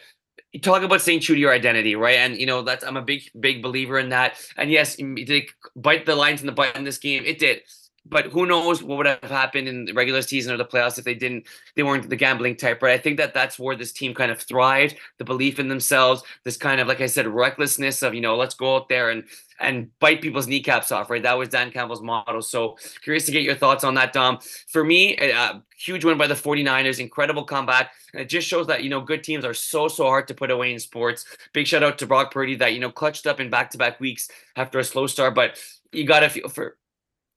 talk 0.60 0.82
about 0.82 1.00
staying 1.00 1.20
true 1.20 1.34
to 1.34 1.40
your 1.40 1.52
identity, 1.52 1.96
right? 1.96 2.18
And 2.18 2.36
you 2.36 2.46
know 2.46 2.62
that's 2.62 2.84
I'm 2.84 2.96
a 2.96 3.02
big 3.02 3.22
big 3.38 3.62
believer 3.62 3.98
in 3.98 4.10
that. 4.10 4.38
And 4.56 4.70
yes, 4.70 4.96
they 4.96 5.48
bite 5.74 6.06
the 6.06 6.14
Lions 6.14 6.40
in 6.40 6.46
the 6.46 6.52
butt 6.52 6.76
in 6.76 6.84
this 6.84 6.98
game. 6.98 7.24
It 7.24 7.38
did 7.38 7.62
but 8.08 8.26
who 8.26 8.46
knows 8.46 8.82
what 8.82 8.98
would 8.98 9.06
have 9.06 9.22
happened 9.22 9.68
in 9.68 9.84
the 9.84 9.92
regular 9.92 10.22
season 10.22 10.52
or 10.52 10.56
the 10.56 10.64
playoffs 10.64 10.98
if 10.98 11.04
they 11.04 11.14
didn't 11.14 11.46
they 11.74 11.82
weren't 11.82 12.08
the 12.08 12.16
gambling 12.16 12.56
type 12.56 12.82
right? 12.82 12.98
I 12.98 13.02
think 13.02 13.16
that 13.18 13.34
that's 13.34 13.58
where 13.58 13.76
this 13.76 13.92
team 13.92 14.14
kind 14.14 14.30
of 14.30 14.40
thrived 14.40 14.96
the 15.18 15.24
belief 15.24 15.58
in 15.58 15.68
themselves 15.68 16.22
this 16.44 16.56
kind 16.56 16.80
of 16.80 16.88
like 16.88 17.00
i 17.00 17.06
said 17.06 17.26
recklessness 17.26 18.02
of 18.02 18.14
you 18.14 18.20
know 18.20 18.36
let's 18.36 18.54
go 18.54 18.76
out 18.76 18.88
there 18.88 19.10
and 19.10 19.24
and 19.58 19.90
bite 19.98 20.20
people's 20.20 20.46
kneecaps 20.46 20.92
off 20.92 21.10
right? 21.10 21.22
That 21.22 21.38
was 21.38 21.48
dan 21.48 21.70
campbell's 21.70 22.02
motto. 22.02 22.40
So 22.40 22.76
curious 23.02 23.26
to 23.26 23.32
get 23.32 23.42
your 23.42 23.54
thoughts 23.54 23.84
on 23.84 23.94
that 23.94 24.12
dom. 24.12 24.38
For 24.68 24.84
me 24.84 25.16
a 25.16 25.62
huge 25.76 26.04
win 26.04 26.18
by 26.18 26.26
the 26.26 26.34
49ers 26.34 27.00
incredible 27.00 27.44
comeback. 27.44 27.92
And 28.12 28.22
it 28.22 28.28
just 28.28 28.48
shows 28.48 28.66
that 28.66 28.82
you 28.82 28.90
know 28.90 29.00
good 29.00 29.24
teams 29.24 29.44
are 29.44 29.54
so 29.54 29.88
so 29.88 30.04
hard 30.04 30.28
to 30.28 30.34
put 30.34 30.50
away 30.50 30.72
in 30.72 30.78
sports. 30.78 31.24
Big 31.52 31.66
shout 31.66 31.82
out 31.82 31.98
to 31.98 32.06
brock 32.06 32.32
purdy 32.32 32.56
that 32.56 32.74
you 32.74 32.80
know 32.80 32.90
clutched 32.90 33.26
up 33.26 33.40
in 33.40 33.50
back-to-back 33.50 34.00
weeks 34.00 34.28
after 34.56 34.78
a 34.78 34.84
slow 34.84 35.06
start 35.06 35.34
but 35.34 35.58
you 35.92 36.04
got 36.04 36.20
to 36.20 36.28
feel 36.28 36.48
for 36.48 36.76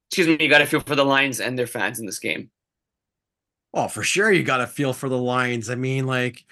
excuse 0.10 0.28
me, 0.28 0.38
you 0.40 0.50
got 0.50 0.60
to 0.60 0.66
feel 0.66 0.80
for 0.80 0.96
the 0.96 1.06
Lions 1.06 1.40
and 1.40 1.58
their 1.58 1.68
fans 1.68 2.00
in 2.00 2.06
this 2.06 2.20
game. 2.20 2.50
Oh, 3.74 3.88
for 3.88 4.02
sure, 4.02 4.32
you 4.32 4.44
got 4.44 4.58
to 4.58 4.68
feel 4.68 4.94
for 4.94 5.08
the 5.08 5.18
Lions. 5.18 5.70
I 5.70 5.76
mean, 5.76 6.08
like 6.08 6.46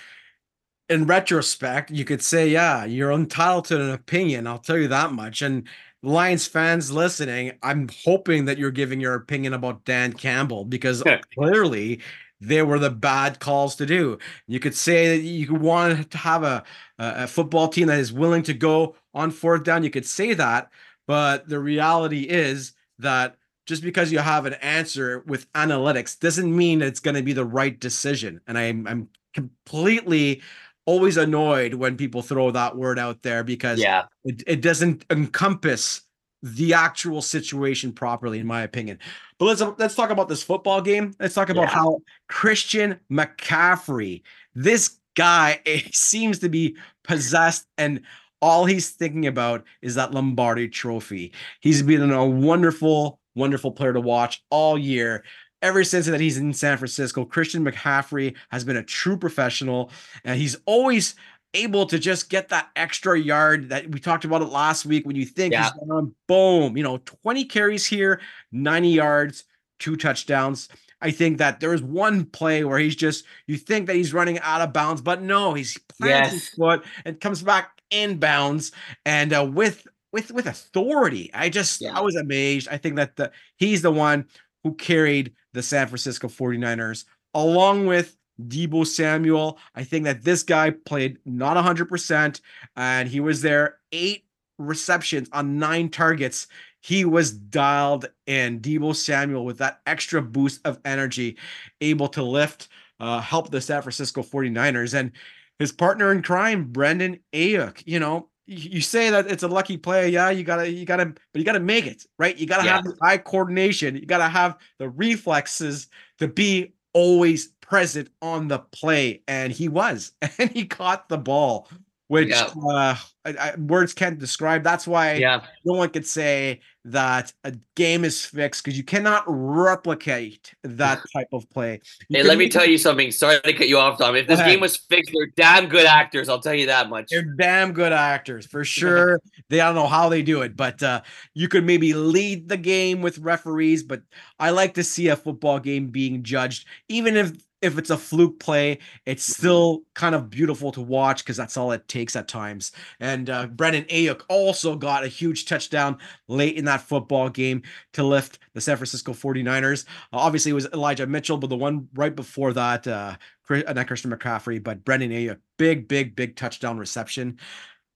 in 0.89 1.05
retrospect, 1.05 1.89
you 1.89 2.05
could 2.05 2.21
say, 2.21 2.49
yeah, 2.49 2.85
you're 2.85 3.11
entitled 3.11 3.65
to 3.65 3.81
an 3.81 3.91
opinion. 3.91 4.45
I'll 4.45 4.59
tell 4.59 4.77
you 4.77 4.87
that 4.89 5.11
much. 5.11 5.41
And 5.41 5.67
Lions 6.03 6.45
fans 6.45 6.91
listening, 6.91 7.53
I'm 7.63 7.89
hoping 8.03 8.45
that 8.45 8.59
you're 8.59 8.71
giving 8.71 8.99
your 9.01 9.15
opinion 9.15 9.53
about 9.53 9.83
Dan 9.83 10.13
Campbell 10.13 10.63
because 10.63 11.03
clearly 11.33 12.01
they 12.39 12.61
were 12.61 12.77
the 12.77 12.91
bad 12.91 13.39
calls 13.39 13.75
to 13.77 13.87
do. 13.87 14.19
You 14.47 14.59
could 14.59 14.75
say 14.75 15.17
that 15.17 15.23
you 15.23 15.55
want 15.55 16.11
to 16.11 16.17
have 16.19 16.43
a, 16.43 16.63
a 16.99 17.25
football 17.25 17.67
team 17.67 17.87
that 17.87 17.99
is 17.99 18.13
willing 18.13 18.43
to 18.43 18.53
go 18.53 18.95
on 19.15 19.31
fourth 19.31 19.63
down. 19.63 19.83
You 19.83 19.89
could 19.89 20.05
say 20.05 20.35
that, 20.35 20.69
but 21.07 21.49
the 21.49 21.59
reality 21.59 22.21
is 22.21 22.73
that 22.99 23.37
just 23.67 23.83
because 23.83 24.11
you 24.11 24.19
have 24.19 24.45
an 24.45 24.53
answer 24.55 25.23
with 25.27 25.51
analytics 25.53 26.17
doesn't 26.17 26.55
mean 26.55 26.81
it's 26.81 27.01
going 27.01 27.15
to 27.15 27.21
be 27.21 27.33
the 27.33 27.45
right 27.45 27.77
decision. 27.79 28.41
And 28.47 28.57
I'm 28.57 28.87
I'm 28.87 29.09
completely 29.33 30.41
always 30.85 31.17
annoyed 31.17 31.73
when 31.73 31.97
people 31.97 32.21
throw 32.21 32.49
that 32.51 32.75
word 32.75 32.97
out 32.97 33.21
there 33.21 33.43
because 33.43 33.77
yeah. 33.77 34.05
it, 34.23 34.41
it 34.47 34.61
doesn't 34.61 35.05
encompass 35.09 36.01
the 36.41 36.73
actual 36.73 37.21
situation 37.21 37.91
properly, 37.91 38.39
in 38.39 38.47
my 38.47 38.61
opinion. 38.61 38.97
But 39.37 39.45
let's 39.45 39.61
let's 39.77 39.95
talk 39.95 40.09
about 40.09 40.29
this 40.29 40.41
football 40.41 40.81
game. 40.81 41.13
Let's 41.19 41.35
talk 41.35 41.49
about 41.49 41.63
yeah. 41.63 41.75
how 41.75 41.99
Christian 42.29 42.99
McCaffrey, 43.11 44.23
this 44.55 44.97
guy, 45.15 45.59
eh, 45.65 45.81
seems 45.91 46.39
to 46.39 46.49
be 46.49 46.77
possessed 47.03 47.67
and 47.77 48.01
all 48.41 48.65
he's 48.65 48.91
thinking 48.91 49.25
about 49.25 49.63
is 49.81 49.95
that 49.95 50.13
Lombardi 50.13 50.67
trophy. 50.67 51.33
He's 51.59 51.81
been 51.81 52.11
a 52.11 52.25
wonderful 52.25 53.19
wonderful 53.37 53.71
player 53.71 53.93
to 53.93 54.01
watch 54.01 54.43
all 54.49 54.77
year. 54.77 55.23
Ever 55.61 55.83
since 55.83 56.05
that 56.05 56.19
he's 56.19 56.37
in 56.37 56.53
San 56.53 56.77
Francisco, 56.77 57.25
Christian 57.25 57.65
McCaffrey 57.65 58.35
has 58.49 58.63
been 58.63 58.77
a 58.77 58.83
true 58.83 59.17
professional, 59.17 59.91
and 60.23 60.39
he's 60.39 60.55
always 60.65 61.15
able 61.53 61.85
to 61.87 61.97
just 61.97 62.29
get 62.29 62.49
that 62.49 62.69
extra 62.75 63.19
yard 63.19 63.69
that 63.69 63.89
we 63.89 63.99
talked 63.99 64.25
about 64.25 64.41
it 64.41 64.49
last 64.49 64.85
week. 64.85 65.05
When 65.05 65.15
you 65.15 65.25
think 65.25 65.53
yeah. 65.53 65.71
he's 65.71 66.03
boom, 66.27 66.77
you 66.77 66.83
know, 66.83 66.97
20 66.97 67.45
carries 67.45 67.87
here, 67.87 68.21
90 68.51 68.89
yards, 68.89 69.43
two 69.79 69.95
touchdowns. 69.95 70.69
I 71.01 71.11
think 71.11 71.37
that 71.37 71.59
there 71.59 71.73
is 71.73 71.81
one 71.81 72.25
play 72.25 72.63
where 72.63 72.79
he's 72.79 72.95
just 72.95 73.25
you 73.45 73.57
think 73.57 73.87
that 73.87 73.95
he's 73.95 74.13
running 74.13 74.39
out 74.39 74.61
of 74.61 74.73
bounds, 74.73 75.01
but 75.01 75.21
no, 75.21 75.53
he's 75.53 75.77
plants 75.99 76.31
yes. 76.31 76.31
his 76.31 76.49
foot 76.49 76.83
and 77.05 77.19
comes 77.19 77.43
back 77.43 77.81
in 77.89 78.17
bounds 78.17 78.71
and 79.05 79.33
uh, 79.33 79.45
with 79.45 79.87
with 80.17 80.31
with 80.31 80.47
authority. 80.47 81.29
I 81.33 81.49
just 81.49 81.81
yeah. 81.81 81.95
I 81.95 82.01
was 82.01 82.15
amazed. 82.15 82.67
I 82.69 82.77
think 82.77 82.95
that 82.95 83.15
the 83.15 83.31
he's 83.57 83.81
the 83.83 83.91
one 83.91 84.25
who 84.63 84.73
carried 84.73 85.33
the 85.53 85.61
San 85.61 85.87
Francisco 85.87 86.27
49ers 86.27 87.05
along 87.33 87.85
with 87.85 88.17
Deebo 88.41 88.85
Samuel. 88.85 89.59
I 89.75 89.83
think 89.83 90.05
that 90.05 90.23
this 90.23 90.41
guy 90.43 90.71
played 90.71 91.19
not 91.25 91.55
100% 91.57 92.41
and 92.75 93.09
he 93.09 93.19
was 93.19 93.41
there 93.41 93.77
8 93.91 94.23
receptions 94.57 95.29
on 95.31 95.59
9 95.59 95.89
targets. 95.89 96.47
He 96.81 97.05
was 97.05 97.31
dialed 97.31 98.09
in. 98.25 98.59
Deebo 98.59 98.95
Samuel 98.95 99.45
with 99.45 99.59
that 99.59 99.81
extra 99.85 100.21
boost 100.21 100.61
of 100.65 100.79
energy 100.83 101.37
able 101.81 102.07
to 102.09 102.23
lift 102.23 102.69
uh 102.99 103.21
help 103.21 103.51
the 103.51 103.61
San 103.61 103.83
Francisco 103.83 104.23
49ers 104.23 104.95
and 104.95 105.11
his 105.59 105.71
partner 105.71 106.11
in 106.11 106.21
crime, 106.21 106.65
Brandon 106.65 107.19
Aiyuk. 107.33 107.83
you 107.85 107.99
know, 107.99 108.29
you 108.47 108.81
say 108.81 109.09
that 109.09 109.29
it's 109.29 109.43
a 109.43 109.47
lucky 109.47 109.77
play. 109.77 110.09
Yeah, 110.09 110.29
you 110.29 110.43
gotta, 110.43 110.71
you 110.71 110.85
gotta, 110.85 111.05
but 111.05 111.39
you 111.39 111.43
gotta 111.43 111.59
make 111.59 111.85
it 111.85 112.05
right. 112.17 112.37
You 112.37 112.47
gotta 112.47 112.65
yeah. 112.65 112.75
have 112.77 112.85
the 112.85 112.95
eye 113.01 113.17
coordination. 113.17 113.95
You 113.95 114.05
gotta 114.05 114.29
have 114.29 114.57
the 114.79 114.89
reflexes 114.89 115.87
to 116.19 116.27
be 116.27 116.73
always 116.93 117.49
present 117.61 118.09
on 118.21 118.47
the 118.47 118.59
play. 118.59 119.21
And 119.27 119.51
he 119.51 119.67
was, 119.67 120.13
and 120.39 120.49
he 120.49 120.65
caught 120.65 121.09
the 121.09 121.17
ball 121.17 121.69
which 122.07 122.29
yeah. 122.29 122.49
uh, 122.69 122.95
I, 123.25 123.29
I, 123.39 123.55
words 123.57 123.93
can't 123.93 124.17
describe. 124.17 124.63
That's 124.63 124.87
why 124.87 125.13
yeah. 125.13 125.41
no 125.65 125.73
one 125.73 125.89
could 125.89 126.05
say 126.05 126.61
that 126.85 127.33
a 127.43 127.53
game 127.75 128.05
is 128.05 128.25
fixed 128.25 128.63
because 128.63 128.77
you 128.77 128.83
cannot 128.83 129.25
replicate 129.27 130.53
that 130.63 131.01
type 131.13 131.27
of 131.33 131.49
play. 131.49 131.81
You 132.07 132.21
hey, 132.21 132.23
let 132.23 132.37
me 132.37 132.47
tell 132.47 132.65
you 132.65 132.77
something. 132.77 133.11
Sorry 133.11 133.41
to 133.41 133.53
cut 133.53 133.67
you 133.67 133.77
off, 133.77 133.97
Tom. 133.97 134.15
If 134.15 134.27
this 134.27 134.39
game 134.39 134.61
was 134.61 134.77
fixed, 134.77 135.11
they're 135.13 135.31
damn 135.35 135.67
good 135.67 135.85
actors. 135.85 136.29
I'll 136.29 136.39
tell 136.39 136.53
you 136.53 136.67
that 136.67 136.89
much. 136.89 137.07
They're 137.09 137.35
damn 137.37 137.73
good 137.73 137.91
actors 137.91 138.45
for 138.45 138.63
sure. 138.65 139.19
they 139.49 139.59
I 139.59 139.65
don't 139.65 139.75
know 139.75 139.87
how 139.87 140.07
they 140.07 140.21
do 140.21 140.41
it, 140.41 140.55
but 140.55 140.81
uh, 140.81 141.01
you 141.33 141.49
could 141.49 141.65
maybe 141.65 141.93
lead 141.93 142.47
the 142.47 142.57
game 142.57 143.01
with 143.01 143.17
referees. 143.17 143.83
But 143.83 144.03
I 144.39 144.51
like 144.51 144.75
to 144.75 144.83
see 144.83 145.09
a 145.09 145.17
football 145.17 145.59
game 145.59 145.87
being 145.87 146.23
judged, 146.23 146.65
even 146.87 147.17
if 147.17 147.33
if 147.61 147.77
it's 147.77 147.89
a 147.89 147.97
fluke 147.97 148.39
play, 148.39 148.79
it's 149.05 149.25
mm-hmm. 149.25 149.39
still 149.39 149.81
kind 149.93 150.13
of 150.15 150.29
beautiful 150.29 150.71
to 150.71 150.81
watch 150.81 151.23
because 151.23 151.37
that's 151.37 151.57
all 151.57 151.71
it 151.71 151.87
takes 151.87 152.15
at 152.15 152.27
times. 152.27 152.71
And 152.99 153.29
uh, 153.29 153.47
Brandon 153.47 153.85
Aiyuk 153.85 154.21
also 154.29 154.75
got 154.75 155.03
a 155.03 155.07
huge 155.07 155.45
touchdown 155.45 155.97
late 156.27 156.55
in 156.55 156.65
that 156.65 156.81
football 156.81 157.29
game 157.29 157.63
to 157.93 158.03
lift 158.03 158.39
the 158.53 158.61
San 158.61 158.77
Francisco 158.77 159.13
49ers. 159.13 159.85
Uh, 160.13 160.17
obviously, 160.17 160.51
it 160.51 160.55
was 160.55 160.67
Elijah 160.67 161.07
Mitchell, 161.07 161.37
but 161.37 161.49
the 161.49 161.57
one 161.57 161.87
right 161.95 162.15
before 162.15 162.53
that, 162.53 162.87
uh, 162.87 163.15
uh, 163.49 163.73
not 163.73 163.87
Christian 163.87 164.11
McCaffrey, 164.11 164.63
but 164.63 164.85
Brandon 164.85 165.11
Aiyuk, 165.11 165.39
big, 165.57 165.87
big, 165.87 166.15
big 166.15 166.35
touchdown 166.35 166.77
reception. 166.77 167.39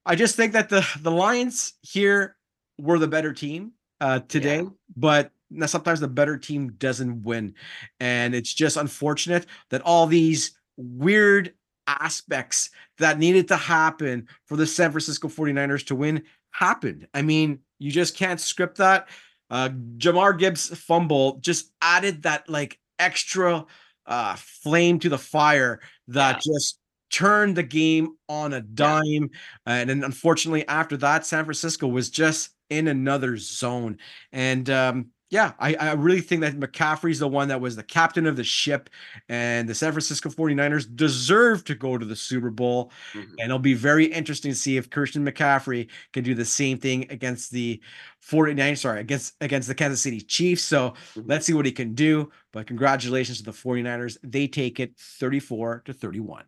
I 0.05 0.15
just 0.15 0.35
think 0.35 0.53
that 0.53 0.69
the 0.69 0.87
the 1.01 1.11
Lions 1.11 1.73
here 1.81 2.35
were 2.79 2.97
the 2.97 3.07
better 3.07 3.33
team 3.33 3.73
uh, 3.99 4.21
today, 4.27 4.61
yeah. 4.61 4.69
but 4.95 5.31
now 5.51 5.65
sometimes 5.65 5.99
the 5.99 6.07
better 6.07 6.37
team 6.37 6.71
doesn't 6.73 7.23
win. 7.23 7.53
And 7.99 8.33
it's 8.33 8.53
just 8.53 8.77
unfortunate 8.77 9.45
that 9.69 9.81
all 9.81 10.07
these 10.07 10.57
weird 10.77 11.53
aspects 11.87 12.69
that 12.97 13.19
needed 13.19 13.47
to 13.49 13.57
happen 13.57 14.27
for 14.45 14.55
the 14.55 14.67
San 14.67 14.91
Francisco 14.91 15.27
49ers 15.27 15.85
to 15.87 15.95
win 15.95 16.23
happened. 16.51 17.07
I 17.13 17.21
mean, 17.21 17.59
you 17.79 17.91
just 17.91 18.15
can't 18.15 18.39
script 18.39 18.77
that. 18.77 19.09
Uh 19.49 19.69
Jahmyr 19.97 20.37
Gibbs 20.37 20.75
fumble 20.77 21.37
just 21.41 21.71
added 21.81 22.23
that 22.23 22.47
like 22.49 22.79
extra 22.99 23.65
uh 24.05 24.35
flame 24.37 24.99
to 24.99 25.09
the 25.09 25.17
fire 25.17 25.81
that 26.07 26.41
yeah. 26.45 26.53
just 26.53 26.79
turned 27.09 27.57
the 27.57 27.63
game 27.63 28.15
on 28.29 28.53
a 28.53 28.61
dime. 28.61 29.03
Yeah. 29.11 29.29
And 29.65 29.89
then 29.89 30.03
unfortunately 30.03 30.65
after 30.67 30.95
that, 30.97 31.25
San 31.25 31.43
Francisco 31.43 31.87
was 31.87 32.09
just 32.09 32.51
in 32.69 32.87
another 32.87 33.35
zone. 33.37 33.97
And 34.31 34.69
um 34.69 35.07
yeah, 35.31 35.53
I, 35.59 35.75
I 35.75 35.93
really 35.93 36.19
think 36.19 36.41
that 36.41 36.59
McCaffrey's 36.59 37.19
the 37.19 37.27
one 37.27 37.47
that 37.47 37.61
was 37.61 37.77
the 37.77 37.83
captain 37.83 38.27
of 38.27 38.35
the 38.35 38.43
ship, 38.43 38.89
and 39.29 39.67
the 39.67 39.73
San 39.73 39.93
Francisco 39.93 40.29
49ers 40.29 40.93
deserve 40.93 41.63
to 41.63 41.73
go 41.73 41.97
to 41.97 42.05
the 42.05 42.17
Super 42.17 42.49
Bowl. 42.49 42.91
Mm-hmm. 43.13 43.31
And 43.39 43.45
it'll 43.45 43.57
be 43.57 43.73
very 43.73 44.05
interesting 44.05 44.51
to 44.51 44.57
see 44.57 44.75
if 44.75 44.89
Christian 44.89 45.25
McCaffrey 45.25 45.87
can 46.11 46.25
do 46.25 46.35
the 46.35 46.43
same 46.43 46.77
thing 46.77 47.07
against 47.09 47.49
the 47.51 47.81
49ers, 48.21 48.79
sorry, 48.79 48.99
against 48.99 49.35
against 49.39 49.69
the 49.69 49.75
Kansas 49.75 50.01
City 50.01 50.19
Chiefs. 50.19 50.63
So 50.63 50.89
mm-hmm. 50.89 51.21
let's 51.27 51.45
see 51.45 51.53
what 51.53 51.65
he 51.65 51.71
can 51.71 51.95
do. 51.95 52.29
But 52.51 52.67
congratulations 52.67 53.37
to 53.37 53.45
the 53.45 53.51
49ers. 53.51 54.17
They 54.23 54.47
take 54.47 54.81
it 54.81 54.97
34 54.97 55.83
to 55.85 55.93
31. 55.93 56.43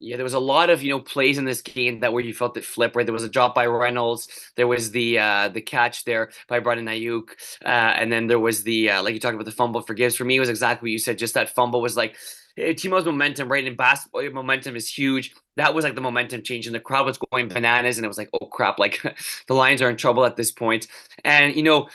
Yeah, 0.00 0.16
there 0.16 0.24
was 0.24 0.34
a 0.34 0.38
lot 0.38 0.70
of 0.70 0.80
you 0.82 0.90
know 0.90 1.00
plays 1.00 1.38
in 1.38 1.44
this 1.44 1.60
game 1.60 2.00
that 2.00 2.12
where 2.12 2.22
you 2.22 2.32
felt 2.32 2.56
it 2.56 2.64
flip. 2.64 2.94
Right, 2.94 3.04
there 3.04 3.12
was 3.12 3.24
a 3.24 3.28
drop 3.28 3.54
by 3.54 3.66
Reynolds. 3.66 4.28
There 4.54 4.68
was 4.68 4.92
the 4.92 5.18
uh, 5.18 5.48
the 5.48 5.60
catch 5.60 6.04
there 6.04 6.30
by 6.48 6.60
Brandon 6.60 6.86
Aiyuk, 6.86 7.30
uh, 7.64 7.68
and 7.68 8.12
then 8.12 8.28
there 8.28 8.38
was 8.38 8.62
the 8.62 8.90
uh, 8.90 9.02
like 9.02 9.14
you 9.14 9.20
talked 9.20 9.34
about 9.34 9.44
the 9.46 9.50
fumble 9.52 9.80
for 9.82 9.94
Gibbs. 9.94 10.14
For 10.14 10.24
me, 10.24 10.36
it 10.36 10.40
was 10.40 10.50
exactly 10.50 10.86
what 10.86 10.92
you 10.92 10.98
said. 11.00 11.18
Just 11.18 11.34
that 11.34 11.50
fumble 11.50 11.80
was 11.82 11.96
like 11.96 12.16
eh, 12.56 12.74
Timo's 12.74 13.06
momentum, 13.06 13.50
right? 13.50 13.64
In 13.66 13.74
basketball, 13.74 14.22
momentum 14.30 14.76
is 14.76 14.88
huge. 14.88 15.34
That 15.56 15.74
was 15.74 15.84
like 15.84 15.96
the 15.96 16.00
momentum 16.00 16.42
change, 16.44 16.66
and 16.66 16.74
the 16.76 16.80
crowd 16.80 17.04
was 17.04 17.18
going 17.18 17.48
bananas, 17.48 17.98
and 17.98 18.04
it 18.04 18.08
was 18.08 18.18
like, 18.18 18.30
oh 18.40 18.46
crap, 18.46 18.78
like 18.78 19.02
the 19.48 19.54
Lions 19.54 19.82
are 19.82 19.90
in 19.90 19.96
trouble 19.96 20.24
at 20.24 20.36
this 20.36 20.52
point. 20.52 20.86
And 21.24 21.56
you 21.56 21.64
know, 21.64 21.88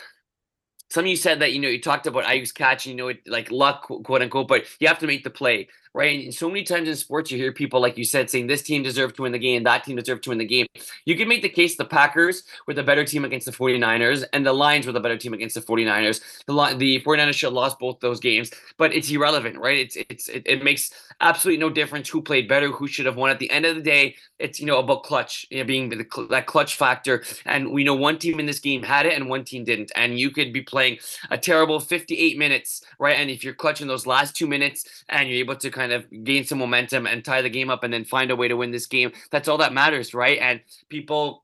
some 0.93 1.05
of 1.05 1.09
you 1.09 1.15
said 1.15 1.39
that 1.39 1.53
you 1.53 1.59
know 1.59 1.69
you 1.69 1.81
talked 1.81 2.05
about 2.05 2.23
Aiyuk's 2.23 2.51
catch, 2.51 2.85
you 2.85 2.93
know, 2.93 3.07
it, 3.07 3.27
like 3.27 3.49
luck, 3.49 3.81
quote 3.81 4.21
unquote, 4.21 4.47
but 4.47 4.65
you 4.79 4.87
have 4.87 4.99
to 4.99 5.07
make 5.07 5.23
the 5.23 5.31
play 5.31 5.67
right? 5.93 6.23
And 6.23 6.33
so 6.33 6.47
many 6.47 6.63
times 6.63 6.89
in 6.89 6.95
sports, 6.95 7.31
you 7.31 7.37
hear 7.37 7.51
people, 7.51 7.79
like 7.79 7.97
you 7.97 8.03
said, 8.03 8.29
saying 8.29 8.47
this 8.47 8.63
team 8.63 8.83
deserved 8.83 9.15
to 9.17 9.23
win 9.23 9.31
the 9.31 9.39
game, 9.39 9.63
that 9.63 9.83
team 9.83 9.95
deserved 9.95 10.23
to 10.23 10.31
win 10.31 10.39
the 10.39 10.45
game. 10.45 10.65
You 11.05 11.15
can 11.15 11.27
make 11.27 11.41
the 11.41 11.49
case 11.49 11.75
the 11.75 11.85
Packers 11.85 12.43
were 12.67 12.73
the 12.73 12.83
better 12.83 13.05
team 13.05 13.25
against 13.25 13.45
the 13.45 13.51
49ers, 13.51 14.23
and 14.33 14.45
the 14.45 14.53
Lions 14.53 14.85
were 14.85 14.91
the 14.91 14.99
better 14.99 15.17
team 15.17 15.33
against 15.33 15.55
the 15.55 15.61
49ers. 15.61 16.21
The, 16.47 16.75
the 16.77 17.01
49ers 17.01 17.33
should 17.33 17.47
have 17.47 17.53
lost 17.53 17.79
both 17.79 17.99
those 17.99 18.19
games, 18.19 18.51
but 18.77 18.93
it's 18.93 19.09
irrelevant, 19.09 19.57
right? 19.59 19.77
It's 19.77 19.95
it's 20.09 20.29
it, 20.29 20.43
it 20.45 20.63
makes 20.63 20.91
absolutely 21.21 21.59
no 21.59 21.69
difference 21.69 22.09
who 22.09 22.21
played 22.21 22.47
better, 22.47 22.69
who 22.69 22.87
should 22.87 23.05
have 23.05 23.15
won. 23.15 23.29
At 23.29 23.39
the 23.39 23.51
end 23.51 23.65
of 23.65 23.75
the 23.75 23.81
day, 23.81 24.15
it's 24.39 24.59
you 24.59 24.65
know 24.65 24.79
about 24.79 25.03
clutch, 25.03 25.45
you 25.51 25.59
know, 25.59 25.63
being 25.65 25.89
the, 25.89 26.27
that 26.29 26.47
clutch 26.47 26.75
factor. 26.75 27.23
And 27.45 27.71
we 27.71 27.83
know 27.83 27.93
one 27.93 28.17
team 28.17 28.39
in 28.39 28.45
this 28.45 28.59
game 28.59 28.81
had 28.81 29.05
it, 29.05 29.13
and 29.13 29.29
one 29.29 29.43
team 29.43 29.63
didn't. 29.63 29.91
And 29.95 30.19
you 30.19 30.31
could 30.31 30.51
be 30.51 30.61
playing 30.61 30.82
a 31.29 31.37
terrible 31.37 31.79
58 31.79 32.37
minutes, 32.37 32.83
right? 32.99 33.17
And 33.17 33.29
if 33.29 33.43
you're 33.43 33.53
clutching 33.53 33.87
those 33.87 34.05
last 34.07 34.35
two 34.35 34.47
minutes, 34.47 35.03
and 35.09 35.29
you're 35.29 35.39
able 35.39 35.55
to 35.55 35.69
kind 35.69 35.91
of 35.91 36.05
gain 36.23 36.45
some 36.45 36.59
momentum 36.59 37.07
and 37.07 37.23
tie 37.23 37.41
the 37.41 37.49
game 37.49 37.69
up, 37.69 37.83
and 37.83 37.93
then 37.93 38.05
find 38.05 38.31
a 38.31 38.35
way 38.35 38.47
to 38.47 38.57
win 38.57 38.71
this 38.71 38.87
game, 38.87 39.11
that's 39.31 39.47
all 39.47 39.57
that 39.57 39.73
matters, 39.73 40.13
right? 40.13 40.39
And 40.39 40.61
people 40.89 41.43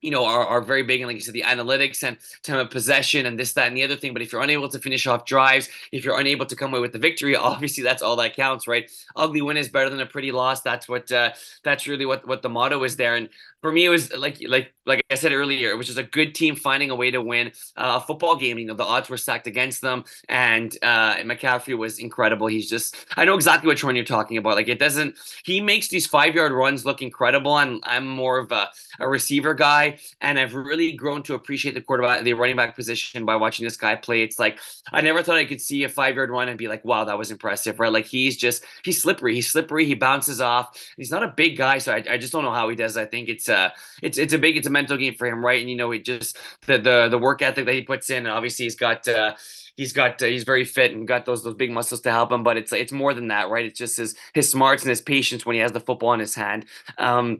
you 0.00 0.10
know, 0.10 0.24
are, 0.24 0.46
are 0.46 0.62
very 0.62 0.82
big 0.82 1.00
in, 1.00 1.06
like 1.06 1.16
you 1.16 1.20
said, 1.20 1.34
the 1.34 1.42
analytics 1.42 2.02
and 2.02 2.16
time 2.42 2.58
of 2.58 2.70
possession 2.70 3.26
and 3.26 3.38
this, 3.38 3.52
that, 3.52 3.68
and 3.68 3.76
the 3.76 3.82
other 3.82 3.96
thing. 3.96 4.12
But 4.12 4.22
if 4.22 4.32
you're 4.32 4.42
unable 4.42 4.68
to 4.68 4.78
finish 4.78 5.06
off 5.06 5.26
drives, 5.26 5.68
if 5.92 6.04
you're 6.04 6.18
unable 6.18 6.46
to 6.46 6.56
come 6.56 6.72
away 6.72 6.80
with 6.80 6.92
the 6.92 6.98
victory, 6.98 7.36
obviously 7.50 7.84
that's 7.84 8.02
all 8.02 8.16
that 8.16 8.34
counts, 8.34 8.66
right? 8.66 8.90
Ugly 9.16 9.42
win 9.42 9.56
is 9.56 9.68
better 9.68 9.90
than 9.90 10.00
a 10.00 10.06
pretty 10.06 10.32
loss. 10.32 10.62
That's 10.62 10.88
what 10.88 11.10
uh, 11.12 11.32
that's 11.64 11.86
really 11.86 12.06
what 12.06 12.26
what 12.26 12.42
the 12.42 12.48
motto 12.48 12.82
is 12.84 12.96
there. 12.96 13.16
And 13.16 13.28
for 13.60 13.70
me, 13.70 13.84
it 13.84 13.90
was 13.90 14.12
like 14.12 14.38
like 14.46 14.72
like 14.86 15.04
I 15.10 15.14
said 15.14 15.32
earlier, 15.32 15.70
it 15.70 15.76
was 15.76 15.86
just 15.86 15.98
a 15.98 16.02
good 16.02 16.34
team 16.34 16.56
finding 16.56 16.90
a 16.90 16.94
way 16.94 17.10
to 17.10 17.20
win 17.20 17.48
uh, 17.76 18.00
a 18.02 18.06
football 18.06 18.36
game. 18.36 18.58
You 18.58 18.66
know, 18.66 18.74
the 18.74 18.84
odds 18.84 19.10
were 19.10 19.18
stacked 19.18 19.46
against 19.46 19.82
them, 19.82 20.04
and 20.28 20.76
uh, 20.82 21.16
McCaffrey 21.16 21.76
was 21.76 21.98
incredible. 21.98 22.46
He's 22.46 22.68
just 22.68 22.96
I 23.16 23.24
know 23.24 23.34
exactly 23.34 23.68
which 23.68 23.84
one 23.84 23.96
you're 23.96 24.04
talking 24.04 24.38
about. 24.38 24.56
Like 24.56 24.68
it 24.68 24.78
doesn't 24.78 25.16
he 25.44 25.60
makes 25.60 25.88
these 25.88 26.06
five 26.06 26.34
yard 26.34 26.52
runs 26.52 26.86
look 26.86 27.02
incredible. 27.02 27.58
And 27.58 27.82
I'm 27.84 28.08
more 28.08 28.38
of 28.38 28.50
a, 28.50 28.70
a 28.98 29.08
receiver 29.08 29.52
guy, 29.52 29.98
and 30.22 30.38
I've 30.38 30.54
really 30.54 30.92
grown 30.92 31.22
to 31.24 31.34
appreciate 31.34 31.74
the 31.74 31.82
quarterback, 31.82 32.24
the 32.24 32.32
running 32.32 32.56
back 32.56 32.74
position 32.74 33.26
by 33.26 33.36
watching 33.36 33.64
this 33.64 33.76
guy 33.76 33.94
play. 33.94 34.22
It's 34.22 34.38
like 34.38 34.58
I 34.90 35.02
never 35.02 35.22
thought 35.22 35.36
I 35.36 35.44
could 35.44 35.60
see 35.60 35.84
a 35.84 35.88
five 35.88 36.16
yard 36.16 36.30
run 36.30 36.48
and 36.48 36.56
be 36.56 36.68
like, 36.68 36.84
wow, 36.84 37.04
that 37.04 37.18
was 37.18 37.30
impressive, 37.30 37.78
right? 37.78 37.92
Like 37.92 38.06
he's 38.06 38.38
just 38.38 38.64
he's 38.84 39.02
slippery, 39.02 39.34
he's 39.34 39.50
slippery, 39.50 39.84
he 39.84 39.94
bounces 39.94 40.40
off. 40.40 40.78
He's 40.96 41.10
not 41.10 41.22
a 41.22 41.28
big 41.28 41.58
guy, 41.58 41.76
so 41.76 41.92
I, 41.92 42.02
I 42.08 42.16
just 42.16 42.32
don't 42.32 42.44
know 42.44 42.52
how 42.52 42.70
he 42.70 42.76
does. 42.76 42.96
I 42.96 43.04
think 43.04 43.28
it's 43.28 43.49
uh 43.50 43.70
it's 44.02 44.16
it's 44.16 44.32
a 44.32 44.38
big 44.38 44.56
it's 44.56 44.66
a 44.66 44.70
mental 44.70 44.96
game 44.96 45.14
for 45.14 45.26
him, 45.26 45.44
right? 45.44 45.60
And 45.60 45.68
you 45.68 45.76
know, 45.76 45.92
it 45.92 46.04
just 46.04 46.38
the 46.66 46.78
the 46.78 47.08
the 47.10 47.18
work 47.18 47.42
ethic 47.42 47.66
that 47.66 47.74
he 47.74 47.82
puts 47.82 48.08
in. 48.10 48.18
And 48.18 48.28
obviously, 48.28 48.64
he's 48.66 48.76
got. 48.76 49.06
uh 49.08 49.34
he's 49.76 49.92
got 49.94 50.22
uh, 50.22 50.26
he's 50.26 50.44
very 50.44 50.64
fit 50.64 50.92
and 50.92 51.08
got 51.08 51.24
those 51.24 51.42
those 51.42 51.54
big 51.54 51.70
muscles 51.70 52.02
to 52.02 52.10
help 52.10 52.30
him. 52.30 52.42
But 52.42 52.58
it's 52.58 52.72
it's 52.72 52.92
more 52.92 53.14
than 53.14 53.28
that, 53.28 53.48
right? 53.48 53.64
It's 53.64 53.78
just 53.78 53.96
his 53.96 54.14
his 54.34 54.48
smarts 54.50 54.82
and 54.82 54.90
his 54.90 55.00
patience 55.00 55.46
when 55.46 55.54
he 55.54 55.60
has 55.60 55.72
the 55.72 55.80
football 55.80 56.12
in 56.12 56.20
his 56.20 56.34
hand. 56.34 56.66
Um, 56.98 57.38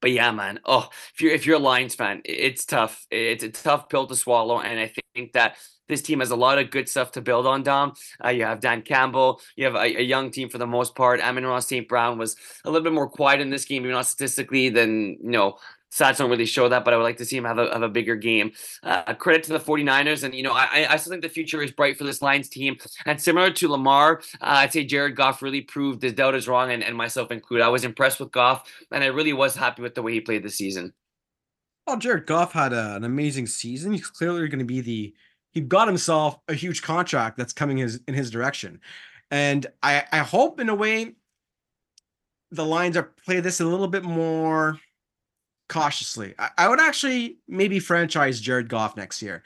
but 0.00 0.10
yeah, 0.12 0.30
man. 0.32 0.60
Oh, 0.64 0.88
if 1.14 1.20
you're 1.20 1.32
if 1.32 1.46
you're 1.46 1.56
a 1.56 1.60
Lions 1.60 1.94
fan, 1.94 2.22
it's 2.24 2.64
tough. 2.64 3.06
It's 3.10 3.44
a 3.44 3.50
tough 3.50 3.88
pill 3.88 4.06
to 4.06 4.16
swallow, 4.16 4.60
and 4.60 4.78
I 4.78 4.92
think 5.14 5.32
that 5.32 5.56
this 5.88 6.02
team 6.02 6.20
has 6.20 6.30
a 6.30 6.36
lot 6.36 6.58
of 6.58 6.70
good 6.70 6.88
stuff 6.88 7.12
to 7.12 7.20
build 7.20 7.46
on. 7.46 7.62
Dom, 7.62 7.94
uh, 8.24 8.28
you 8.28 8.44
have 8.44 8.60
Dan 8.60 8.82
Campbell. 8.82 9.40
You 9.56 9.64
have 9.66 9.74
a, 9.74 9.98
a, 9.98 10.02
young 10.02 10.30
team 10.30 10.48
for 10.48 10.58
the 10.58 10.66
most 10.66 10.94
part. 10.94 11.20
Amon-Ra 11.20 11.60
St. 11.60 11.88
Brown 11.88 12.18
was 12.18 12.36
a 12.64 12.70
little 12.70 12.84
bit 12.84 12.92
more 12.92 13.08
quiet 13.08 13.40
in 13.40 13.50
this 13.50 13.64
game, 13.64 13.82
even 13.82 13.92
not 13.92 14.06
statistically 14.06 14.68
than 14.68 15.18
you 15.22 15.30
know 15.30 15.58
stats 15.92 16.16
don't 16.16 16.30
really 16.30 16.46
show 16.46 16.68
that, 16.68 16.84
but 16.84 16.94
I 16.94 16.96
would 16.96 17.02
like 17.02 17.18
to 17.18 17.24
see 17.24 17.36
him 17.36 17.44
have 17.44 17.58
a, 17.58 17.70
have 17.70 17.82
a 17.82 17.88
bigger 17.88 18.16
game. 18.16 18.52
Uh, 18.82 19.12
credit 19.14 19.42
to 19.44 19.52
the 19.52 19.60
49ers. 19.60 20.24
And, 20.24 20.34
you 20.34 20.42
know, 20.42 20.52
I, 20.52 20.86
I 20.88 20.96
still 20.96 21.10
think 21.10 21.22
the 21.22 21.28
future 21.28 21.62
is 21.62 21.70
bright 21.70 21.98
for 21.98 22.04
this 22.04 22.22
Lions 22.22 22.48
team. 22.48 22.78
And 23.04 23.20
similar 23.20 23.50
to 23.50 23.68
Lamar, 23.68 24.22
uh, 24.40 24.62
I'd 24.62 24.72
say 24.72 24.84
Jared 24.84 25.16
Goff 25.16 25.42
really 25.42 25.60
proved 25.60 26.02
his 26.02 26.14
doubt 26.14 26.34
is 26.34 26.48
wrong, 26.48 26.70
and, 26.72 26.82
and 26.82 26.96
myself 26.96 27.30
included. 27.30 27.64
I 27.64 27.68
was 27.68 27.84
impressed 27.84 28.20
with 28.20 28.32
Goff, 28.32 28.64
and 28.90 29.04
I 29.04 29.08
really 29.08 29.34
was 29.34 29.54
happy 29.54 29.82
with 29.82 29.94
the 29.94 30.02
way 30.02 30.12
he 30.12 30.20
played 30.20 30.42
this 30.42 30.56
season. 30.56 30.94
Well, 31.86 31.98
Jared 31.98 32.26
Goff 32.26 32.52
had 32.52 32.72
a, 32.72 32.96
an 32.96 33.04
amazing 33.04 33.46
season. 33.46 33.92
He's 33.92 34.06
clearly 34.06 34.48
going 34.48 34.60
to 34.60 34.64
be 34.64 34.80
the 34.80 35.14
he 35.52 35.60
got 35.60 35.86
himself 35.86 36.38
a 36.48 36.54
huge 36.54 36.82
contract 36.82 37.36
that's 37.36 37.52
coming 37.52 37.76
his 37.76 38.00
in 38.08 38.14
his 38.14 38.30
direction. 38.30 38.80
And 39.30 39.66
I, 39.82 40.04
I 40.12 40.18
hope 40.18 40.60
in 40.60 40.68
a 40.68 40.74
way 40.74 41.12
the 42.50 42.64
Lions 42.64 42.96
are 42.96 43.12
play 43.24 43.40
this 43.40 43.60
a 43.60 43.64
little 43.64 43.88
bit 43.88 44.02
more 44.02 44.78
cautiously. 45.68 46.34
I, 46.38 46.50
I 46.58 46.68
would 46.68 46.80
actually 46.80 47.38
maybe 47.48 47.78
franchise 47.78 48.40
Jared 48.40 48.68
Goff 48.68 48.96
next 48.96 49.22
year. 49.22 49.42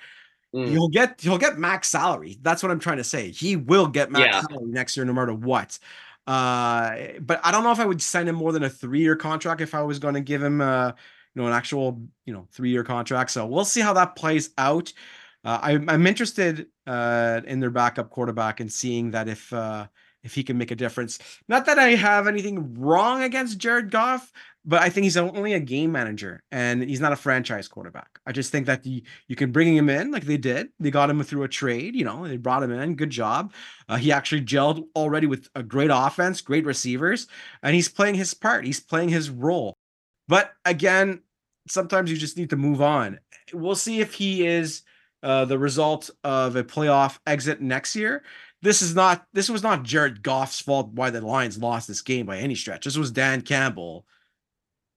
Mm. 0.55 0.71
He'll 0.71 0.89
get 0.89 1.21
he'll 1.21 1.39
get 1.39 1.59
max 1.59 1.89
salary. 1.89 2.39
That's 2.43 2.63
what 2.63 2.73
I'm 2.73 2.81
trying 2.81 2.97
to 2.99 3.05
say. 3.05 3.31
He 3.31 3.57
will 3.57 3.87
get 3.87 4.11
max 4.11 4.27
yeah. 4.27 4.41
salary 4.43 4.71
next 4.71 4.97
year, 4.97 5.05
no 5.05 5.13
matter 5.13 5.35
what. 5.35 5.79
Uh, 6.27 6.97
but 7.21 7.41
I 7.45 7.53
don't 7.53 7.63
know 7.63 7.71
if 7.71 7.79
I 7.79 7.87
would 7.87 8.03
sign 8.03 8.27
him 8.27 8.35
more 8.35 8.53
than 8.53 8.65
a 8.65 8.71
three 8.71 9.01
year 9.01 9.17
contract 9.17 9.61
if 9.61 9.75
I 9.75 9.83
was 9.83 9.99
going 9.99 10.15
to 10.15 10.21
give 10.21 10.43
him, 10.43 10.61
uh, 10.61 10.93
you 11.35 11.43
know, 11.43 11.47
an 11.47 11.53
actual, 11.53 12.03
you 12.25 12.33
know, 12.33 12.49
three 12.53 12.71
year 12.71 12.83
contract. 12.83 13.31
So 13.31 13.47
we'll 13.47 13.65
see 13.65 13.81
how 13.81 13.93
that 13.93 14.17
plays 14.17 14.51
out. 14.59 14.93
Uh, 15.47 15.61
I, 15.63 15.73
I'm 15.89 16.07
interested 16.09 16.67
uh, 16.89 17.41
in 17.47 17.61
their 17.61 17.71
backup 17.71 18.11
quarterback 18.11 18.59
and 18.59 18.71
seeing 18.71 19.13
that 19.13 19.29
if 19.29 19.53
uh, 19.53 19.87
if 20.25 20.35
he 20.35 20.43
can 20.43 20.59
make 20.59 20.73
a 20.73 20.77
difference. 20.77 21.21
Not 21.49 21.67
that 21.67 21.79
I 21.79 21.91
have 21.91 22.27
anything 22.27 22.75
wrong 22.75 23.23
against 23.23 23.59
Jared 23.59 23.93
Goff, 23.93 24.33
but 24.65 24.83
I 24.83 24.91
think 24.91 25.05
he's 25.05 25.17
only 25.17 25.53
a 25.53 25.61
game 25.61 25.93
manager 25.93 26.43
and 26.51 26.83
he's 26.83 26.99
not 26.99 27.13
a 27.13 27.17
franchise 27.17 27.69
quarterback. 27.69 28.19
I 28.27 28.33
just 28.33 28.51
think 28.51 28.67
that 28.67 28.85
you, 28.85 29.03
you 29.29 29.37
can 29.37 29.53
bring 29.53 29.75
him 29.77 29.89
in 29.89 30.11
like 30.11 30.25
they 30.25 30.37
did. 30.37 30.71
They 30.81 30.91
got 30.91 31.09
him 31.09 31.23
through 31.23 31.45
a 31.45 31.49
trade, 31.49 31.95
you 31.95 32.05
know, 32.05 32.27
they 32.27 32.39
brought 32.39 32.65
him 32.65 32.73
in. 32.73 32.97
Good 32.97 33.11
job. 33.11 33.55
Uh, 33.89 33.99
he 33.99 34.11
actually 34.11 34.43
gelled 34.43 34.85
already 34.97 35.29
with 35.29 35.49
a 35.55 35.63
great 35.63 35.91
offense, 35.93 36.41
great 36.41 36.67
receivers, 36.67 37.29
and 37.63 37.77
he's 37.77 37.89
playing 37.89 38.17
his 38.17 38.35
part. 38.35 38.67
He's 38.67 38.81
playing 38.81 39.11
his 39.11 39.31
role. 39.31 39.75
But 40.27 40.53
again, 40.65 41.23
sometimes 41.69 42.11
you 42.11 42.17
just 42.17 42.37
need 42.37 42.51
to 42.51 42.57
move 42.57 42.83
on. 42.83 43.21
We'll 43.53 43.77
see 43.77 44.01
if 44.01 44.15
he 44.15 44.45
is 44.45 44.83
uh, 45.27 45.45
the 45.45 45.59
result 45.59 46.09
of 46.25 46.57
a 46.57 46.65
playoff 46.65 47.19
exit 47.27 47.61
next 47.61 47.95
year 47.97 48.23
this 48.63 48.83
is 48.83 48.95
not 48.95 49.27
this 49.33 49.49
was 49.49 49.63
not 49.63 49.83
Jared 49.83 50.23
Goff's 50.23 50.61
fault 50.61 50.91
why 50.93 51.11
the 51.11 51.21
Lions 51.21 51.59
lost 51.59 51.89
this 51.89 52.03
game 52.03 52.27
by 52.27 52.39
any 52.39 52.55
stretch. 52.55 52.85
This 52.85 52.97
was 52.97 53.13
Dan 53.13 53.43
Campbell 53.43 54.07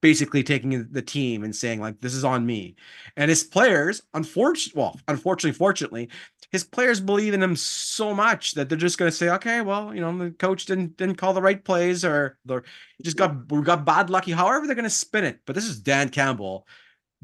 basically 0.02 0.44
taking 0.44 0.88
the 0.92 1.02
team 1.02 1.44
and 1.44 1.54
saying 1.56 1.82
like 1.82 2.00
this 2.00 2.14
is 2.14 2.24
on 2.24 2.46
me. 2.46 2.76
And 3.18 3.30
his 3.30 3.44
players, 3.44 4.02
unfortunately, 4.14 4.80
well, 4.80 5.00
unfortunately, 5.08 5.58
fortunately, 5.58 6.10
his 6.52 6.64
players 6.64 7.02
believe 7.02 7.34
in 7.34 7.44
him 7.44 7.56
so 7.56 8.14
much 8.16 8.54
that 8.54 8.70
they're 8.70 8.78
just 8.78 8.98
going 8.98 9.12
to 9.12 9.16
say, 9.16 9.30
okay, 9.30 9.62
well, 9.62 9.94
you 9.94 10.02
know, 10.02 10.18
the 10.18 10.32
coach 10.32 10.66
didn't 10.66 10.98
didn't 10.98 11.18
call 11.18 11.34
the 11.34 11.42
right 11.42 11.64
plays 11.64 12.06
or 12.06 12.38
the 12.46 12.64
just 13.04 13.18
got 13.18 13.52
we 13.52 13.62
got 13.62 13.86
bad 13.86 14.10
lucky. 14.10 14.32
However, 14.32 14.66
they're 14.66 14.76
going 14.76 14.84
to 14.84 14.90
spin 14.90 15.26
it. 15.26 15.42
But 15.46 15.54
this 15.54 15.66
is 15.66 15.80
Dan 15.80 16.10
Campbell 16.10 16.66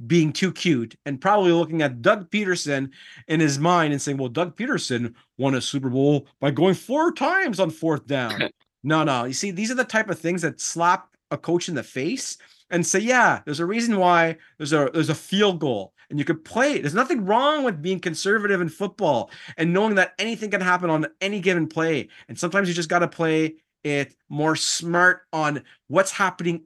being 0.08 0.34
too 0.34 0.52
cute 0.52 0.96
and 1.06 1.22
probably 1.22 1.52
looking 1.52 1.82
at 1.82 2.02
Doug 2.02 2.30
Pederson 2.30 2.90
in 3.28 3.40
his 3.40 3.60
mind 3.60 3.94
and 3.94 4.02
saying, 4.02 4.18
well, 4.18 4.30
Doug 4.30 4.56
Pederson 4.56 5.14
won 5.38 5.56
a 5.56 5.62
Super 5.62 5.90
Bowl 5.90 6.28
by 6.40 6.52
going 6.52 6.76
four 6.76 7.12
times 7.12 7.60
on 7.60 7.70
fourth 7.70 8.06
down. 8.06 8.50
no, 8.84 9.04
no. 9.04 9.24
You 9.24 9.34
see, 9.34 9.52
these 9.52 9.72
are 9.72 9.76
the 9.76 9.84
type 9.84 10.10
of 10.10 10.20
things 10.20 10.42
that 10.42 10.60
slap 10.60 11.16
a 11.32 11.38
coach 11.38 11.70
in 11.70 11.76
the 11.76 11.84
face 11.84 12.38
and 12.70 12.86
say, 12.86 13.00
yeah, 13.00 13.42
there's 13.46 13.60
a 13.60 13.66
reason 13.66 13.98
why 13.98 14.38
there's 14.58 14.74
a 14.74 14.90
there's 14.94 15.10
a 15.10 15.16
field 15.16 15.60
goal 15.60 15.94
and 16.10 16.20
you 16.20 16.26
could 16.26 16.44
play 16.44 16.74
it. 16.74 16.82
There's 16.82 16.94
nothing 16.94 17.26
wrong 17.26 17.64
with 17.64 17.82
being 17.82 18.00
conservative 18.00 18.62
in 18.62 18.70
football 18.70 19.32
and 19.58 19.74
knowing 19.74 19.96
that 19.96 20.14
anything 20.20 20.52
can 20.52 20.62
happen 20.62 20.90
on 20.90 21.08
any 21.22 21.40
given 21.40 21.68
play. 21.68 22.10
And 22.28 22.38
sometimes 22.38 22.68
you 22.68 22.74
just 22.74 22.90
got 22.90 23.00
to 23.00 23.08
play 23.08 23.56
it 23.84 24.16
more 24.30 24.56
smart 24.56 25.22
on 25.32 25.64
what's 25.88 26.12
happening 26.12 26.64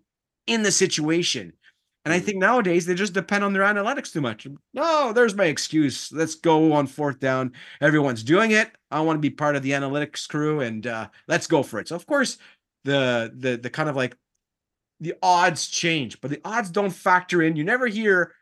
in 0.48 0.64
the 0.64 0.72
situation 0.72 1.54
And 2.10 2.16
I 2.16 2.20
think 2.20 2.40
nowadays 2.40 2.88
they 2.88 2.96
just 2.96 3.14
depend 3.14 3.44
on 3.44 3.54
their 3.54 3.62
analytics 3.62 4.12
too 4.12 4.20
much. 4.20 4.48
No, 4.74 5.14
there's 5.14 5.36
my 5.36 5.46
excuse. 5.46 6.12
Let's 6.12 6.34
go 6.34 6.74
on 6.74 6.88
fourth 6.88 7.20
down. 7.20 7.52
Everyone's 7.82 8.24
doing 8.24 8.50
it. 8.50 8.72
I 8.90 9.00
want 9.02 9.18
to 9.18 9.22
be 9.22 9.30
part 9.30 9.56
of 9.56 9.62
the 9.62 9.74
analytics 9.74 10.28
crew 10.28 10.62
and 10.62 10.88
uh, 10.88 11.10
let's 11.28 11.46
go 11.46 11.62
for 11.62 11.80
it. 11.80 11.88
So 11.88 11.96
of 11.96 12.08
course, 12.08 12.40
the 12.84 13.32
the 13.36 13.58
the 13.58 13.70
kind 13.70 13.90
of 13.90 13.96
like 13.96 14.18
the 15.00 15.14
odds 15.22 15.68
change, 15.68 16.20
but 16.20 16.32
the 16.32 16.42
odds 16.44 16.72
don't 16.72 16.90
factor 16.90 17.44
in. 17.44 17.56
You 17.56 17.64
never 17.64 17.86
hear 17.86 18.34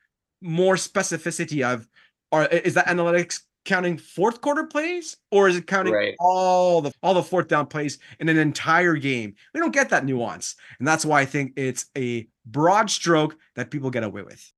more 0.42 0.76
specificity 0.76 1.62
of 1.70 1.90
or 2.32 2.46
is 2.46 2.76
that 2.76 2.88
analytics 2.88 3.42
counting 3.68 3.98
fourth 3.98 4.42
quarter 4.42 4.64
plays 4.64 5.18
or 5.30 5.48
is 5.48 5.58
it 5.58 5.68
counting 5.68 5.94
right. 5.94 6.16
all 6.20 6.82
the 6.82 6.92
all 7.04 7.14
the 7.14 7.22
fourth 7.22 7.48
down 7.48 7.68
plays 7.68 8.00
in 8.20 8.30
an 8.30 8.38
entire 8.38 8.96
game? 8.96 9.36
We 9.54 9.60
don't 9.60 9.74
get 9.74 9.90
that 9.90 10.06
nuance. 10.06 10.56
And 10.80 10.88
that's 10.88 11.06
why 11.06 11.22
I 11.22 11.26
think 11.26 11.54
it's 11.56 11.86
a 11.96 12.28
broad 12.46 12.90
stroke 12.90 13.38
that 13.56 13.70
people 13.70 13.92
get 13.92 14.04
away 14.04 14.24
with. 14.24 14.52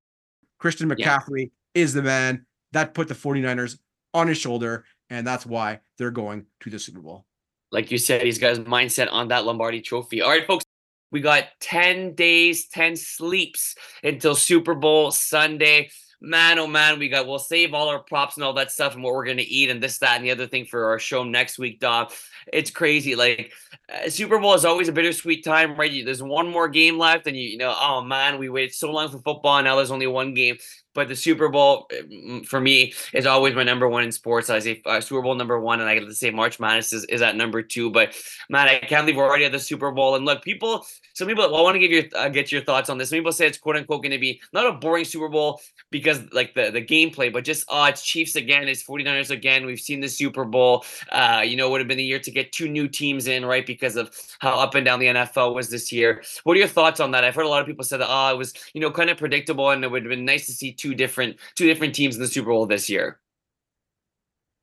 Christian 0.58 0.88
McCaffrey 0.88 1.50
yeah. 1.74 1.82
is 1.82 1.92
the 1.92 2.02
man 2.02 2.46
that 2.72 2.94
put 2.94 3.08
the 3.08 3.14
49ers 3.14 3.78
on 4.14 4.28
his 4.28 4.38
shoulder 4.38 4.84
and 5.10 5.26
that's 5.26 5.44
why 5.44 5.80
they're 5.98 6.12
going 6.12 6.46
to 6.60 6.70
the 6.70 6.78
Super 6.78 7.00
Bowl. 7.00 7.26
Like 7.72 7.90
you 7.90 7.98
said, 7.98 8.22
he's 8.22 8.38
got 8.38 8.50
his 8.50 8.60
mindset 8.60 9.12
on 9.12 9.28
that 9.28 9.44
Lombardi 9.44 9.80
trophy. 9.80 10.22
All 10.22 10.30
right, 10.30 10.46
folks. 10.46 10.64
We 11.12 11.20
got 11.20 11.46
10 11.60 12.14
days, 12.14 12.68
10 12.68 12.94
sleeps 12.94 13.74
until 14.04 14.36
Super 14.36 14.76
Bowl 14.76 15.10
Sunday 15.10 15.90
man, 16.20 16.58
oh 16.58 16.66
man, 16.66 16.98
we 16.98 17.08
got 17.08 17.26
we'll 17.26 17.38
save 17.38 17.74
all 17.74 17.88
our 17.88 17.98
props 17.98 18.36
and 18.36 18.44
all 18.44 18.52
that 18.54 18.70
stuff 18.70 18.94
and 18.94 19.02
what 19.02 19.14
we're 19.14 19.24
gonna 19.24 19.42
eat 19.46 19.70
and 19.70 19.82
this, 19.82 19.98
that, 19.98 20.16
and 20.16 20.24
the 20.24 20.30
other 20.30 20.46
thing 20.46 20.64
for 20.64 20.86
our 20.86 20.98
show 20.98 21.24
next 21.24 21.58
week, 21.58 21.80
dog. 21.80 22.12
It's 22.52 22.70
crazy. 22.70 23.16
Like 23.16 23.52
uh, 23.88 24.08
Super 24.08 24.38
Bowl 24.38 24.54
is 24.54 24.64
always 24.64 24.88
a 24.88 24.92
bittersweet 24.92 25.44
time, 25.44 25.76
right? 25.76 26.04
There's 26.04 26.22
one 26.22 26.48
more 26.48 26.68
game 26.68 26.98
left, 26.98 27.26
and 27.26 27.36
you, 27.36 27.48
you 27.48 27.58
know, 27.58 27.74
oh 27.78 28.02
man, 28.02 28.38
we 28.38 28.48
waited 28.48 28.74
so 28.74 28.90
long 28.92 29.08
for 29.08 29.18
football, 29.18 29.58
and 29.58 29.64
now 29.64 29.76
there's 29.76 29.90
only 29.90 30.06
one 30.06 30.34
game. 30.34 30.56
But 31.00 31.08
the 31.08 31.16
Super 31.16 31.48
Bowl 31.48 31.88
uh, 31.90 32.40
for 32.44 32.60
me 32.60 32.92
is 33.14 33.24
always 33.24 33.54
my 33.54 33.62
number 33.62 33.88
one 33.88 34.04
in 34.04 34.12
sports. 34.12 34.50
I 34.50 34.58
say 34.58 34.82
uh, 34.84 35.00
Super 35.00 35.22
Bowl 35.22 35.34
number 35.34 35.58
one, 35.58 35.80
and 35.80 35.88
I 35.88 35.94
get 35.94 36.04
to 36.04 36.14
say 36.14 36.30
March 36.30 36.60
Madness 36.60 36.92
is, 36.92 37.06
is 37.06 37.22
at 37.22 37.36
number 37.36 37.62
two. 37.62 37.90
But 37.90 38.14
man, 38.50 38.68
I 38.68 38.80
can't 38.80 39.06
believe 39.06 39.16
we're 39.16 39.26
already 39.26 39.46
at 39.46 39.52
the 39.52 39.58
Super 39.58 39.92
Bowl. 39.92 40.14
And 40.14 40.26
look, 40.26 40.42
people, 40.42 40.84
some 41.14 41.26
people, 41.26 41.50
well, 41.50 41.60
I 41.60 41.62
want 41.62 41.76
to 41.76 41.78
give 41.78 41.90
you 41.90 42.06
uh, 42.14 42.28
get 42.28 42.52
your 42.52 42.60
thoughts 42.60 42.90
on 42.90 42.98
this. 42.98 43.08
Some 43.08 43.18
people 43.18 43.32
say 43.32 43.46
it's 43.46 43.56
quote 43.56 43.76
unquote 43.76 44.02
going 44.02 44.12
to 44.12 44.18
be 44.18 44.42
not 44.52 44.66
a 44.66 44.72
boring 44.72 45.06
Super 45.06 45.30
Bowl 45.30 45.62
because 45.90 46.20
like 46.32 46.52
the 46.52 46.70
the 46.70 46.84
gameplay, 46.84 47.32
but 47.32 47.44
just 47.44 47.64
oh, 47.70 47.84
it's 47.86 48.04
Chiefs 48.04 48.36
again, 48.36 48.68
it's 48.68 48.82
49ers 48.82 49.30
again. 49.30 49.64
We've 49.64 49.80
seen 49.80 50.00
the 50.00 50.08
Super 50.08 50.44
Bowl. 50.44 50.84
Uh, 51.10 51.42
you 51.42 51.56
know, 51.56 51.70
would 51.70 51.80
have 51.80 51.88
been 51.88 51.96
the 51.96 52.04
year 52.04 52.18
to 52.18 52.30
get 52.30 52.52
two 52.52 52.68
new 52.68 52.88
teams 52.88 53.26
in, 53.26 53.46
right? 53.46 53.64
Because 53.66 53.96
of 53.96 54.14
how 54.40 54.58
up 54.58 54.74
and 54.74 54.84
down 54.84 55.00
the 55.00 55.06
NFL 55.06 55.54
was 55.54 55.70
this 55.70 55.90
year. 55.90 56.22
What 56.44 56.56
are 56.56 56.60
your 56.60 56.68
thoughts 56.68 57.00
on 57.00 57.10
that? 57.12 57.24
I've 57.24 57.34
heard 57.34 57.46
a 57.46 57.48
lot 57.48 57.62
of 57.62 57.66
people 57.66 57.84
say 57.84 57.96
that 57.96 58.06
oh, 58.06 58.34
it 58.34 58.36
was 58.36 58.52
you 58.74 58.82
know 58.82 58.90
kind 58.90 59.08
of 59.08 59.16
predictable, 59.16 59.70
and 59.70 59.82
it 59.82 59.90
would 59.90 60.02
have 60.02 60.10
been 60.10 60.26
nice 60.26 60.44
to 60.44 60.52
see 60.52 60.72
two 60.72 60.89
different 60.94 61.36
two 61.54 61.66
different 61.66 61.94
teams 61.94 62.16
in 62.16 62.22
the 62.22 62.28
Super 62.28 62.50
Bowl 62.50 62.66
this 62.66 62.88
year. 62.88 63.20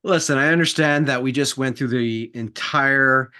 Listen, 0.03 0.37
I 0.37 0.49
understand 0.49 1.07
that 1.07 1.21
we 1.21 1.31
just 1.31 1.57
went 1.57 1.77
through 1.77 1.89
the 1.89 2.31
entire 2.33 3.31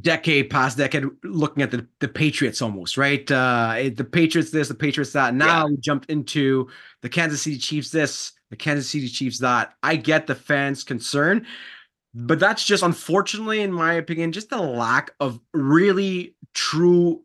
decade 0.00 0.50
past 0.50 0.78
decade 0.78 1.04
looking 1.24 1.62
at 1.62 1.70
the, 1.70 1.86
the 1.98 2.08
Patriots 2.08 2.62
almost, 2.62 2.96
right? 2.96 3.28
Uh 3.30 3.90
the 3.94 4.04
Patriots 4.04 4.50
this, 4.50 4.68
the 4.68 4.74
Patriots 4.74 5.12
that. 5.12 5.34
Now 5.34 5.64
yeah. 5.64 5.70
we 5.70 5.76
jumped 5.78 6.10
into 6.10 6.68
the 7.02 7.08
Kansas 7.08 7.42
City 7.42 7.58
Chiefs 7.58 7.90
this, 7.90 8.32
the 8.50 8.56
Kansas 8.56 8.88
City 8.88 9.08
Chiefs 9.08 9.38
that. 9.40 9.74
I 9.82 9.96
get 9.96 10.26
the 10.26 10.34
fans' 10.34 10.84
concern, 10.84 11.46
but 12.14 12.38
that's 12.38 12.64
just 12.64 12.84
unfortunately, 12.84 13.60
in 13.60 13.72
my 13.72 13.94
opinion, 13.94 14.30
just 14.32 14.52
a 14.52 14.62
lack 14.62 15.10
of 15.18 15.40
really 15.52 16.36
true 16.54 17.24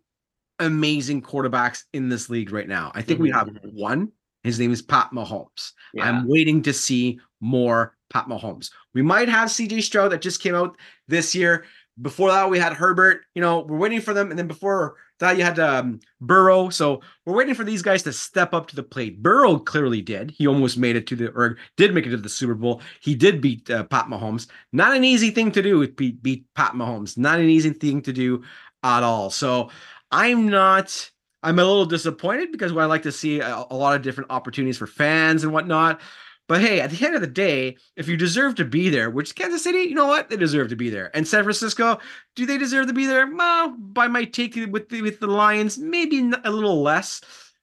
amazing 0.59 1.21
quarterbacks 1.21 1.83
in 1.93 2.09
this 2.09 2.29
league 2.29 2.51
right 2.51 2.67
now. 2.67 2.91
I 2.93 3.01
think 3.01 3.17
mm-hmm. 3.17 3.23
we 3.23 3.31
have 3.31 3.49
one 3.63 4.11
his 4.43 4.59
name 4.59 4.71
is 4.71 4.81
Pat 4.81 5.11
Mahomes. 5.11 5.73
Yeah. 5.93 6.05
I'm 6.05 6.27
waiting 6.27 6.61
to 6.63 6.73
see 6.73 7.19
more 7.41 7.95
Pat 8.09 8.25
Mahomes. 8.25 8.71
We 8.93 9.01
might 9.01 9.29
have 9.29 9.49
CJ 9.49 9.83
Stroud 9.83 10.11
that 10.11 10.21
just 10.21 10.41
came 10.41 10.55
out 10.55 10.77
this 11.07 11.35
year. 11.35 11.65
Before 12.01 12.31
that, 12.31 12.49
we 12.49 12.57
had 12.57 12.73
Herbert. 12.73 13.23
You 13.35 13.41
know, 13.41 13.59
we're 13.59 13.77
waiting 13.77 13.99
for 13.99 14.13
them. 14.13 14.29
And 14.29 14.39
then 14.39 14.47
before 14.47 14.95
that, 15.19 15.37
you 15.37 15.43
had 15.43 15.59
um, 15.59 15.99
Burrow. 16.21 16.69
So 16.69 17.01
we're 17.25 17.35
waiting 17.35 17.53
for 17.53 17.65
these 17.65 17.81
guys 17.81 18.03
to 18.03 18.13
step 18.13 18.53
up 18.53 18.67
to 18.67 18.75
the 18.75 18.83
plate. 18.83 19.21
Burrow 19.21 19.59
clearly 19.59 20.01
did. 20.01 20.31
He 20.31 20.47
almost 20.47 20.77
made 20.77 20.95
it 20.95 21.07
to 21.07 21.15
the, 21.17 21.29
or 21.31 21.57
did 21.75 21.93
make 21.93 22.07
it 22.07 22.11
to 22.11 22.17
the 22.17 22.29
Super 22.29 22.55
Bowl. 22.55 22.81
He 23.01 23.15
did 23.15 23.41
beat 23.41 23.69
uh, 23.69 23.83
Pat 23.83 24.05
Mahomes. 24.05 24.47
Not 24.71 24.95
an 24.95 25.03
easy 25.03 25.31
thing 25.31 25.51
to 25.51 25.61
do 25.61 25.77
with 25.77 25.97
beat, 25.97 26.23
beat 26.23 26.45
Pat 26.55 26.71
Mahomes. 26.71 27.17
Not 27.17 27.39
an 27.39 27.49
easy 27.49 27.71
thing 27.71 28.01
to 28.03 28.13
do 28.13 28.43
at 28.81 29.03
all. 29.03 29.29
So 29.29 29.69
I'm 30.09 30.47
not 30.47 31.11
I'm 31.41 31.59
a 31.59 31.63
little 31.63 31.85
disappointed 31.85 32.51
because 32.51 32.71
I 32.75 32.85
like 32.85 33.03
to 33.03 33.11
see 33.11 33.39
a, 33.39 33.65
a, 33.69 33.75
lot 33.75 33.95
of 33.95 34.01
different 34.01 34.31
opportunities 34.31 34.77
for 34.77 34.87
fans 34.87 35.43
and 35.43 35.53
whatnot. 35.53 36.01
But 36.47 36.61
hey, 36.61 36.81
at 36.81 36.89
the 36.89 37.05
end 37.05 37.15
of 37.15 37.21
the 37.21 37.27
day, 37.27 37.77
if 37.95 38.07
you 38.07 38.17
deserve 38.17 38.55
to 38.55 38.65
be 38.65 38.89
there, 38.89 39.09
which 39.09 39.35
Kansas 39.35 39.63
City, 39.63 39.79
you 39.79 39.93
know 39.93 40.07
what, 40.07 40.29
they 40.29 40.35
deserve 40.35 40.69
to 40.69 40.75
be 40.75 40.89
there. 40.89 41.15
And 41.15 41.27
San 41.27 41.43
Francisco, 41.43 41.99
do 42.35 42.45
they 42.45 42.57
deserve 42.57 42.87
to 42.87 42.93
be 42.93 43.05
there? 43.05 43.31
Well, 43.31 43.75
by 43.77 44.07
my 44.07 44.25
take 44.25 44.55
with 44.55 44.89
the, 44.89 45.03
with 45.03 45.19
the 45.19 45.27
Lions, 45.27 45.77
maybe 45.77 46.31
a 46.43 46.51
little 46.51 46.81
less. 46.81 47.21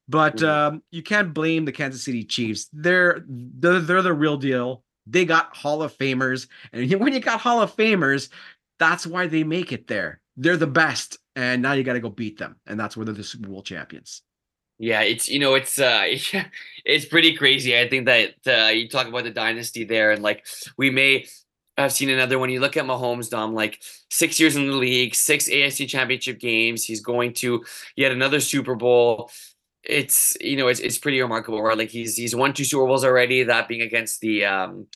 But 0.09 0.41
um, 0.43 0.83
you 0.93 1.03
can't 1.03 1.35
blame 1.35 1.65
the 1.65 1.73
Kansas 1.73 2.05
City 2.05 2.23
Chiefs. 2.23 2.69
They're, 2.73 3.25
they're 3.27 3.81
they're 3.81 4.03
the 4.03 4.13
real 4.13 4.37
deal. 4.37 4.85
They 5.05 5.25
got 5.25 5.57
Hall 5.57 5.83
of 5.83 5.97
Famers, 5.99 6.47
and 6.73 6.89
when 7.01 7.13
you 7.13 7.21
got 7.21 7.41
Hall 7.41 7.61
of 7.61 7.75
Famers, 7.75 8.29
that's 8.79 9.05
why 9.05 9.27
they 9.27 9.43
make 9.43 9.73
it 9.73 9.89
there. 9.89 10.21
They're 10.37 10.57
the 10.57 10.67
best 10.69 11.19
and 11.37 11.63
now 11.63 11.75
you 11.75 11.85
got 11.85 11.93
to 11.93 12.01
go 12.01 12.09
beat 12.09 12.39
them, 12.39 12.57
and 12.67 12.81
that's 12.81 12.97
where 12.97 13.05
they're 13.05 13.15
the 13.15 13.23
Super 13.23 13.49
Bowl 13.49 13.63
champions. 13.63 14.23
Yeah, 14.79 15.03
it's 15.03 15.29
you 15.29 15.39
know 15.39 15.55
it's 15.55 15.79
uh 15.79 16.03
it's 16.85 17.05
pretty 17.05 17.37
crazy. 17.37 17.79
I 17.79 17.89
think 17.89 18.07
that 18.07 18.35
uh, 18.47 18.71
you 18.71 18.89
talk 18.89 19.07
about 19.07 19.25
the 19.25 19.31
dynasty 19.31 19.85
there, 19.85 20.11
and 20.11 20.23
like 20.23 20.47
we 20.77 20.91
may 20.91 21.27
have 21.79 21.93
seen 21.93 22.11
another 22.11 22.39
one. 22.39 22.51
You 22.51 22.61
look 22.61 22.77
at 22.77 22.85
Mahomes, 22.85 23.31
Dom, 23.31 23.55
like 23.55 23.83
six 24.11 24.41
years 24.41 24.57
in 24.57 24.67
the 24.67 24.73
league, 24.73 25.15
six 25.15 25.49
AFC 25.49 25.89
Championship 25.89 26.41
games. 26.41 26.85
He's 26.85 27.01
going 27.01 27.35
to 27.35 27.65
yet 27.97 28.13
another 28.13 28.41
Super 28.41 28.75
Bowl. 28.75 29.31
It's 29.83 30.37
you 30.41 30.57
know 30.57 30.69
it's 30.69 30.81
it's 30.81 30.99
pretty 30.99 31.21
remarkable, 31.21 31.63
right? 31.63 31.79
Like 31.79 31.91
he's 31.91 32.17
he's 32.17 32.35
won 32.35 32.53
two 32.53 32.65
Super 32.65 32.87
Bowls 32.87 33.05
already. 33.05 33.45
That 33.45 33.69
being 33.69 33.83
against 33.83 34.21
the 34.21 34.45
um 34.47 34.87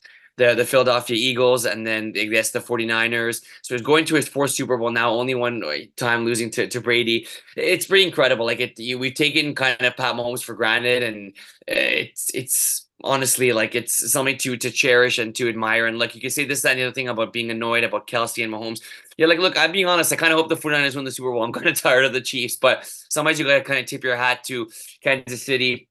the 0.41 0.55
the 0.55 0.65
Philadelphia 0.65 1.15
Eagles 1.15 1.65
and 1.65 1.85
then 1.85 2.13
I 2.17 2.25
guess 2.25 2.49
the 2.49 2.59
49ers. 2.59 3.43
So 3.61 3.75
he's 3.75 3.83
going 3.83 4.05
to 4.05 4.15
his 4.15 4.27
fourth 4.27 4.51
Super 4.51 4.75
Bowl 4.75 4.89
now, 4.89 5.11
only 5.11 5.35
one 5.35 5.63
uh, 5.63 5.73
time 5.95 6.25
losing 6.25 6.49
to, 6.51 6.67
to 6.67 6.81
Brady. 6.81 7.27
It's 7.55 7.85
pretty 7.85 8.05
incredible. 8.05 8.45
Like 8.47 8.59
it, 8.59 8.79
you, 8.79 8.97
we've 8.97 9.13
taken 9.13 9.53
kind 9.53 9.79
of 9.79 9.95
Pat 9.95 10.15
Mahomes 10.15 10.43
for 10.43 10.55
granted, 10.55 11.03
and 11.03 11.33
eh, 11.67 12.05
it's 12.05 12.31
it's 12.33 12.87
honestly 13.03 13.51
like 13.53 13.75
it's 13.75 14.11
something 14.11 14.37
to 14.39 14.57
to 14.57 14.71
cherish 14.71 15.19
and 15.19 15.35
to 15.35 15.47
admire. 15.47 15.85
And 15.85 15.99
like 15.99 16.15
you 16.15 16.21
can 16.21 16.31
say 16.31 16.45
this 16.45 16.63
that 16.63 16.71
and 16.71 16.79
the 16.79 16.85
other 16.85 16.93
thing 16.93 17.07
about 17.07 17.33
being 17.33 17.51
annoyed 17.51 17.83
about 17.83 18.07
Kelce 18.07 18.43
and 18.43 18.51
Mahomes. 18.51 18.81
Yeah, 19.17 19.27
like 19.27 19.39
look, 19.39 19.55
I'm 19.59 19.71
being 19.71 19.85
honest. 19.85 20.11
I 20.11 20.15
kind 20.15 20.33
of 20.33 20.39
hope 20.39 20.49
the 20.49 20.55
49ers 20.55 20.95
win 20.95 21.05
the 21.05 21.11
Super 21.11 21.31
Bowl. 21.31 21.43
I'm 21.43 21.53
kind 21.53 21.67
of 21.67 21.79
tired 21.79 22.05
of 22.05 22.13
the 22.13 22.21
Chiefs, 22.21 22.55
but 22.55 22.83
sometimes 23.09 23.37
you 23.37 23.45
got 23.45 23.59
to 23.59 23.63
kind 23.63 23.79
of 23.79 23.85
tip 23.85 24.03
your 24.03 24.15
hat 24.15 24.43
to 24.45 24.71
Kansas 25.03 25.43
City 25.43 25.87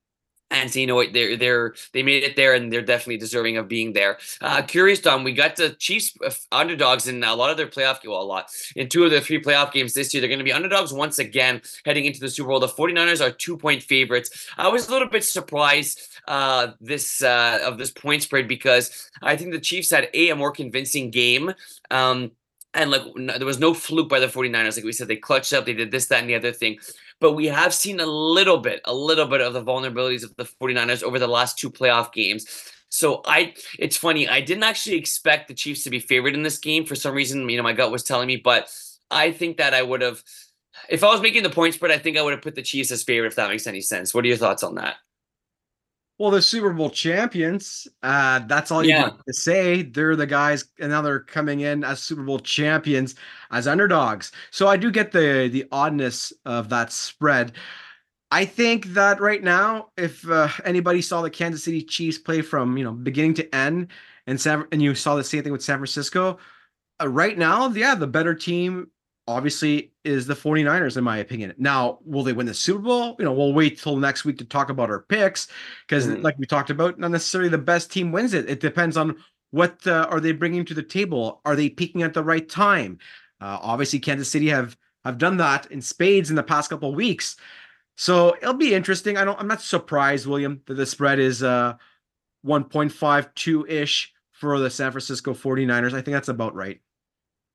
and 0.50 0.70
so 0.70 0.80
you 0.80 0.86
know 0.86 0.94
what 0.94 1.12
they're 1.12 1.36
they're 1.36 1.74
they 1.92 2.02
made 2.02 2.22
it 2.22 2.36
there 2.36 2.54
and 2.54 2.72
they're 2.72 2.82
definitely 2.82 3.16
deserving 3.16 3.56
of 3.56 3.68
being 3.68 3.92
there. 3.92 4.18
Uh, 4.40 4.62
curious, 4.62 5.00
Dom, 5.00 5.24
we 5.24 5.32
got 5.32 5.56
the 5.56 5.70
Chiefs 5.70 6.14
uh, 6.24 6.30
underdogs 6.52 7.06
in 7.06 7.22
a 7.22 7.34
lot 7.34 7.50
of 7.50 7.56
their 7.56 7.66
playoff 7.66 7.98
well 8.04 8.20
a 8.20 8.24
lot 8.24 8.50
in 8.76 8.88
two 8.88 9.04
of 9.04 9.10
the 9.10 9.20
three 9.20 9.40
playoff 9.40 9.72
games 9.72 9.94
this 9.94 10.12
year. 10.12 10.20
They're 10.20 10.28
going 10.28 10.38
to 10.38 10.44
be 10.44 10.52
underdogs 10.52 10.92
once 10.92 11.18
again 11.18 11.62
heading 11.84 12.04
into 12.04 12.20
the 12.20 12.28
Super 12.28 12.48
Bowl. 12.48 12.60
The 12.60 12.68
49ers 12.68 13.24
are 13.24 13.30
two 13.30 13.56
point 13.56 13.82
favorites. 13.82 14.48
I 14.56 14.68
was 14.68 14.88
a 14.88 14.90
little 14.90 15.08
bit 15.08 15.24
surprised 15.24 16.00
uh, 16.28 16.68
this 16.80 17.22
uh, 17.22 17.60
of 17.64 17.78
this 17.78 17.90
point 17.90 18.22
spread 18.22 18.48
because 18.48 19.10
I 19.22 19.36
think 19.36 19.52
the 19.52 19.60
Chiefs 19.60 19.90
had 19.90 20.08
a 20.14 20.30
a 20.30 20.36
more 20.36 20.52
convincing 20.52 21.10
game. 21.10 21.52
Um, 21.90 22.32
and 22.74 22.90
like 22.90 23.02
no, 23.16 23.36
there 23.36 23.46
was 23.46 23.58
no 23.58 23.74
fluke 23.74 24.08
by 24.08 24.20
the 24.20 24.26
49ers. 24.26 24.76
Like 24.76 24.84
we 24.84 24.92
said, 24.92 25.08
they 25.08 25.16
clutched 25.16 25.52
up, 25.52 25.66
they 25.66 25.74
did 25.74 25.90
this, 25.90 26.06
that, 26.06 26.20
and 26.20 26.28
the 26.28 26.34
other 26.34 26.52
thing. 26.52 26.78
But 27.20 27.32
we 27.32 27.46
have 27.46 27.74
seen 27.74 28.00
a 28.00 28.06
little 28.06 28.58
bit, 28.58 28.80
a 28.84 28.94
little 28.94 29.26
bit 29.26 29.40
of 29.40 29.52
the 29.52 29.62
vulnerabilities 29.62 30.24
of 30.24 30.34
the 30.36 30.44
49ers 30.44 31.02
over 31.02 31.18
the 31.18 31.28
last 31.28 31.58
two 31.58 31.70
playoff 31.70 32.12
games. 32.12 32.46
So 32.88 33.22
I 33.24 33.54
it's 33.78 33.96
funny, 33.96 34.28
I 34.28 34.40
didn't 34.40 34.64
actually 34.64 34.96
expect 34.96 35.48
the 35.48 35.54
Chiefs 35.54 35.84
to 35.84 35.90
be 35.90 36.00
favored 36.00 36.34
in 36.34 36.42
this 36.42 36.58
game 36.58 36.84
for 36.84 36.94
some 36.94 37.14
reason, 37.14 37.48
you 37.48 37.56
know, 37.56 37.62
my 37.62 37.72
gut 37.72 37.92
was 37.92 38.02
telling 38.02 38.26
me, 38.26 38.36
but 38.36 38.72
I 39.10 39.32
think 39.32 39.56
that 39.58 39.74
I 39.74 39.82
would 39.82 40.02
have 40.02 40.22
if 40.88 41.04
I 41.04 41.08
was 41.08 41.20
making 41.20 41.42
the 41.42 41.50
point 41.50 41.74
spread, 41.74 41.92
I 41.92 41.98
think 41.98 42.16
I 42.16 42.22
would 42.22 42.32
have 42.32 42.42
put 42.42 42.54
the 42.54 42.62
Chiefs 42.62 42.90
as 42.90 43.02
favorite 43.02 43.28
if 43.28 43.36
that 43.36 43.50
makes 43.50 43.66
any 43.66 43.80
sense. 43.80 44.14
What 44.14 44.24
are 44.24 44.28
your 44.28 44.36
thoughts 44.36 44.62
on 44.62 44.76
that? 44.76 44.96
Well, 46.20 46.30
the 46.30 46.42
Super 46.42 46.74
Bowl 46.74 46.90
champions. 46.90 47.88
Uh, 48.02 48.40
that's 48.40 48.70
all 48.70 48.84
you 48.84 48.90
yeah. 48.90 49.08
to 49.26 49.32
say. 49.32 49.80
They're 49.80 50.16
the 50.16 50.26
guys, 50.26 50.66
and 50.78 50.90
now 50.90 51.00
they're 51.00 51.20
coming 51.20 51.60
in 51.60 51.82
as 51.82 52.02
Super 52.02 52.22
Bowl 52.22 52.38
champions 52.38 53.14
as 53.50 53.66
underdogs. 53.66 54.30
So 54.50 54.68
I 54.68 54.76
do 54.76 54.90
get 54.90 55.12
the 55.12 55.48
the 55.50 55.64
oddness 55.72 56.30
of 56.44 56.68
that 56.68 56.92
spread. 56.92 57.52
I 58.30 58.44
think 58.44 58.88
that 58.88 59.18
right 59.18 59.42
now, 59.42 59.92
if 59.96 60.28
uh, 60.28 60.48
anybody 60.66 61.00
saw 61.00 61.22
the 61.22 61.30
Kansas 61.30 61.64
City 61.64 61.80
Chiefs 61.80 62.18
play 62.18 62.42
from 62.42 62.76
you 62.76 62.84
know 62.84 62.92
beginning 62.92 63.32
to 63.34 63.54
end, 63.54 63.88
and 64.26 64.38
San, 64.38 64.66
and 64.72 64.82
you 64.82 64.94
saw 64.94 65.16
the 65.16 65.24
same 65.24 65.42
thing 65.42 65.52
with 65.52 65.64
San 65.64 65.78
Francisco, 65.78 66.36
uh, 67.00 67.08
right 67.08 67.38
now, 67.38 67.66
yeah, 67.70 67.94
the 67.94 68.06
better 68.06 68.34
team 68.34 68.90
obviously 69.26 69.92
is 70.04 70.26
the 70.26 70.34
49ers 70.34 70.96
in 70.96 71.04
my 71.04 71.18
opinion. 71.18 71.54
Now, 71.58 71.98
will 72.04 72.22
they 72.22 72.32
win 72.32 72.46
the 72.46 72.54
Super 72.54 72.80
Bowl? 72.80 73.16
You 73.18 73.24
know, 73.24 73.32
we'll 73.32 73.52
wait 73.52 73.78
till 73.78 73.96
next 73.96 74.24
week 74.24 74.38
to 74.38 74.44
talk 74.44 74.70
about 74.70 74.90
our 74.90 75.00
picks 75.00 75.48
because 75.86 76.06
mm-hmm. 76.06 76.22
like 76.22 76.38
we 76.38 76.46
talked 76.46 76.70
about, 76.70 76.98
not 76.98 77.10
necessarily 77.10 77.50
the 77.50 77.58
best 77.58 77.92
team 77.92 78.12
wins 78.12 78.34
it. 78.34 78.48
It 78.48 78.60
depends 78.60 78.96
on 78.96 79.16
what 79.50 79.86
uh, 79.86 80.06
are 80.10 80.20
they 80.20 80.32
bringing 80.32 80.64
to 80.66 80.74
the 80.74 80.82
table? 80.82 81.40
Are 81.44 81.56
they 81.56 81.68
peaking 81.68 82.02
at 82.02 82.14
the 82.14 82.24
right 82.24 82.48
time? 82.48 82.98
Uh, 83.40 83.58
obviously 83.60 83.98
Kansas 83.98 84.30
City 84.30 84.48
have 84.48 84.76
have 85.04 85.16
done 85.16 85.38
that 85.38 85.70
in 85.70 85.80
spades 85.80 86.28
in 86.28 86.36
the 86.36 86.42
past 86.42 86.70
couple 86.70 86.94
weeks. 86.94 87.36
So, 87.96 88.34
it'll 88.36 88.54
be 88.54 88.74
interesting. 88.74 89.16
I 89.16 89.24
don't 89.24 89.38
I'm 89.38 89.48
not 89.48 89.62
surprised, 89.62 90.26
William, 90.26 90.62
that 90.66 90.74
the 90.74 90.86
spread 90.86 91.18
is 91.18 91.42
uh 91.42 91.74
1.52-ish 92.46 94.12
for 94.32 94.58
the 94.58 94.70
San 94.70 94.90
Francisco 94.90 95.34
49ers. 95.34 95.92
I 95.92 96.00
think 96.00 96.14
that's 96.14 96.28
about 96.28 96.54
right. 96.54 96.80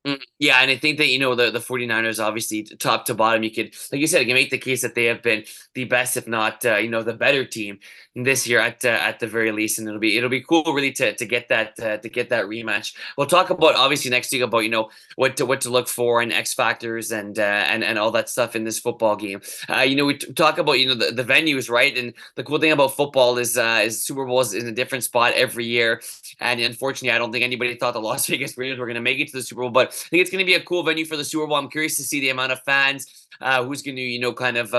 Mm, 0.06 0.22
yeah, 0.38 0.58
and 0.62 0.70
I 0.70 0.78
think 0.78 0.99
that 0.99 1.08
you 1.08 1.18
know 1.18 1.34
the 1.34 1.49
the 1.49 1.60
49ers 1.60 2.24
obviously 2.24 2.62
top 2.64 3.06
to 3.06 3.16
bottom 3.16 3.41
you 3.41 3.49
could 3.49 3.74
like 3.91 3.99
you 3.99 4.06
said 4.06 4.20
you 4.20 4.28
can 4.28 4.36
make 4.36 4.51
the 4.51 4.58
case 4.60 4.84
that 4.84 4.93
they 4.93 5.06
have 5.06 5.24
been 5.24 5.43
the 5.74 5.86
best 5.86 6.16
if 6.16 6.28
not 6.28 6.64
uh, 6.64 6.76
you 6.76 6.89
know 6.89 7.01
the 7.01 7.14
better 7.14 7.43
team 7.43 7.80
this 8.16 8.47
year 8.47 8.59
at 8.59 8.84
uh, 8.86 8.89
at 8.89 9.20
the 9.20 9.28
very 9.28 9.51
least 9.51 9.78
and 9.78 9.88
it'll 9.88 9.99
be 9.99 10.18
it'll 10.18 10.30
be 10.30 10.41
cool 10.41 10.63
really 10.74 10.91
to 10.91 11.13
to 11.16 11.26
get 11.26 11.49
that 11.49 11.78
uh, 11.82 11.97
to 11.97 12.07
get 12.07 12.30
that 12.30 12.45
rematch. 12.45 12.93
We'll 13.18 13.28
talk 13.28 13.49
about 13.49 13.76
obviously 13.76 14.09
next 14.09 14.32
week 14.32 14.41
about 14.41 14.59
you 14.59 14.70
know 14.70 14.89
what 15.18 15.36
to 15.38 15.45
what 15.45 15.61
to 15.61 15.70
look 15.70 15.89
for 15.89 16.22
and 16.22 16.32
X 16.32 16.53
factors 16.53 17.11
and 17.11 17.38
uh, 17.38 17.41
and 17.41 17.84
and 17.84 17.99
all 17.99 18.11
that 18.11 18.30
stuff 18.30 18.55
in 18.55 18.63
this 18.63 18.80
football 18.80 19.18
game. 19.18 19.41
Uh, 19.70 19.82
you 19.82 19.95
know 19.95 20.05
we 20.05 20.18
t- 20.18 20.32
talk 20.34 20.57
about 20.57 20.80
you 20.80 20.88
know 20.88 20.95
the, 20.95 21.11
the 21.11 21.24
venues 21.24 21.70
right 21.70 21.97
and 21.97 22.13
the 22.36 22.43
cool 22.43 22.57
thing 22.57 22.72
about 22.72 22.95
football 22.95 23.38
is 23.38 23.57
uh, 23.57 23.82
is 23.84 24.01
Super 24.01 24.26
Bowl 24.26 24.39
is 24.39 24.53
in 24.53 24.66
a 24.68 24.72
different 24.72 25.03
spot 25.03 25.34
every 25.34 25.66
year 25.66 26.01
and 26.39 26.61
unfortunately 26.61 27.11
I 27.11 27.18
don't 27.18 27.34
think 27.34 27.43
anybody 27.43 27.76
thought 27.76 27.93
the 27.93 28.01
Las 28.01 28.28
Vegas 28.28 28.57
Raiders 28.57 28.80
were 28.80 28.86
going 28.86 28.95
to 28.95 29.01
make 29.01 29.20
it 29.20 29.28
to 29.28 29.38
the 29.38 29.43
Super 29.43 29.61
Bowl 29.61 29.72
but 29.72 29.89
I 29.89 30.09
think 30.09 30.22
it's 30.22 30.32
going 30.32 30.39
to 30.39 30.45
be 30.45 30.53
a 30.53 30.61
cool 30.61 30.84
venue 30.84 31.05
for 31.05 31.18
the 31.18 31.26
Super 31.26 31.47
Bowl. 31.47 31.57
I'm 31.57 31.70
curious 31.70 31.97
to 31.97 32.03
see 32.03 32.22
the 32.22 32.30
amount 32.30 32.53
of 32.53 32.61
fans 32.61 33.28
uh, 33.41 33.63
who's 33.66 33.82
going 33.82 33.97
to, 33.97 34.01
you 34.01 34.20
know, 34.20 34.32
kind 34.32 34.55
of 34.55 34.72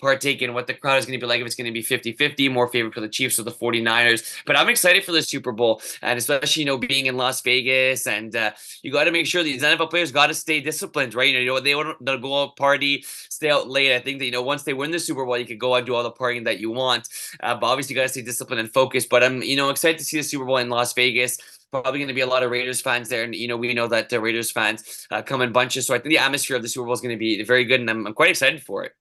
partake 0.00 0.42
in 0.42 0.52
what 0.54 0.66
the 0.66 0.74
crowd 0.74 0.98
is 0.98 1.06
going 1.06 1.18
to 1.18 1.24
be 1.24 1.28
like. 1.28 1.40
If 1.40 1.46
it's 1.46 1.54
going 1.54 1.66
to 1.66 1.72
be 1.72 1.82
50 1.82 2.12
50, 2.12 2.48
more 2.48 2.68
favorite 2.80 2.94
for 2.94 3.00
the 3.00 3.08
Chiefs 3.08 3.38
or 3.38 3.42
the 3.42 3.50
49ers. 3.50 4.42
But 4.46 4.56
I'm 4.56 4.68
excited 4.68 5.04
for 5.04 5.12
the 5.12 5.22
Super 5.22 5.52
Bowl. 5.52 5.82
And 6.02 6.18
especially, 6.18 6.62
you 6.62 6.66
know, 6.66 6.78
being 6.78 7.06
in 7.06 7.16
Las 7.16 7.40
Vegas. 7.42 8.06
And 8.06 8.34
uh, 8.34 8.52
you 8.82 8.92
got 8.92 9.04
to 9.04 9.10
make 9.10 9.26
sure 9.26 9.42
these 9.42 9.62
NFL 9.62 9.90
players 9.90 10.12
got 10.12 10.28
to 10.28 10.34
stay 10.34 10.60
disciplined, 10.60 11.14
right? 11.14 11.34
You 11.34 11.46
know, 11.46 11.60
they 11.60 11.74
want 11.74 12.04
to 12.04 12.18
go 12.18 12.42
out 12.42 12.56
party, 12.56 13.04
stay 13.06 13.50
out 13.50 13.68
late. 13.68 13.94
I 13.94 14.00
think 14.00 14.18
that, 14.18 14.24
you 14.24 14.32
know, 14.32 14.42
once 14.42 14.62
they 14.62 14.74
win 14.74 14.90
the 14.90 14.98
Super 14.98 15.24
Bowl, 15.24 15.38
you 15.38 15.46
could 15.46 15.58
go 15.58 15.74
out 15.74 15.78
and 15.78 15.86
do 15.86 15.94
all 15.94 16.02
the 16.02 16.12
partying 16.12 16.44
that 16.44 16.60
you 16.60 16.70
want. 16.70 17.08
Uh, 17.42 17.54
but 17.54 17.66
obviously, 17.66 17.94
you 17.94 18.00
got 18.00 18.04
to 18.04 18.08
stay 18.08 18.22
disciplined 18.22 18.60
and 18.60 18.72
focused. 18.72 19.08
But 19.08 19.22
I'm, 19.22 19.42
you 19.42 19.56
know, 19.56 19.70
excited 19.70 19.98
to 19.98 20.04
see 20.04 20.16
the 20.16 20.24
Super 20.24 20.44
Bowl 20.44 20.56
in 20.56 20.68
Las 20.68 20.92
Vegas 20.94 21.38
probably 21.70 22.00
going 22.00 22.08
to 22.08 22.14
be 22.14 22.20
a 22.20 22.26
lot 22.26 22.42
of 22.42 22.50
Raiders 22.50 22.80
fans 22.80 23.08
there, 23.08 23.22
and 23.22 23.32
you 23.32 23.46
know 23.46 23.56
we 23.56 23.72
know 23.74 23.86
that 23.86 24.08
the 24.08 24.20
Raiders 24.20 24.50
fans 24.50 25.06
uh, 25.12 25.22
come 25.22 25.40
in 25.40 25.52
bunches. 25.52 25.86
So 25.86 25.94
I 25.94 25.98
think 25.98 26.08
the 26.08 26.18
atmosphere 26.18 26.56
of 26.56 26.62
the 26.62 26.68
Super 26.68 26.84
Bowl 26.84 26.94
is 26.94 27.00
going 27.00 27.14
to 27.14 27.18
be 27.18 27.42
very 27.44 27.64
good, 27.64 27.80
and 27.80 27.88
I'm, 27.88 28.08
I'm 28.08 28.14
quite 28.14 28.30
excited 28.30 28.62
for 28.62 28.84
it. 28.84 28.92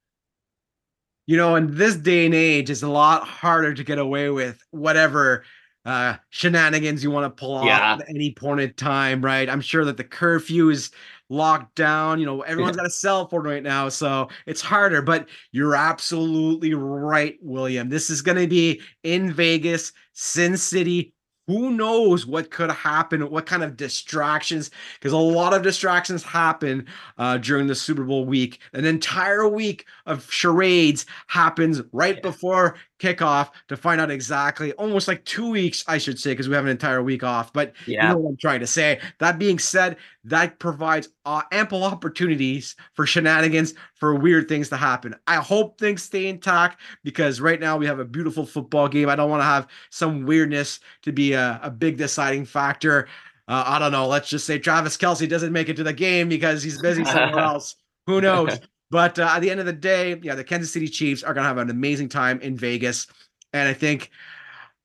You 1.30 1.38
know, 1.38 1.56
in 1.58 1.76
this 1.76 1.96
day 1.96 2.26
and 2.26 2.34
age, 2.34 2.72
it's 2.72 2.82
a 2.82 2.88
lot 2.88 3.24
harder 3.24 3.76
to 3.76 3.84
get 3.84 4.00
away 4.00 4.32
with 4.32 4.64
whatever 4.72 5.44
uh 5.86 6.16
shenanigans 6.32 7.04
you 7.04 7.12
want 7.12 7.24
to 7.26 7.40
pull 7.40 7.54
off 7.54 7.66
yeah. 7.66 8.00
at 8.02 8.10
any 8.10 8.34
point 8.34 8.62
in 8.62 8.74
time, 8.74 9.24
right? 9.24 9.48
I'm 9.48 9.62
sure 9.62 9.86
that 9.86 9.96
the 9.96 10.04
curfew 10.04 10.72
is 10.72 10.90
locked 11.30 11.76
down. 11.76 12.20
You 12.20 12.26
know, 12.26 12.42
everyone's 12.42 12.78
got 12.78 12.88
a 12.88 12.90
cell 12.90 13.28
phone 13.28 13.44
right 13.44 13.62
now, 13.62 13.90
so 13.90 14.28
it's 14.48 14.60
harder. 14.60 15.04
But 15.04 15.30
you're 15.52 15.76
absolutely 15.76 16.74
right, 16.74 17.38
William. 17.44 17.90
This 17.90 18.10
is 18.10 18.24
going 18.24 18.40
to 18.40 18.48
be 18.48 18.82
in 19.04 19.32
Vegas, 19.32 19.92
Sin 20.14 20.58
City, 20.58 21.14
who 21.50 21.72
knows 21.72 22.28
what 22.28 22.52
could 22.52 22.70
happen, 22.70 23.28
what 23.32 23.48
kind 23.48 23.64
of 23.64 23.76
distractions, 23.76 24.70
because 24.94 25.14
a 25.14 25.18
lot 25.18 25.52
of 25.52 25.64
distractions 25.64 26.22
happen 26.22 26.86
uh, 27.18 27.40
during 27.40 27.66
the 27.66 27.74
Super 27.74 28.04
Bowl 28.04 28.24
week. 28.24 28.60
An 28.74 28.86
entire 28.86 29.48
week 29.48 29.88
of 30.06 30.32
charades 30.32 31.08
happens 31.26 31.82
right 31.92 32.18
yeah. 32.18 32.22
before 32.22 32.76
kickoff 33.00 33.50
to 33.68 33.78
find 33.78 34.00
out 34.00 34.12
exactly 34.12 34.74
almost 34.74 35.08
like 35.08 35.26
two 35.26 35.50
weeks, 35.50 35.84
I 35.88 35.98
should 35.98 36.20
say, 36.20 36.32
because 36.32 36.48
we 36.48 36.56
have 36.56 36.66
an 36.66 36.72
entire 36.72 37.02
week 37.02 37.24
off. 37.24 37.52
But 37.52 37.74
yeah. 37.86 38.04
you 38.04 38.10
know 38.10 38.18
what 38.18 38.30
I'm 38.30 38.38
trying 38.38 38.60
to 38.60 38.68
say. 38.68 39.00
That 39.20 39.40
being 39.40 39.58
said, 39.58 39.98
that 40.26 40.60
provides 40.60 41.10
uh, 41.26 41.42
ample 41.52 41.84
opportunities 41.84 42.76
for 42.94 43.06
shenanigans, 43.06 43.74
for 43.96 44.14
weird 44.16 44.48
things 44.48 44.70
to 44.70 44.78
happen. 44.78 45.16
I 45.28 45.36
hope 45.36 45.80
things 45.80 46.04
stay 46.04 46.28
intact 46.28 46.80
because 47.04 47.42
right 47.42 47.60
now 47.60 47.78
we 47.78 47.86
have 47.86 48.00
a 48.00 48.06
beautiful 48.06 48.46
football 48.46 48.88
game. 48.88 49.10
I 49.10 49.16
don't 49.16 49.30
want 49.30 49.42
to 49.42 49.46
have 49.46 49.68
some 49.90 50.26
weirdness 50.26 50.80
to 51.04 51.12
be 51.12 51.34
a, 51.34 51.60
a 51.64 51.72
big 51.72 51.98
deciding 51.98 52.46
factor. 52.46 53.08
Uh, 53.48 53.64
I 53.66 53.80
don't 53.80 53.92
know. 53.92 54.08
Let's 54.08 54.30
just 54.30 54.46
say 54.46 54.60
Travis 54.60 54.98
Kelce 54.98 55.28
doesn't 55.28 55.52
make 55.52 55.70
it 55.70 55.76
to 55.78 55.84
the 55.84 55.94
game 55.94 56.30
because 56.30 56.62
he's 56.62 56.80
busy 56.82 57.04
somewhere 57.06 57.40
else. 57.44 57.76
Who 58.06 58.22
knows? 58.22 58.60
But 58.92 59.20
uh, 59.20 59.32
at 59.36 59.40
the 59.40 59.52
end 59.52 59.60
of 59.60 59.66
the 59.66 59.74
day, 59.74 60.20
yeah, 60.24 60.36
the 60.36 60.44
Kansas 60.44 60.72
City 60.72 60.88
Chiefs 60.88 61.24
are 61.24 61.34
going 61.34 61.44
to 61.44 61.48
have 61.48 61.58
an 61.58 61.70
amazing 61.70 62.10
time 62.10 62.40
in 62.42 62.58
Vegas. 62.58 63.08
And 63.54 63.68
I 63.68 63.74
think 63.74 64.10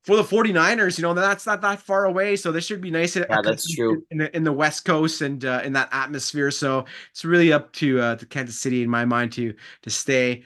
for 0.05 0.17
the 0.17 0.23
49ers, 0.23 0.99
you 0.99 1.03
know, 1.03 1.15
that's 1.15 1.47
not 1.47 1.63
that 1.63 1.81
far 1.81 2.05
away. 2.05 2.37
So 2.37 2.53
this 2.53 2.67
should 2.67 2.83
be 2.83 2.91
nice. 2.91 3.17
Yeah, 3.17 3.41
that's 3.43 3.75
true. 3.75 4.05
In 4.11 4.19
the, 4.19 4.37
in 4.37 4.45
the 4.45 4.53
West 4.53 4.85
Coast 4.85 5.23
and 5.23 5.43
uh, 5.45 5.63
in 5.65 5.73
that 5.73 5.89
atmosphere. 5.93 6.51
So 6.51 6.85
it's 7.11 7.25
really 7.25 7.53
up 7.53 7.73
to 7.75 8.01
uh, 8.01 8.17
to 8.17 8.27
Kansas 8.27 8.61
City 8.61 8.83
in 8.83 8.91
my 8.91 9.07
mind 9.07 9.33
to 9.33 9.55
to 9.83 9.91
stay, 9.91 10.45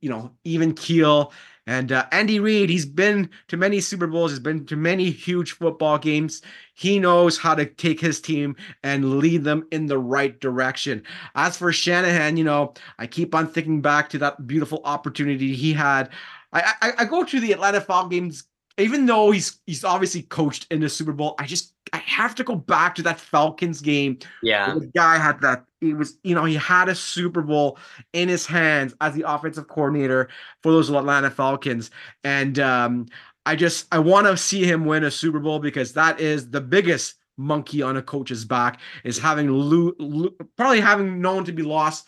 you 0.00 0.08
know, 0.08 0.30
even 0.44 0.72
keel. 0.72 1.32
And 1.66 1.92
uh, 1.92 2.06
Andy 2.10 2.40
Reid, 2.40 2.70
he's 2.70 2.86
been 2.86 3.30
to 3.48 3.56
many 3.56 3.80
Super 3.80 4.06
Bowls, 4.06 4.32
he's 4.32 4.40
been 4.40 4.66
to 4.66 4.76
many 4.76 5.10
huge 5.10 5.52
football 5.52 5.96
games. 5.96 6.42
He 6.74 6.98
knows 6.98 7.38
how 7.38 7.54
to 7.54 7.66
take 7.66 8.00
his 8.00 8.20
team 8.20 8.56
and 8.82 9.18
lead 9.18 9.44
them 9.44 9.66
in 9.70 9.86
the 9.86 9.98
right 9.98 10.38
direction. 10.40 11.04
As 11.36 11.56
for 11.56 11.72
Shanahan, 11.72 12.36
you 12.36 12.44
know, 12.44 12.74
I 12.98 13.06
keep 13.06 13.34
on 13.34 13.46
thinking 13.46 13.80
back 13.80 14.08
to 14.10 14.18
that 14.18 14.46
beautiful 14.46 14.80
opportunity 14.84 15.54
he 15.54 15.72
had. 15.72 16.10
I, 16.52 16.74
I, 16.82 16.92
I 16.98 17.04
go 17.04 17.24
to 17.24 17.40
the 17.40 17.52
Atlanta 17.52 17.80
Falcons 17.80 18.44
even 18.78 19.06
though 19.06 19.30
he's 19.30 19.60
he's 19.66 19.84
obviously 19.84 20.22
coached 20.22 20.66
in 20.70 20.80
the 20.80 20.88
Super 20.88 21.12
Bowl, 21.12 21.34
I 21.38 21.46
just 21.46 21.74
I 21.92 21.98
have 21.98 22.34
to 22.36 22.44
go 22.44 22.54
back 22.54 22.94
to 22.96 23.02
that 23.02 23.20
Falcons 23.20 23.80
game. 23.80 24.18
Yeah, 24.42 24.74
the 24.74 24.90
guy 24.94 25.18
had 25.18 25.40
that. 25.42 25.64
He 25.82 25.94
was 25.94 26.16
you 26.22 26.34
know 26.34 26.44
he 26.44 26.54
had 26.54 26.88
a 26.88 26.94
Super 26.94 27.42
Bowl 27.42 27.78
in 28.12 28.28
his 28.28 28.46
hands 28.46 28.94
as 29.00 29.14
the 29.14 29.28
offensive 29.28 29.66
coordinator 29.66 30.28
for 30.62 30.70
those 30.70 30.88
Atlanta 30.88 31.30
Falcons, 31.30 31.90
and 32.22 32.58
um, 32.60 33.06
I 33.44 33.56
just 33.56 33.86
I 33.92 33.98
want 33.98 34.28
to 34.28 34.36
see 34.36 34.64
him 34.64 34.84
win 34.84 35.04
a 35.04 35.10
Super 35.10 35.40
Bowl 35.40 35.58
because 35.58 35.92
that 35.94 36.20
is 36.20 36.50
the 36.50 36.60
biggest 36.60 37.16
monkey 37.36 37.82
on 37.82 37.96
a 37.96 38.02
coach's 38.02 38.44
back 38.44 38.80
is 39.04 39.18
having 39.18 39.48
lo- 39.48 39.94
lo- 39.98 40.34
probably 40.56 40.80
having 40.80 41.20
known 41.20 41.44
to 41.44 41.52
be 41.52 41.62
lost 41.62 42.06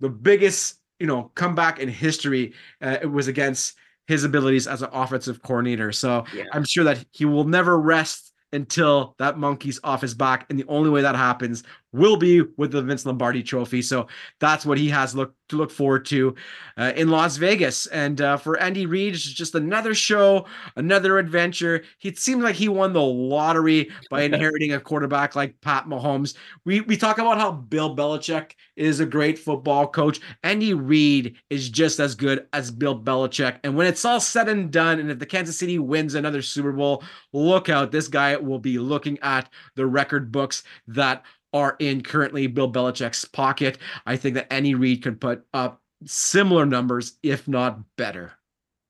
the 0.00 0.08
biggest 0.08 0.80
you 0.98 1.06
know 1.06 1.30
comeback 1.34 1.78
in 1.78 1.88
history. 1.88 2.54
Uh, 2.80 2.96
it 3.02 3.06
was 3.06 3.28
against 3.28 3.76
his 4.06 4.24
abilities 4.24 4.66
as 4.66 4.82
an 4.82 4.88
offensive 4.92 5.42
coordinator. 5.42 5.92
So 5.92 6.24
yeah. 6.34 6.44
I'm 6.52 6.64
sure 6.64 6.84
that 6.84 7.04
he 7.12 7.24
will 7.24 7.44
never 7.44 7.78
rest 7.78 8.32
until 8.52 9.14
that 9.18 9.38
monkey's 9.38 9.80
off 9.82 10.00
his 10.00 10.14
back. 10.14 10.46
And 10.48 10.58
the 10.58 10.64
only 10.68 10.90
way 10.90 11.02
that 11.02 11.16
happens 11.16 11.64
will 11.92 12.16
be 12.16 12.42
with 12.56 12.72
the 12.72 12.82
Vince 12.82 13.06
Lombardi 13.06 13.42
trophy. 13.42 13.82
So 13.82 14.06
that's 14.40 14.66
what 14.66 14.78
he 14.78 14.88
has 14.90 15.14
look 15.14 15.34
to 15.48 15.56
look 15.56 15.70
forward 15.70 16.04
to 16.06 16.34
uh, 16.76 16.92
in 16.96 17.08
Las 17.08 17.36
Vegas. 17.36 17.86
And 17.86 18.20
uh, 18.20 18.36
for 18.36 18.58
Andy 18.58 18.86
Reid, 18.86 19.14
it's 19.14 19.22
just 19.22 19.54
another 19.54 19.94
show, 19.94 20.46
another 20.74 21.18
adventure. 21.18 21.84
It 22.02 22.18
seems 22.18 22.42
like 22.42 22.56
he 22.56 22.68
won 22.68 22.92
the 22.92 23.02
lottery 23.02 23.90
by 24.10 24.22
inheriting 24.24 24.72
a 24.72 24.80
quarterback 24.80 25.36
like 25.36 25.60
Pat 25.60 25.86
Mahomes. 25.86 26.36
We 26.64 26.80
we 26.82 26.96
talk 26.96 27.18
about 27.18 27.38
how 27.38 27.52
Bill 27.52 27.96
Belichick 27.96 28.52
is 28.76 29.00
a 29.00 29.06
great 29.06 29.38
football 29.38 29.86
coach. 29.86 30.20
Andy 30.42 30.74
Reid 30.74 31.36
is 31.50 31.70
just 31.70 32.00
as 32.00 32.14
good 32.14 32.46
as 32.52 32.70
Bill 32.70 32.98
Belichick. 32.98 33.58
And 33.64 33.76
when 33.76 33.86
it's 33.86 34.04
all 34.04 34.20
said 34.20 34.48
and 34.48 34.70
done, 34.70 34.98
and 34.98 35.10
if 35.10 35.18
the 35.18 35.26
Kansas 35.26 35.58
City 35.58 35.78
wins 35.78 36.14
another 36.14 36.42
Super 36.42 36.72
Bowl, 36.72 37.02
look 37.32 37.68
out. 37.68 37.92
This 37.92 38.08
guy 38.08 38.36
will 38.36 38.58
be 38.58 38.78
looking 38.78 39.18
at 39.22 39.48
the 39.76 39.86
record 39.86 40.32
books 40.32 40.64
that 40.88 41.24
are 41.52 41.76
in 41.78 42.02
currently 42.02 42.46
Bill 42.46 42.70
Belichick's 42.70 43.24
pocket. 43.24 43.78
I 44.04 44.16
think 44.16 44.34
that 44.34 44.52
Andy 44.52 44.74
Reid 44.74 45.02
could 45.02 45.20
put 45.20 45.44
up 45.54 45.80
similar 46.04 46.66
numbers, 46.66 47.18
if 47.22 47.48
not 47.48 47.80
better. 47.96 48.32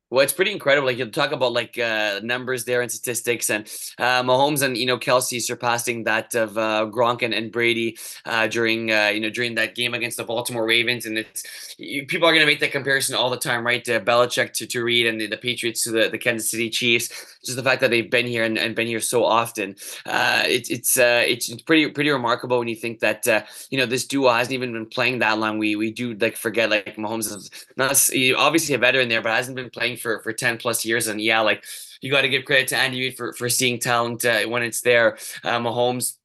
Well, 0.08 0.22
it's 0.22 0.32
pretty 0.32 0.52
incredible. 0.52 0.86
Like 0.86 0.98
you 0.98 1.06
talk 1.06 1.32
about 1.32 1.52
like 1.52 1.76
uh, 1.78 2.20
numbers 2.22 2.64
there 2.64 2.80
and 2.80 2.90
statistics, 2.90 3.50
and 3.50 3.66
uh, 3.98 4.22
Mahomes 4.22 4.62
and 4.62 4.76
you 4.76 4.86
know 4.86 4.98
Kelce 4.98 5.42
surpassing 5.42 6.04
that 6.04 6.32
of 6.36 6.56
uh, 6.56 6.86
Gronk 6.88 7.22
and, 7.22 7.34
and 7.34 7.50
Brady 7.50 7.98
uh, 8.24 8.46
during 8.46 8.92
uh, 8.92 9.10
you 9.12 9.18
know 9.18 9.30
during 9.30 9.56
that 9.56 9.74
game 9.74 9.94
against 9.94 10.16
the 10.16 10.22
Baltimore 10.22 10.64
Ravens, 10.64 11.06
and 11.06 11.18
it's 11.18 11.42
you, 11.76 12.06
people 12.06 12.28
are 12.28 12.32
going 12.32 12.46
to 12.46 12.46
make 12.46 12.60
that 12.60 12.70
comparison 12.70 13.16
all 13.16 13.30
the 13.30 13.36
time, 13.36 13.66
right? 13.66 13.84
To 13.84 13.98
Belichick 13.98 14.52
to, 14.54 14.66
to 14.68 14.84
Reid 14.84 15.08
and 15.08 15.20
the, 15.20 15.26
the 15.26 15.36
Patriots 15.36 15.82
to 15.84 15.90
the, 15.90 16.08
the 16.08 16.18
Kansas 16.18 16.52
City 16.52 16.70
Chiefs. 16.70 17.08
Just 17.44 17.56
the 17.56 17.64
fact 17.64 17.80
that 17.80 17.90
they've 17.90 18.10
been 18.10 18.26
here 18.26 18.44
and, 18.44 18.58
and 18.58 18.76
been 18.76 18.86
here 18.86 19.00
so 19.00 19.24
often, 19.24 19.74
uh, 20.06 20.44
it, 20.46 20.70
it's 20.70 20.96
it's 20.96 21.48
it's 21.48 21.62
pretty 21.62 21.90
pretty 21.90 22.10
remarkable 22.10 22.60
when 22.60 22.68
you 22.68 22.76
think 22.76 23.00
that 23.00 23.26
you 23.70 23.78
know 23.78 23.86
this 23.86 24.06
duo 24.06 24.30
hasn't 24.30 24.54
even 24.54 24.72
been 24.72 24.86
playing 24.86 25.18
that 25.18 25.36
long. 25.40 25.58
We 25.58 25.74
we 25.74 25.90
do 25.90 26.14
like 26.14 26.36
forget 26.36 26.70
like 26.70 26.94
Mahomes 26.94 27.34
is 27.34 27.50
not 27.76 27.90
obviously 28.38 28.76
a 28.76 28.78
veteran 28.78 29.08
there, 29.08 29.20
but 29.20 29.32
hasn't 29.32 29.56
been 29.56 29.70
playing 29.70 29.95
for 29.96 30.20
for 30.20 30.32
10 30.32 30.58
plus 30.58 30.84
years. 30.84 31.06
And 31.06 31.20
yeah, 31.20 31.40
like 31.40 31.64
you 32.00 32.10
got 32.10 32.22
to 32.22 32.28
give 32.28 32.44
credit 32.44 32.68
to 32.68 32.76
Andy 32.76 33.00
Reid 33.00 33.16
for, 33.16 33.32
for 33.32 33.48
seeing 33.48 33.78
talent 33.78 34.24
uh, 34.24 34.42
when 34.42 34.62
it's 34.62 34.80
there. 34.80 35.16
Uh, 35.42 35.58
Mahomes 35.58 36.18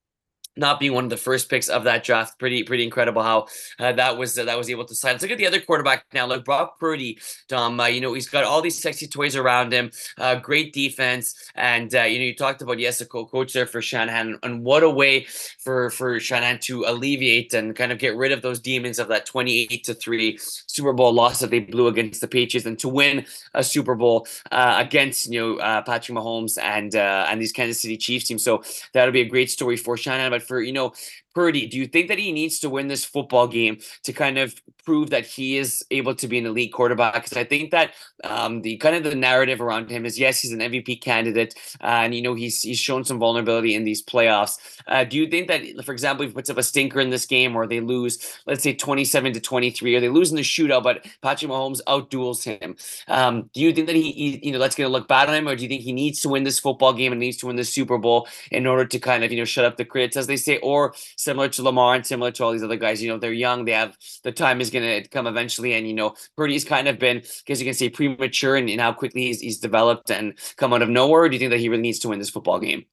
not 0.57 0.79
being 0.79 0.93
one 0.93 1.05
of 1.05 1.09
the 1.09 1.17
first 1.17 1.49
picks 1.49 1.69
of 1.69 1.85
that 1.85 2.03
draft. 2.03 2.37
Pretty 2.37 2.63
pretty 2.63 2.83
incredible 2.83 3.23
how 3.23 3.47
uh, 3.79 3.91
that 3.93 4.17
was 4.17 4.37
uh, 4.37 4.45
that 4.45 4.57
was 4.57 4.69
able 4.69 4.85
to 4.85 4.95
sign. 4.95 5.13
Let's 5.13 5.23
look 5.23 5.31
at 5.31 5.37
the 5.37 5.47
other 5.47 5.61
quarterback 5.61 6.05
now. 6.13 6.25
Look, 6.25 6.45
Brock 6.45 6.79
Purdy. 6.79 7.19
Dom, 7.47 7.79
uh, 7.79 7.87
you 7.87 8.01
know 8.01 8.13
he's 8.13 8.27
got 8.27 8.43
all 8.43 8.61
these 8.61 8.81
sexy 8.81 9.07
toys 9.07 9.35
around 9.35 9.71
him. 9.71 9.91
Uh, 10.17 10.35
great 10.35 10.73
defense, 10.73 11.35
and 11.55 11.93
uh, 11.95 12.03
you 12.03 12.19
know 12.19 12.25
you 12.25 12.35
talked 12.35 12.61
about 12.61 12.79
yes, 12.79 13.01
a 13.01 13.05
co- 13.05 13.25
coach 13.25 13.53
there 13.53 13.65
for 13.65 13.81
Shanahan, 13.81 14.37
and 14.43 14.63
what 14.63 14.83
a 14.83 14.89
way 14.89 15.25
for 15.59 15.89
for 15.89 16.19
Shanahan 16.19 16.59
to 16.59 16.83
alleviate 16.85 17.53
and 17.53 17.75
kind 17.75 17.91
of 17.91 17.97
get 17.97 18.15
rid 18.15 18.31
of 18.31 18.41
those 18.41 18.59
demons 18.59 18.99
of 18.99 19.07
that 19.07 19.25
twenty 19.25 19.67
eight 19.71 19.83
to 19.85 19.93
three 19.93 20.37
Super 20.39 20.93
Bowl 20.93 21.13
loss 21.13 21.39
that 21.39 21.49
they 21.49 21.59
blew 21.59 21.87
against 21.87 22.21
the 22.21 22.27
Patriots, 22.27 22.65
and 22.65 22.77
to 22.79 22.89
win 22.89 23.25
a 23.53 23.63
Super 23.63 23.95
Bowl 23.95 24.27
uh, 24.51 24.75
against 24.77 25.31
you 25.31 25.39
know 25.39 25.83
Patrick 25.83 26.17
Mahomes 26.17 26.57
and 26.61 26.93
and 26.95 27.41
these 27.41 27.51
Kansas 27.51 27.81
City 27.81 27.97
Chiefs 27.97 28.27
teams. 28.27 28.43
So 28.43 28.63
that'll 28.93 29.13
be 29.13 29.21
a 29.21 29.25
great 29.25 29.49
story 29.49 29.77
for 29.77 29.95
Shanahan. 29.95 30.31
But 30.31 30.40
for 30.41 30.61
you 30.61 30.73
know 30.73 30.93
Purdy, 31.33 31.67
do 31.67 31.77
you 31.77 31.87
think 31.87 32.07
that 32.09 32.19
he 32.19 32.31
needs 32.31 32.59
to 32.59 32.69
win 32.69 32.87
this 32.87 33.05
football 33.05 33.47
game 33.47 33.79
to 34.03 34.13
kind 34.13 34.37
of 34.37 34.53
prove 34.85 35.09
that 35.11 35.25
he 35.25 35.57
is 35.57 35.85
able 35.91 36.15
to 36.15 36.27
be 36.27 36.37
an 36.37 36.45
elite 36.45 36.73
quarterback? 36.73 37.13
Because 37.13 37.37
I 37.37 37.43
think 37.43 37.71
that 37.71 37.93
um, 38.23 38.61
the 38.61 38.77
kind 38.77 38.95
of 38.95 39.03
the 39.03 39.15
narrative 39.15 39.61
around 39.61 39.89
him 39.89 40.05
is 40.05 40.19
yes, 40.19 40.41
he's 40.41 40.51
an 40.51 40.59
MVP 40.59 41.01
candidate, 41.01 41.55
uh, 41.81 42.01
and 42.03 42.13
you 42.15 42.21
know 42.21 42.33
he's 42.33 42.61
he's 42.61 42.79
shown 42.79 43.03
some 43.03 43.19
vulnerability 43.19 43.75
in 43.75 43.83
these 43.83 44.03
playoffs. 44.03 44.57
Uh, 44.87 45.03
do 45.03 45.17
you 45.17 45.27
think 45.27 45.47
that, 45.47 45.85
for 45.85 45.93
example, 45.93 46.25
if 46.25 46.31
he 46.31 46.33
puts 46.33 46.49
up 46.49 46.57
a 46.57 46.63
stinker 46.63 46.99
in 46.99 47.09
this 47.09 47.25
game, 47.25 47.55
or 47.55 47.67
they 47.67 47.79
lose, 47.79 48.39
let's 48.45 48.63
say 48.63 48.73
twenty-seven 48.73 49.33
to 49.33 49.39
twenty-three, 49.39 49.95
or 49.95 49.99
they 49.99 50.09
lose 50.09 50.31
in 50.31 50.35
the 50.35 50.41
shootout, 50.41 50.83
but 50.83 51.05
Patrick 51.21 51.51
Mahomes 51.51 51.81
outduels 51.87 52.43
him? 52.43 52.75
Um, 53.07 53.49
do 53.53 53.61
you 53.61 53.73
think 53.73 53.87
that 53.87 53.95
he, 53.95 54.11
he, 54.11 54.39
you 54.47 54.51
know, 54.51 54.59
that's 54.59 54.75
going 54.75 54.87
to 54.87 54.91
look 54.91 55.07
bad 55.07 55.29
on 55.29 55.35
him, 55.35 55.47
or 55.47 55.55
do 55.55 55.63
you 55.63 55.69
think 55.69 55.81
he 55.81 55.93
needs 55.93 56.19
to 56.21 56.29
win 56.29 56.43
this 56.43 56.59
football 56.59 56.93
game 56.93 57.11
and 57.11 57.19
needs 57.19 57.37
to 57.37 57.47
win 57.47 57.55
the 57.55 57.63
Super 57.63 57.97
Bowl 57.97 58.27
in 58.51 58.67
order 58.67 58.85
to 58.85 58.99
kind 58.99 59.23
of 59.23 59.31
you 59.31 59.37
know 59.37 59.45
shut 59.45 59.65
up 59.65 59.77
the 59.77 59.85
critics, 59.85 60.17
as 60.17 60.27
they 60.27 60.37
say, 60.37 60.57
or 60.57 60.93
similar 61.21 61.49
to 61.49 61.63
Lamar 61.63 61.95
and 61.95 62.05
similar 62.05 62.31
to 62.31 62.43
all 62.43 62.51
these 62.51 62.63
other 62.63 62.77
guys. 62.77 63.01
You 63.01 63.09
know, 63.09 63.17
they're 63.17 63.31
young. 63.31 63.65
They 63.65 63.71
have 63.71 63.95
the 64.23 64.31
time 64.31 64.61
is 64.61 64.69
going 64.69 65.03
to 65.03 65.07
come 65.09 65.27
eventually. 65.27 65.73
And, 65.73 65.87
you 65.87 65.93
know, 65.93 66.15
Purdy's 66.35 66.65
kind 66.65 66.87
of 66.87 66.99
been, 66.99 67.17
I 67.17 67.21
guess 67.45 67.59
you 67.59 67.65
can 67.65 67.73
say, 67.73 67.89
premature 67.89 68.55
in, 68.55 68.69
in 68.69 68.79
how 68.79 68.93
quickly 68.93 69.23
he's, 69.23 69.39
he's 69.39 69.59
developed 69.59 70.11
and 70.11 70.37
come 70.57 70.73
out 70.73 70.81
of 70.81 70.89
nowhere. 70.89 71.29
do 71.29 71.35
you 71.35 71.39
think 71.39 71.51
that 71.51 71.59
he 71.59 71.69
really 71.69 71.81
needs 71.81 71.99
to 71.99 72.09
win 72.09 72.19
this 72.19 72.29
football 72.29 72.59
game? 72.59 72.85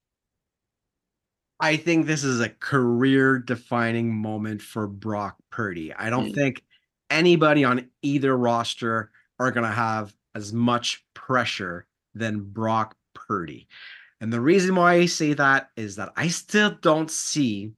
I 1.61 1.77
think 1.77 2.07
this 2.07 2.23
is 2.23 2.41
a 2.41 2.51
career 2.51 3.39
defining 3.39 4.15
moment 4.15 4.63
for 4.63 4.87
Brock 4.87 5.37
Purdy. 5.51 5.93
I 5.93 6.09
don't 6.09 6.31
mm. 6.31 6.35
think 6.35 6.63
anybody 7.11 7.65
on 7.65 7.89
either 8.03 8.37
roster 8.37 9.11
are 9.41 9.51
going 9.51 9.67
to 9.67 9.73
have 9.73 10.15
as 10.35 10.53
much 10.53 11.05
pressure 11.15 11.87
than 12.15 12.41
Brock 12.41 12.97
Purdy. 13.15 13.67
And 14.21 14.33
the 14.33 14.41
reason 14.41 14.75
why 14.75 14.95
I 14.95 15.07
say 15.07 15.33
that 15.35 15.71
is 15.77 15.97
that 15.97 16.13
I 16.17 16.29
still 16.29 16.77
don't 16.81 17.11
see 17.11 17.73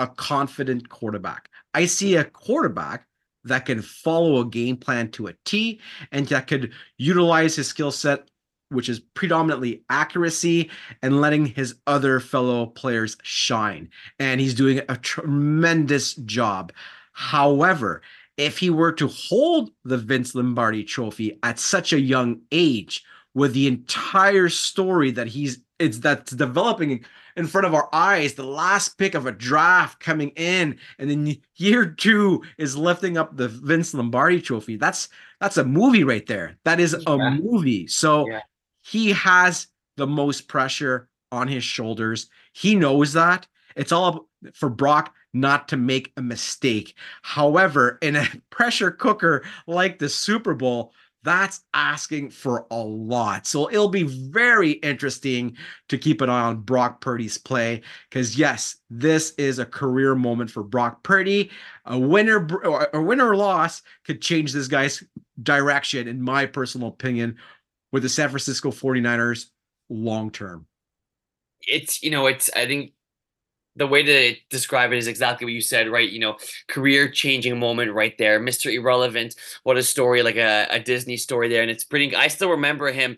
a 0.00 0.08
confident 0.08 0.88
quarterback. 0.88 1.48
I 1.74 1.86
see 1.86 2.16
a 2.16 2.24
quarterback 2.24 3.06
that 3.44 3.66
can 3.66 3.82
follow 3.82 4.40
a 4.40 4.46
game 4.46 4.76
plan 4.76 5.10
to 5.12 5.28
a 5.28 5.34
T 5.44 5.80
and 6.10 6.26
that 6.28 6.46
could 6.46 6.72
utilize 6.98 7.54
his 7.56 7.68
skill 7.68 7.92
set, 7.92 8.28
which 8.70 8.88
is 8.88 9.00
predominantly 9.14 9.84
accuracy 9.90 10.70
and 11.02 11.20
letting 11.20 11.46
his 11.46 11.76
other 11.86 12.18
fellow 12.18 12.66
players 12.66 13.16
shine. 13.22 13.90
And 14.18 14.40
he's 14.40 14.54
doing 14.54 14.80
a 14.88 14.96
tremendous 14.96 16.14
job. 16.14 16.72
However, 17.12 18.02
if 18.36 18.58
he 18.58 18.70
were 18.70 18.92
to 18.92 19.06
hold 19.06 19.70
the 19.84 19.98
Vince 19.98 20.34
Lombardi 20.34 20.82
trophy 20.82 21.38
at 21.42 21.58
such 21.58 21.92
a 21.92 22.00
young 22.00 22.40
age, 22.50 23.04
with 23.34 23.52
the 23.52 23.66
entire 23.66 24.48
story 24.48 25.10
that 25.12 25.28
he's 25.28 25.60
it's 25.78 25.98
that's 25.98 26.32
developing 26.32 27.04
in 27.40 27.46
front 27.46 27.66
of 27.66 27.74
our 27.74 27.88
eyes 27.92 28.34
the 28.34 28.44
last 28.44 28.98
pick 28.98 29.14
of 29.14 29.26
a 29.26 29.32
draft 29.32 29.98
coming 29.98 30.28
in 30.36 30.78
and 30.98 31.10
then 31.10 31.36
year 31.56 31.86
two 31.86 32.42
is 32.58 32.76
lifting 32.76 33.16
up 33.16 33.36
the 33.36 33.48
vince 33.48 33.94
lombardi 33.94 34.40
trophy. 34.40 34.76
That's 34.76 35.08
that's 35.40 35.56
a 35.56 35.64
movie 35.64 36.04
right 36.04 36.26
there. 36.26 36.58
That 36.64 36.78
is 36.78 36.94
a 36.94 37.16
yeah. 37.16 37.30
movie. 37.30 37.86
So 37.86 38.28
yeah. 38.28 38.42
he 38.82 39.12
has 39.12 39.66
the 39.96 40.06
most 40.06 40.48
pressure 40.48 41.08
on 41.32 41.48
his 41.48 41.64
shoulders. 41.64 42.28
He 42.52 42.76
knows 42.76 43.14
that. 43.14 43.46
It's 43.74 43.92
all 43.92 44.28
for 44.52 44.68
brock 44.68 45.14
not 45.32 45.68
to 45.68 45.76
make 45.76 46.12
a 46.16 46.22
mistake. 46.22 46.94
However 47.22 47.98
in 48.02 48.16
a 48.16 48.28
pressure 48.50 48.90
cooker 48.90 49.44
like 49.66 49.98
the 49.98 50.10
super 50.10 50.54
bowl 50.54 50.92
that's 51.22 51.60
asking 51.74 52.30
for 52.30 52.66
a 52.70 52.78
lot. 52.78 53.46
So 53.46 53.70
it'll 53.70 53.88
be 53.88 54.04
very 54.04 54.72
interesting 54.72 55.56
to 55.88 55.98
keep 55.98 56.20
an 56.20 56.30
eye 56.30 56.42
on 56.42 56.62
Brock 56.62 57.00
Purdy's 57.00 57.36
play 57.36 57.82
because 58.08 58.38
yes, 58.38 58.76
this 58.88 59.32
is 59.36 59.58
a 59.58 59.66
career 59.66 60.14
moment 60.14 60.50
for 60.50 60.62
Brock 60.62 61.02
Purdy. 61.02 61.50
A 61.84 61.98
winner 61.98 62.46
or 62.64 62.88
a 62.94 63.02
winner 63.02 63.28
or 63.28 63.36
loss 63.36 63.82
could 64.06 64.22
change 64.22 64.52
this 64.52 64.68
guy's 64.68 65.02
direction 65.42 66.08
in 66.08 66.22
my 66.22 66.46
personal 66.46 66.88
opinion 66.88 67.36
with 67.92 68.02
the 68.02 68.08
San 68.08 68.28
Francisco 68.28 68.70
49ers 68.70 69.46
long 69.90 70.30
term. 70.30 70.66
It's 71.60 72.02
you 72.02 72.10
know, 72.10 72.26
it's 72.26 72.48
I 72.56 72.66
think 72.66 72.92
the 73.80 73.86
way 73.86 74.02
to 74.02 74.36
describe 74.50 74.92
it 74.92 74.98
is 74.98 75.06
exactly 75.06 75.46
what 75.46 75.54
you 75.54 75.62
said, 75.62 75.88
right? 75.88 76.12
You 76.12 76.18
know, 76.18 76.36
career 76.68 77.08
changing 77.08 77.58
moment 77.58 77.94
right 77.94 78.16
there. 78.18 78.38
Mr. 78.38 78.70
Irrelevant. 78.70 79.34
What 79.62 79.78
a 79.78 79.82
story, 79.82 80.22
like 80.22 80.36
a, 80.36 80.66
a 80.70 80.78
Disney 80.78 81.16
story 81.16 81.48
there. 81.48 81.62
And 81.62 81.70
it's 81.70 81.82
pretty, 81.82 82.14
I 82.14 82.28
still 82.28 82.50
remember 82.50 82.92
him 82.92 83.16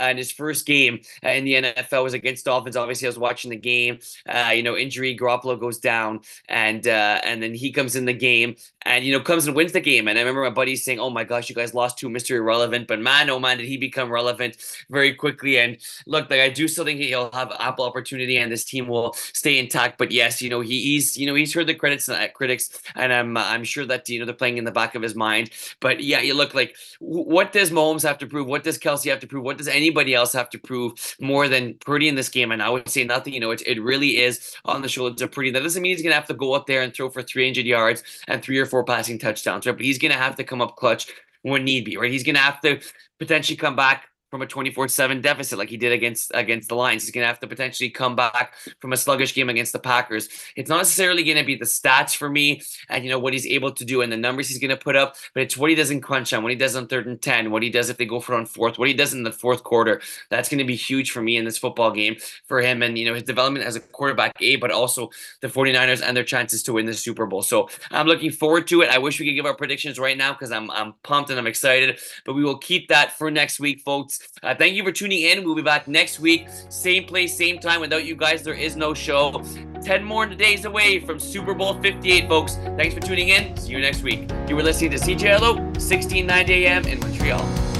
uh, 0.00 0.06
in 0.06 0.16
his 0.16 0.30
first 0.30 0.66
game 0.66 1.00
uh, 1.24 1.30
in 1.30 1.44
the 1.44 1.54
NFL 1.54 2.04
was 2.04 2.14
against 2.14 2.44
Dolphins. 2.44 2.76
Obviously, 2.76 3.06
I 3.06 3.10
was 3.10 3.18
watching 3.18 3.50
the 3.50 3.56
game. 3.56 3.98
Uh, 4.28 4.52
you 4.54 4.62
know, 4.62 4.76
injury, 4.76 5.16
Garoppolo 5.16 5.58
goes 5.58 5.78
down, 5.78 6.20
and 6.48 6.86
uh, 6.86 7.20
and 7.24 7.42
then 7.42 7.54
he 7.54 7.72
comes 7.72 7.96
in 7.96 8.04
the 8.04 8.12
game, 8.12 8.56
and 8.82 9.04
you 9.04 9.12
know, 9.12 9.20
comes 9.20 9.46
and 9.46 9.56
wins 9.56 9.72
the 9.72 9.80
game. 9.80 10.08
And 10.08 10.18
I 10.18 10.22
remember 10.22 10.42
my 10.42 10.50
buddies 10.50 10.84
saying, 10.84 11.00
"Oh 11.00 11.10
my 11.10 11.24
gosh, 11.24 11.48
you 11.48 11.54
guys 11.54 11.74
lost 11.74 11.98
to 11.98 12.08
Mr. 12.08 12.36
Irrelevant," 12.36 12.88
but 12.88 13.00
man, 13.00 13.30
oh 13.30 13.38
man, 13.38 13.58
did 13.58 13.66
he 13.66 13.76
become 13.76 14.10
relevant 14.10 14.56
very 14.90 15.14
quickly. 15.14 15.58
And 15.58 15.78
look, 16.06 16.30
like 16.30 16.40
I 16.40 16.48
do 16.48 16.68
still 16.68 16.84
think 16.84 17.00
he'll 17.00 17.30
have 17.32 17.52
ample 17.58 17.84
opportunity, 17.84 18.38
and 18.38 18.50
this 18.50 18.64
team 18.64 18.86
will 18.88 19.12
stay 19.14 19.58
intact. 19.58 19.98
But 19.98 20.10
yes, 20.10 20.42
you 20.42 20.50
know, 20.50 20.60
he, 20.60 20.80
he's 20.82 21.16
you 21.16 21.26
know 21.26 21.34
he's 21.34 21.54
heard 21.54 21.66
the 21.66 21.74
credits 21.74 22.08
uh, 22.08 22.28
critics, 22.34 22.70
and 22.94 23.12
I'm 23.12 23.36
I'm 23.36 23.64
sure 23.64 23.86
that 23.86 24.08
you 24.08 24.18
know 24.18 24.26
they're 24.26 24.34
playing 24.34 24.58
in 24.58 24.64
the 24.64 24.72
back 24.72 24.94
of 24.94 25.02
his 25.02 25.14
mind. 25.14 25.50
But 25.80 26.02
yeah, 26.02 26.20
you 26.20 26.34
look 26.34 26.54
like 26.54 26.76
what 27.00 27.52
does 27.52 27.70
Mahomes 27.70 28.02
have 28.02 28.18
to 28.18 28.26
prove? 28.26 28.46
What 28.46 28.64
does 28.64 28.78
Kelce 28.78 29.10
have 29.10 29.20
to 29.20 29.26
prove? 29.26 29.44
What 29.44 29.58
does 29.58 29.68
any 29.68 29.83
anybody 29.84 30.14
else 30.14 30.32
have 30.32 30.50
to 30.50 30.58
prove 30.58 30.92
more 31.20 31.48
than 31.48 31.74
Purdy 31.74 32.08
in 32.08 32.14
this 32.14 32.28
game? 32.28 32.52
And 32.52 32.62
I 32.62 32.70
would 32.70 32.88
say 32.88 33.04
nothing. 33.04 33.34
You 33.34 33.40
know, 33.40 33.50
it, 33.50 33.62
it 33.66 33.82
really 33.82 34.18
is 34.18 34.54
on 34.64 34.82
the 34.82 34.88
shoulders 34.88 35.22
of 35.22 35.32
Purdy. 35.32 35.50
That 35.50 35.62
doesn't 35.62 35.82
mean 35.82 35.94
he's 35.94 36.02
going 36.02 36.12
to 36.12 36.16
have 36.20 36.28
to 36.28 36.34
go 36.34 36.54
up 36.54 36.66
there 36.66 36.82
and 36.82 36.92
throw 36.92 37.10
for 37.10 37.22
300 37.22 37.66
yards 37.66 38.02
and 38.28 38.42
three 38.42 38.58
or 38.58 38.66
four 38.66 38.84
passing 38.84 39.18
touchdowns, 39.18 39.66
right? 39.66 39.76
But 39.76 39.84
he's 39.84 39.98
going 39.98 40.12
to 40.12 40.18
have 40.18 40.36
to 40.36 40.44
come 40.44 40.62
up 40.62 40.76
clutch 40.76 41.08
when 41.42 41.64
need 41.64 41.84
be, 41.84 41.96
right? 41.96 42.10
He's 42.10 42.24
going 42.24 42.36
to 42.36 42.40
have 42.40 42.60
to 42.62 42.80
potentially 43.18 43.56
come 43.56 43.76
back 43.76 44.08
from 44.34 44.42
a 44.42 44.46
24-7 44.46 45.22
deficit 45.22 45.56
like 45.60 45.68
he 45.68 45.76
did 45.76 45.92
against 45.92 46.32
against 46.34 46.68
the 46.68 46.74
Lions. 46.74 47.04
He's 47.04 47.12
going 47.12 47.22
to 47.22 47.28
have 47.28 47.38
to 47.38 47.46
potentially 47.46 47.88
come 47.88 48.16
back 48.16 48.54
from 48.80 48.92
a 48.92 48.96
sluggish 48.96 49.32
game 49.32 49.48
against 49.48 49.72
the 49.72 49.78
Packers. 49.78 50.28
It's 50.56 50.68
not 50.68 50.78
necessarily 50.78 51.22
going 51.22 51.36
to 51.36 51.44
be 51.44 51.54
the 51.54 51.64
stats 51.64 52.16
for 52.16 52.28
me 52.28 52.60
and 52.88 53.04
you 53.04 53.10
know 53.10 53.18
what 53.20 53.32
he's 53.32 53.46
able 53.46 53.70
to 53.70 53.84
do 53.84 54.02
and 54.02 54.10
the 54.10 54.16
numbers 54.16 54.48
he's 54.48 54.58
going 54.58 54.72
to 54.72 54.76
put 54.76 54.96
up, 54.96 55.14
but 55.34 55.44
it's 55.44 55.56
what 55.56 55.70
he 55.70 55.76
does 55.76 55.92
in 55.92 56.00
crunch 56.00 56.30
time, 56.30 56.42
what 56.42 56.50
he 56.50 56.58
does 56.58 56.74
on 56.74 56.88
third 56.88 57.06
and 57.06 57.22
10, 57.22 57.52
what 57.52 57.62
he 57.62 57.70
does 57.70 57.90
if 57.90 57.96
they 57.96 58.06
go 58.06 58.18
for 58.18 58.34
on 58.34 58.44
fourth, 58.44 58.76
what 58.76 58.88
he 58.88 58.94
does 58.94 59.14
in 59.14 59.22
the 59.22 59.30
fourth 59.30 59.62
quarter. 59.62 60.00
That's 60.30 60.48
going 60.48 60.58
to 60.58 60.64
be 60.64 60.74
huge 60.74 61.12
for 61.12 61.22
me 61.22 61.36
in 61.36 61.44
this 61.44 61.56
football 61.56 61.92
game 61.92 62.16
for 62.48 62.60
him 62.60 62.82
and 62.82 62.98
you 62.98 63.04
know 63.04 63.14
his 63.14 63.22
development 63.22 63.64
as 63.64 63.76
a 63.76 63.80
quarterback 63.80 64.32
A, 64.40 64.56
but 64.56 64.72
also 64.72 65.10
the 65.42 65.48
49ers 65.48 66.02
and 66.02 66.16
their 66.16 66.24
chances 66.24 66.64
to 66.64 66.72
win 66.72 66.86
the 66.86 66.94
Super 66.94 67.26
Bowl. 67.26 67.42
So 67.42 67.68
I'm 67.92 68.08
looking 68.08 68.32
forward 68.32 68.66
to 68.66 68.82
it. 68.82 68.90
I 68.90 68.98
wish 68.98 69.20
we 69.20 69.26
could 69.26 69.36
give 69.36 69.46
our 69.46 69.54
predictions 69.54 69.96
right 69.96 70.18
now 70.18 70.32
because 70.32 70.50
I'm 70.50 70.72
I'm 70.72 70.94
pumped 71.04 71.30
and 71.30 71.38
I'm 71.38 71.46
excited, 71.46 72.00
but 72.26 72.34
we 72.34 72.42
will 72.42 72.58
keep 72.58 72.88
that 72.88 73.12
for 73.16 73.30
next 73.30 73.60
week, 73.60 73.82
folks. 73.82 74.18
Uh, 74.42 74.54
thank 74.54 74.74
you 74.74 74.84
for 74.84 74.92
tuning 74.92 75.22
in. 75.22 75.44
We'll 75.44 75.54
be 75.54 75.62
back 75.62 75.88
next 75.88 76.20
week, 76.20 76.48
same 76.68 77.04
place, 77.04 77.36
same 77.36 77.58
time. 77.58 77.80
Without 77.80 78.04
you 78.04 78.16
guys, 78.16 78.42
there 78.42 78.54
is 78.54 78.76
no 78.76 78.94
show. 78.94 79.42
10 79.82 80.02
more 80.02 80.26
days 80.26 80.64
away 80.64 80.98
from 81.00 81.18
Super 81.18 81.54
Bowl 81.54 81.80
58, 81.80 82.28
folks. 82.28 82.56
Thanks 82.76 82.94
for 82.94 83.00
tuning 83.00 83.28
in. 83.28 83.56
See 83.56 83.72
you 83.72 83.80
next 83.80 84.02
week. 84.02 84.30
You 84.48 84.56
were 84.56 84.62
listening 84.62 84.90
to 84.92 84.96
CJLO, 84.96 85.56
1690 85.56 86.66
AM 86.66 86.84
in 86.86 87.00
Montreal. 87.00 87.73